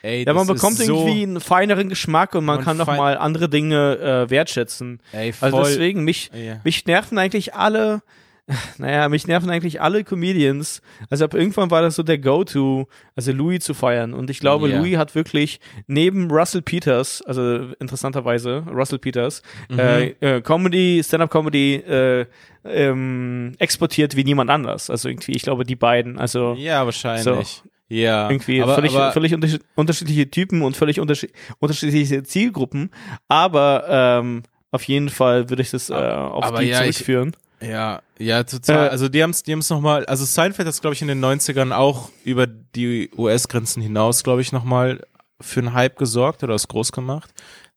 [0.02, 2.96] ey, ja, man bekommt ist so, irgendwie einen feineren Geschmack und man, kann noch fein-
[2.98, 5.00] mal andere Dinge äh, wertschätzen.
[5.12, 6.60] ey, voll, Also deswegen, mich, Ja.
[6.64, 8.02] mich nerven eigentlich alle,
[8.78, 10.80] naja, mich nerven eigentlich alle Comedians.
[11.10, 14.14] Also ab irgendwann war das so der Go-To, also Louis zu feiern.
[14.14, 14.78] Und ich glaube, Ja.
[14.78, 19.78] Louis hat wirklich neben Russell Peters, also interessanterweise Russell Peters, Mhm.
[19.78, 22.26] äh, äh, Comedy, Stand-up-Comedy äh,
[22.64, 24.88] ähm, exportiert wie niemand anders.
[24.90, 27.62] Also irgendwie, ich glaube, die beiden, also ja, wahrscheinlich.
[27.88, 32.90] Ja, irgendwie aber, völlig, aber, völlig unterschied- unterschiedliche Typen und völlig unterschied unterschiedliche Zielgruppen.
[33.28, 37.34] Aber ähm, auf jeden Fall würde ich das äh, auf aber die ja, ich- zurückführen.
[37.60, 38.86] Ja, ja, total.
[38.86, 41.08] Äh, also die haben es die haben's nochmal, also Seinfeld hat es, glaube ich, in
[41.08, 45.00] den 90ern auch über die US-Grenzen hinaus, glaube ich, nochmal
[45.40, 47.30] für einen Hype gesorgt oder es groß gemacht.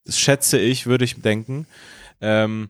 [0.04, 1.66] Das schätze ich, würde ich denken.
[2.20, 2.68] Ähm,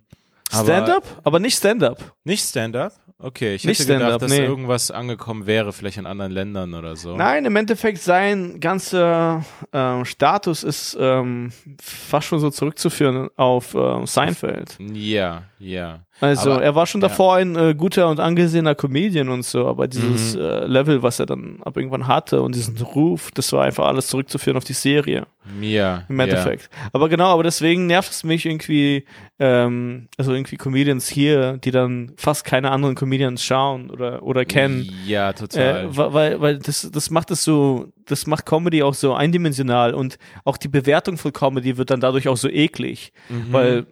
[0.51, 1.21] aber Stand-up?
[1.25, 2.15] Aber nicht Stand-up.
[2.25, 2.95] Nicht Stand-up?
[3.23, 4.45] Okay, ich Nicht hätte gedacht, dass nee.
[4.45, 7.17] irgendwas angekommen wäre, vielleicht in anderen Ländern oder so.
[7.17, 14.07] Nein, im Endeffekt sein ganzer ähm, Status ist ähm, fast schon so zurückzuführen auf ähm,
[14.07, 14.77] Seinfeld.
[14.93, 16.01] Ja, ja.
[16.21, 17.09] Also Aber- er war schon ja.
[17.09, 20.41] davor ein äh, guter und angesehener Comedian und so, aber dieses Mhm.
[20.41, 24.07] äh, Level, was er dann ab irgendwann hatte und diesen Ruf, das war einfach alles
[24.07, 25.27] zurückzuführen auf die Serie.
[25.61, 26.05] Ja.
[26.09, 26.71] Im Endeffekt.
[26.93, 29.05] Aber genau, aber deswegen nervt es mich irgendwie,
[29.41, 34.47] ähm, also irgendwie Comedians hier, die dann fast keine anderen Comedians schauen oder, oder Ja,
[34.47, 34.89] kennen.
[35.07, 35.87] ja total.
[35.87, 40.19] Äh, weil, weil das, das macht es so, das macht Comedy auch so eindimensional und
[40.45, 43.13] auch die Bewertung von Comedy wird dann dadurch auch so eklig.
[43.29, 43.47] Mhm.
[43.53, 43.87] Weil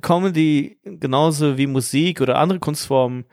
[0.00, 3.24] Comedy genauso wie Musik oder andere Kunstformen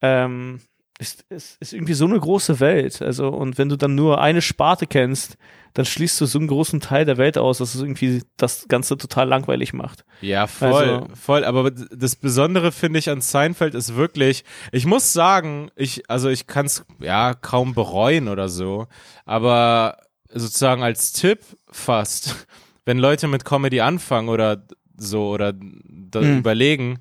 [0.00, 0.60] ähm,
[0.98, 3.02] ist, ist, ist irgendwie so eine große Welt.
[3.02, 5.36] Also, und wenn du dann nur eine Sparte kennst,
[5.74, 8.96] dann schließt du so einen großen Teil der Welt aus, dass es irgendwie das Ganze
[8.98, 10.04] total langweilig macht.
[10.20, 11.44] Ja, voll, Also- voll.
[11.44, 16.46] Aber das Besondere finde ich an Seinfeld ist wirklich, ich muss sagen, ich, also ich
[16.46, 18.86] kann es ja kaum bereuen oder so,
[19.24, 19.96] aber
[20.30, 21.40] sozusagen als Tipp
[21.70, 22.46] fast,
[22.84, 24.62] wenn Leute mit Comedy anfangen oder
[24.96, 26.38] so oder Mhm.
[26.38, 26.98] überlegen,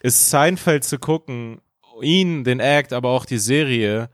[0.00, 1.60] ist Seinfeld zu gucken,
[2.02, 4.10] ihn, den Act, aber auch die Serie,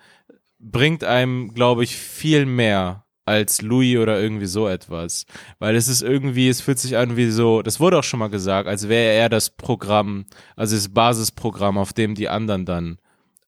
[0.58, 5.26] bringt einem, glaube ich, viel mehr als Louis oder irgendwie so etwas.
[5.58, 8.30] Weil es ist irgendwie, es fühlt sich an wie so, das wurde auch schon mal
[8.30, 12.98] gesagt, als wäre er das Programm, also das Basisprogramm, auf dem die anderen dann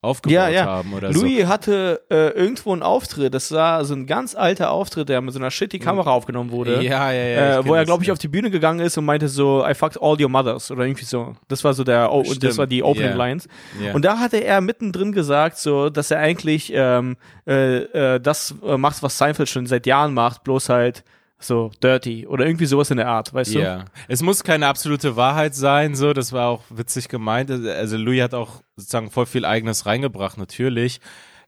[0.04, 0.64] aufgebaut Ja, ja.
[0.66, 1.48] haben oder Louis so.
[1.48, 5.40] hatte äh, irgendwo einen Auftritt, das war so ein ganz alter Auftritt, der mit so
[5.40, 6.82] einer shitty Kamera aufgenommen wurde.
[6.82, 7.58] Ja, ja, ja.
[7.58, 8.12] Äh, wo er, glaube ich, ja.
[8.12, 11.04] auf die Bühne gegangen ist und meinte so, I fucked all your mothers oder irgendwie
[11.04, 11.34] so.
[11.48, 13.16] Das war so der, oh, das war die Opening ja.
[13.16, 13.48] Lines.
[13.82, 13.92] Ja.
[13.92, 18.76] Und da hatte er mittendrin gesagt, so, dass er eigentlich ähm, äh, äh, das äh,
[18.76, 21.04] macht, was Seinfeld schon seit Jahren macht, bloß halt
[21.44, 23.60] so dirty oder irgendwie sowas in der Art, weißt du?
[23.60, 27.50] Ja, es muss keine absolute Wahrheit sein, so, das war auch witzig gemeint.
[27.50, 31.00] Also Louis hat auch sozusagen voll viel eigenes reingebracht, natürlich.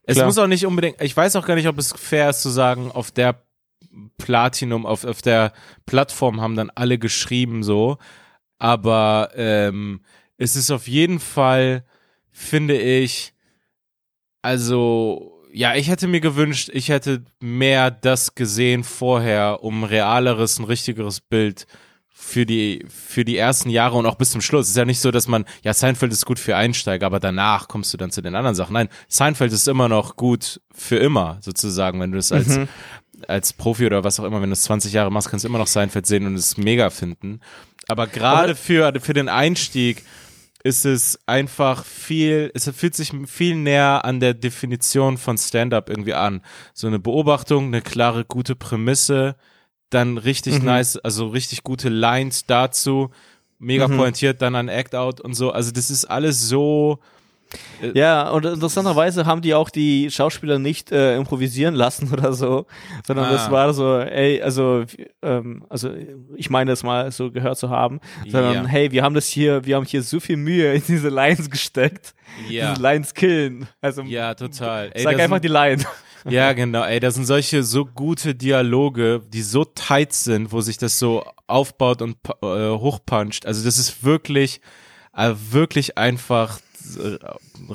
[0.03, 0.27] Es Klar.
[0.27, 2.91] muss auch nicht unbedingt, ich weiß auch gar nicht, ob es fair ist zu sagen,
[2.91, 3.41] auf der
[4.17, 5.51] Platinum, auf, auf der
[5.85, 7.97] Plattform haben dann alle geschrieben, so.
[8.59, 10.01] Aber ähm,
[10.37, 11.83] es ist auf jeden Fall,
[12.31, 13.33] finde ich,
[14.41, 20.59] also ja, ich hätte mir gewünscht, ich hätte mehr das gesehen vorher, um ein realeres,
[20.59, 21.65] ein richtigeres Bild
[22.09, 24.65] für die, für die ersten Jahre und auch bis zum Schluss.
[24.65, 27.67] Es ist ja nicht so, dass man, ja, Seinfeld ist gut für Einsteiger, aber danach
[27.67, 28.73] kommst du dann zu den anderen Sachen.
[28.73, 32.67] Nein, Seinfeld ist immer noch gut für immer, sozusagen, wenn du es als, Mhm.
[33.27, 35.59] als Profi oder was auch immer, wenn du es 20 Jahre machst, kannst du immer
[35.59, 37.39] noch Seinfeld sehen und es mega finden.
[37.87, 40.03] Aber gerade für, für den Einstieg
[40.67, 46.13] ist es einfach viel, es fühlt sich viel näher an der Definition von Stand-up irgendwie
[46.13, 46.41] an.
[46.73, 49.35] So eine Beobachtung, eine klare, gute Prämisse,
[49.89, 50.65] dann richtig Mhm.
[50.65, 53.09] nice, also richtig gute Lines dazu,
[53.59, 53.95] mega Mhm.
[53.97, 55.51] pointiert, dann ein Act-Out und so.
[55.51, 56.99] Also das ist alles so,
[57.93, 62.65] Ja, und interessanterweise haben die auch die Schauspieler nicht äh, improvisieren lassen oder so,
[63.05, 63.31] sondern Ah.
[63.31, 64.83] das war so, ey, also,
[65.21, 65.91] ähm, also
[66.35, 68.65] ich meine es mal so gehört zu haben, sondern Ja.
[68.65, 72.13] hey, wir haben das hier, wir haben hier so viel Mühe in diese Lines gesteckt,
[72.49, 73.67] ja, diese Lines killen.
[73.81, 74.89] Also ja, total.
[74.93, 75.83] Ey, sag einfach die Line.
[76.29, 76.83] Ja, genau.
[76.83, 81.23] Ey, das sind solche so gute Dialoge, die so tight sind, wo sich das so
[81.45, 83.45] aufbaut und äh, hochpuncht.
[83.45, 84.59] Also das ist wirklich,
[85.15, 86.61] äh, wirklich einfach äh,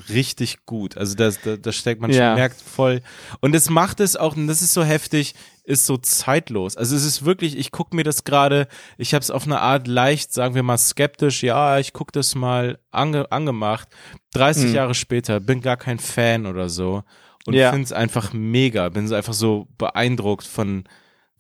[0.09, 0.97] richtig gut.
[0.97, 2.35] Also das, das, das steckt man Ja.
[2.35, 3.01] merkt voll.
[3.41, 5.35] Und es macht es auch, und das ist so heftig,
[5.65, 6.77] ist so zeitlos.
[6.77, 8.67] Also es ist wirklich, ich gucke mir das gerade,
[8.99, 12.35] ich habe es auf eine Art leicht, sagen wir mal skeptisch, ja, ich gucke das
[12.35, 13.89] mal ange, angemacht.
[14.35, 14.75] 30 Mhm.
[14.75, 17.05] Jahre später, bin gar kein Fan oder so
[17.47, 17.71] und Ja.
[17.71, 18.89] finde es einfach mega.
[18.89, 20.85] Bin so einfach so beeindruckt von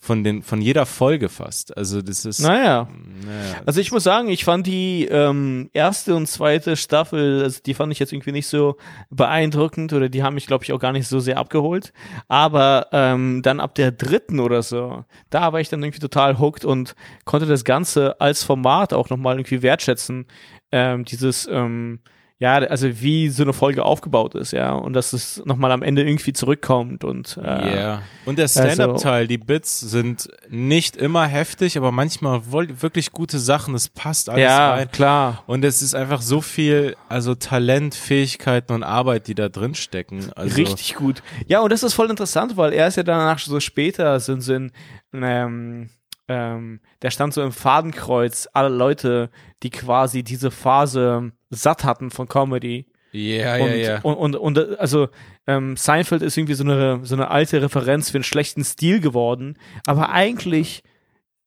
[0.05, 1.76] von den von jeder Folge fast.
[1.76, 2.88] Also das ist Naja.
[3.24, 7.72] naja, Also ich muss sagen, ich fand die ähm, erste und zweite Staffel, also die
[7.72, 8.78] fand ich jetzt irgendwie nicht so
[9.11, 11.92] beeindruckend oder die haben mich, glaube ich, auch gar nicht so sehr abgeholt.
[12.26, 16.64] Aber ähm, dann ab der dritten oder so, da war ich dann irgendwie total hooked
[16.64, 20.26] und konnte das Ganze als Format auch nochmal irgendwie wertschätzen.
[20.72, 22.00] Ähm, dieses, ähm,
[22.43, 26.03] ja, also wie so eine Folge aufgebaut ist, ja, und dass es nochmal am Ende
[26.03, 28.03] irgendwie zurückkommt und äh, Ja.
[28.24, 33.76] Und der also- Stand-up-Teil, die Bits sind nicht immer heftig, aber manchmal wirklich gute Sachen.
[33.76, 34.90] Es passt alles ja, rein.
[34.90, 35.45] klar.
[35.47, 40.32] Und es ist einfach so viel, also Talent, Fähigkeiten und Arbeit, die da drin stecken.
[40.34, 41.22] Also, Richtig gut.
[41.47, 44.55] Ja, und das ist voll interessant, weil er ist ja danach so später so, so
[44.55, 44.72] ein,
[45.12, 45.90] ähm,
[46.26, 49.30] ähm, der stand so im Fadenkreuz aller Leute,
[49.62, 52.86] die quasi diese Phase satt hatten von Comedy.
[53.12, 54.00] Ja, und, ja, ja.
[54.03, 55.09] Und, und, und also
[55.46, 59.59] ähm, Seinfeld ist irgendwie so eine, so eine alte Referenz für einen schlechten Stil geworden,
[59.86, 60.82] aber eigentlich,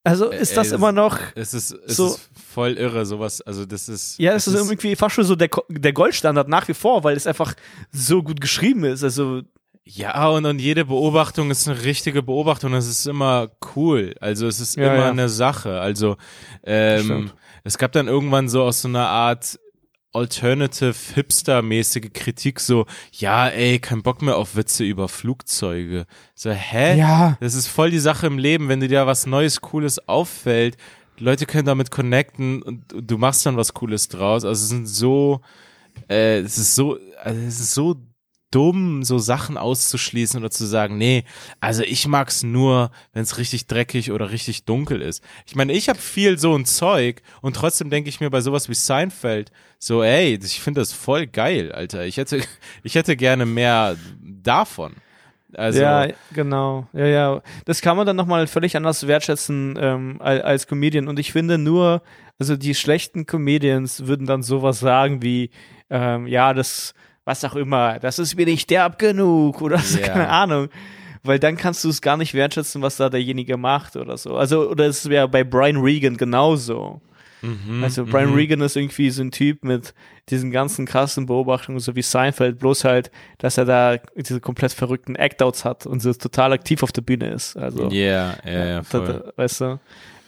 [0.04, 3.42] also ist Ey, das immer noch, Es ist, es so- ist voll irre, sowas.
[3.42, 4.20] Also das ist.
[4.20, 7.26] ja, es ist irgendwie fast schon so der, der Goldstandard nach wie vor, weil es
[7.26, 7.56] einfach
[7.92, 9.04] so gut geschrieben ist.
[9.04, 9.42] Also
[9.86, 12.74] Ja, und, und jede Beobachtung ist eine richtige Beobachtung.
[12.74, 14.14] Das ist immer cool.
[14.20, 15.10] Also es ist Ja, immer ja.
[15.10, 15.80] eine Sache.
[15.80, 16.18] Also
[16.64, 17.32] ähm,
[17.64, 19.60] es gab dann irgendwann so aus so einer Art
[20.16, 26.06] Alternative Hipster-mäßige Kritik so, ja, ey, kein Bock mehr auf Witze über Flugzeuge.
[26.34, 26.98] So, hä?
[26.98, 27.38] Ja.
[27.42, 30.78] Das ist voll die Sache im Leben, wenn dir da was Neues, Cooles auffällt.
[31.18, 34.46] Leute können damit connecten und du machst dann was Cooles draus.
[34.46, 35.42] Also es sind so,
[36.10, 37.96] äh, es ist so, also es ist so
[38.56, 41.26] dumm, so Sachen auszuschließen oder zu sagen, nee,
[41.60, 45.22] also ich mag's nur, wenn es richtig dreckig oder richtig dunkel ist.
[45.46, 48.70] Ich meine, ich habe viel so ein Zeug und trotzdem denke ich mir bei sowas
[48.70, 52.06] wie Seinfeld so, ey, ich finde das voll geil, Alter.
[52.06, 52.42] Ich hätte,
[52.84, 54.94] ich hätte gerne mehr davon.
[55.54, 56.88] Also, ja, genau.
[56.94, 57.42] Ja, ja.
[57.66, 61.08] Das kann man dann nochmal völlig anders wertschätzen ähm, als, als Comedian.
[61.08, 62.02] Und ich finde nur,
[62.40, 65.50] also die schlechten Comedians würden dann sowas sagen wie,
[65.90, 66.94] ähm, ja, das,
[67.26, 70.08] was auch immer, das ist mir nicht derb genug oder so, Ja.
[70.08, 70.70] keine Ahnung.
[71.24, 74.38] Weil dann kannst du es gar nicht wertschätzen, was da derjenige macht oder so.
[74.38, 77.02] Also, oder es wäre bei Brian Regan genauso.
[77.42, 78.36] Mhm, also Brian mhm.
[78.36, 79.96] Regan ist irgendwie so ein Typ mit
[80.30, 85.16] diesen ganzen krassen Beobachtungen, so wie Seinfeld, bloß halt, dass er da diese komplett verrückten
[85.16, 87.58] Act-Outs hat und so total aktiv auf der Bühne ist.
[87.58, 89.34] Also, yeah, ja, ja, ja, voll.
[89.36, 89.80] weißt du?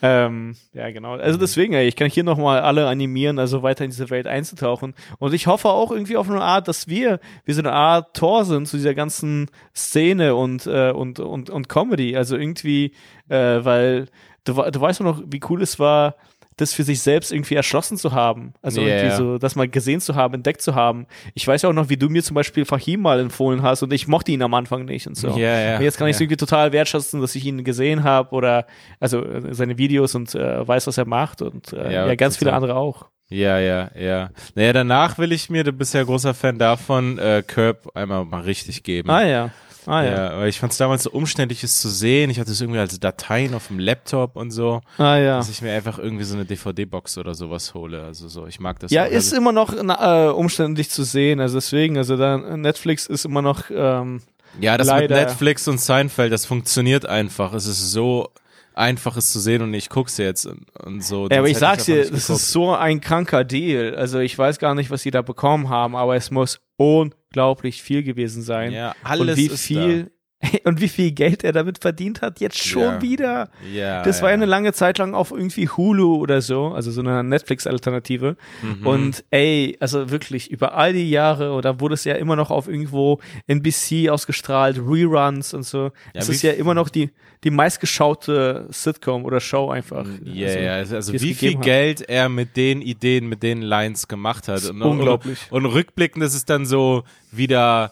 [0.02, 1.14] Ähm, ja, genau.
[1.14, 4.94] Also deswegen, ey, ich kann hier nochmal alle animieren, also weiter in diese Welt einzutauchen.
[5.18, 8.46] Und ich hoffe auch irgendwie auf eine Art, dass wir, wie so eine Art Tor
[8.46, 12.16] sind zu dieser ganzen Szene und, äh, und, und, und Comedy.
[12.16, 12.94] Also irgendwie,
[13.30, 14.08] äh, weil
[14.44, 16.16] du, du weißt noch, wie cool es war,
[16.58, 18.54] das für sich selbst irgendwie erschlossen zu haben.
[18.62, 18.98] Also yeah.
[18.98, 21.06] irgendwie so, das mal gesehen zu haben, entdeckt zu haben.
[21.36, 23.94] Ich weiß ja auch noch, wie du mir zum Beispiel Fahim mal empfohlen hast und
[23.94, 25.30] ich mochte ihn am Anfang nicht und so.
[25.30, 28.32] Yeah, yeah, und jetzt kann ich es irgendwie total wertschätzen, dass ich ihn gesehen habe
[28.36, 28.66] oder
[29.00, 32.36] also äh, seine Videos und äh, weiß, was er macht und äh, ja, ja, ganz
[32.36, 32.40] total.
[32.40, 33.06] viele andere auch.
[33.30, 34.30] Ja, ja, ja.
[34.56, 38.42] Naja, danach will ich mir, du bist ja großer Fan davon, äh, Curb einmal mal
[38.42, 39.10] richtig geben.
[39.10, 39.52] Ah ja.
[39.88, 40.12] Ah, ja.
[40.12, 40.38] ja.
[40.38, 42.30] weil ich fand es damals so umständlich, es zu sehen.
[42.30, 44.82] Ich hatte es irgendwie als Dateien auf dem Laptop und so.
[44.98, 45.38] Ah, ja.
[45.38, 48.04] Dass ich mir einfach irgendwie so eine DVD-Box oder sowas hole.
[48.04, 48.92] Also so, ich mag das.
[48.92, 51.40] Ja, ist immer noch äh, umständlich zu sehen.
[51.40, 53.70] Also deswegen, also da Netflix ist immer noch.
[53.74, 54.22] Ähm,
[54.60, 55.16] ja, das leider.
[55.16, 57.54] mit Netflix und Seinfeld, das funktioniert einfach.
[57.54, 58.32] Es ist so
[58.78, 61.28] einfach es zu sehen und ich guck's jetzt und, und so.
[61.30, 63.96] Ja, aber ich sag's dir, das ist so ein kranker Deal.
[63.96, 68.04] Also ich weiß gar nicht, was sie da bekommen haben, aber es muss unglaublich viel
[68.04, 68.72] gewesen sein.
[68.72, 70.10] Ja, alles und wie viel da.
[70.66, 73.02] Und wie viel Geld er damit verdient hat, jetzt schon ja.
[73.02, 73.50] wieder.
[73.74, 77.02] Ja, das war ja eine lange Zeit lang auf irgendwie Hulu oder so, also so
[77.02, 78.38] eine Netflix-Alternative.
[78.62, 78.86] Mhm.
[78.88, 82.68] Und ey, also wirklich über all die Jahre, oder wurde es ja immer noch auf
[82.68, 85.86] irgendwo NBC ausgestrahlt, Reruns und so.
[85.86, 87.10] Ja, es ist ja immer noch die,
[87.44, 90.06] die meistgeschaute Sitcom oder Show einfach.
[90.24, 92.10] Ja, also, ja, also, also wie viel Geld hat.
[92.10, 94.64] er mit den Ideen, mit den Lines gemacht hat.
[94.70, 95.40] Und, unglaublich.
[95.50, 97.92] Und, und rückblickend ist es dann so wieder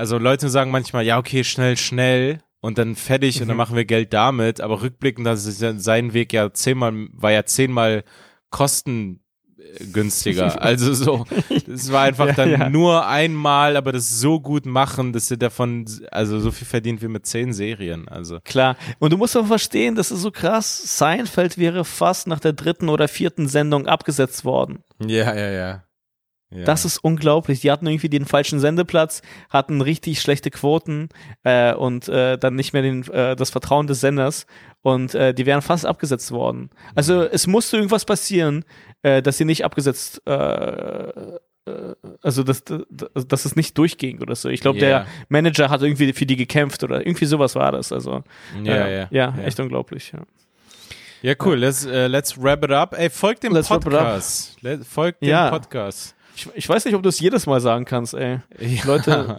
[0.00, 3.42] also Leute sagen manchmal, ja, okay, schnell, schnell und dann fertig mhm.
[3.42, 3.58] und dann mhm.
[3.58, 7.44] machen wir Geld damit, aber rückblickend, das ist ja sein Weg ja zehnmal, war ja
[7.44, 8.04] zehnmal
[8.48, 10.62] kostengünstiger.
[10.62, 11.26] also so,
[11.70, 12.70] es war einfach ja, dann ja.
[12.70, 17.08] nur einmal, aber das so gut machen, dass sie davon, also so viel verdient wie
[17.08, 18.40] mit zehn Serien, also.
[18.42, 18.78] Klar.
[19.00, 22.88] Und du musst auch verstehen, das ist so krass, Seinfeld wäre fast nach der dritten
[22.88, 24.82] oder vierten Sendung abgesetzt worden.
[25.06, 25.84] Ja, ja, ja.
[26.52, 26.64] Ja.
[26.64, 27.60] Das ist unglaublich.
[27.60, 31.08] Die hatten irgendwie den falschen Sendeplatz, hatten richtig schlechte Quoten
[31.44, 34.46] äh, und äh, dann nicht mehr den, äh, das Vertrauen des Senders
[34.82, 36.70] und äh, die wären fast abgesetzt worden.
[36.96, 37.28] Also mhm.
[37.30, 38.64] es musste irgendwas passieren,
[39.02, 41.12] äh, dass sie nicht abgesetzt, äh,
[42.22, 44.48] also dass, dass es nicht durchging oder so.
[44.48, 44.88] Ich glaube, yeah.
[44.88, 47.92] der Manager hat irgendwie für die gekämpft oder irgendwie sowas war das.
[47.92, 48.24] Also
[48.64, 50.12] ja, äh, ja, ja, echt unglaublich.
[50.12, 50.20] Ja.
[51.22, 51.56] Ja, cool.
[51.58, 52.98] Let's, uh, let's wrap it up.
[52.98, 54.58] Ey, folgt dem let's Podcast.
[54.88, 55.50] Folgt dem ja.
[55.50, 56.16] Podcast.
[56.40, 58.38] Ich, ich weiß nicht, ob du es jedes Mal sagen kannst, ey.
[58.58, 59.38] Ja, Leute.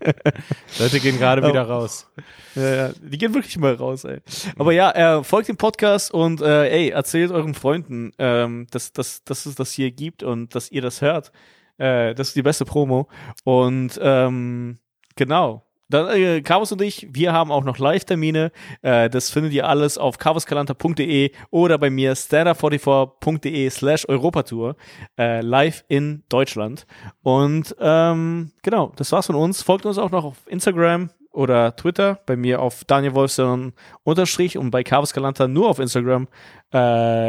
[0.80, 2.10] Leute gehen gerade wieder raus.
[2.56, 4.18] Ja, ja, die gehen wirklich mal raus, ey.
[4.58, 9.22] Aber ja, äh, folgt dem Podcast und äh, ey, erzählt euren Freunden, ähm, dass, dass,
[9.22, 11.30] dass es das hier gibt und dass ihr das hört.
[11.78, 13.08] Äh, das ist die beste Promo.
[13.44, 14.78] Und ähm,
[15.14, 15.64] genau.
[15.92, 18.50] Dann, äh, Carvus und ich, wir haben auch noch Live-Termine.
[18.80, 24.76] Äh, das findet ihr alles auf carvuskalanta.de oder bei mir standard44.de slash Europatour
[25.18, 26.86] äh, live in Deutschland.
[27.22, 29.62] Und ähm, genau, das war's von uns.
[29.62, 32.20] Folgt uns auch noch auf Instagram oder Twitter.
[32.24, 36.26] Bei mir auf Daniel Wolfson unterstrich und bei Carvus Kalanta nur auf Instagram
[36.72, 36.78] äh,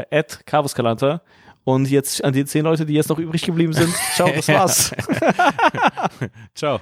[0.09, 1.21] at Carvus Kalanta.
[1.65, 3.93] Und jetzt an die zehn Leute, die jetzt noch übrig geblieben sind.
[4.15, 4.91] Ciao, das war's.
[6.55, 6.79] Ciao.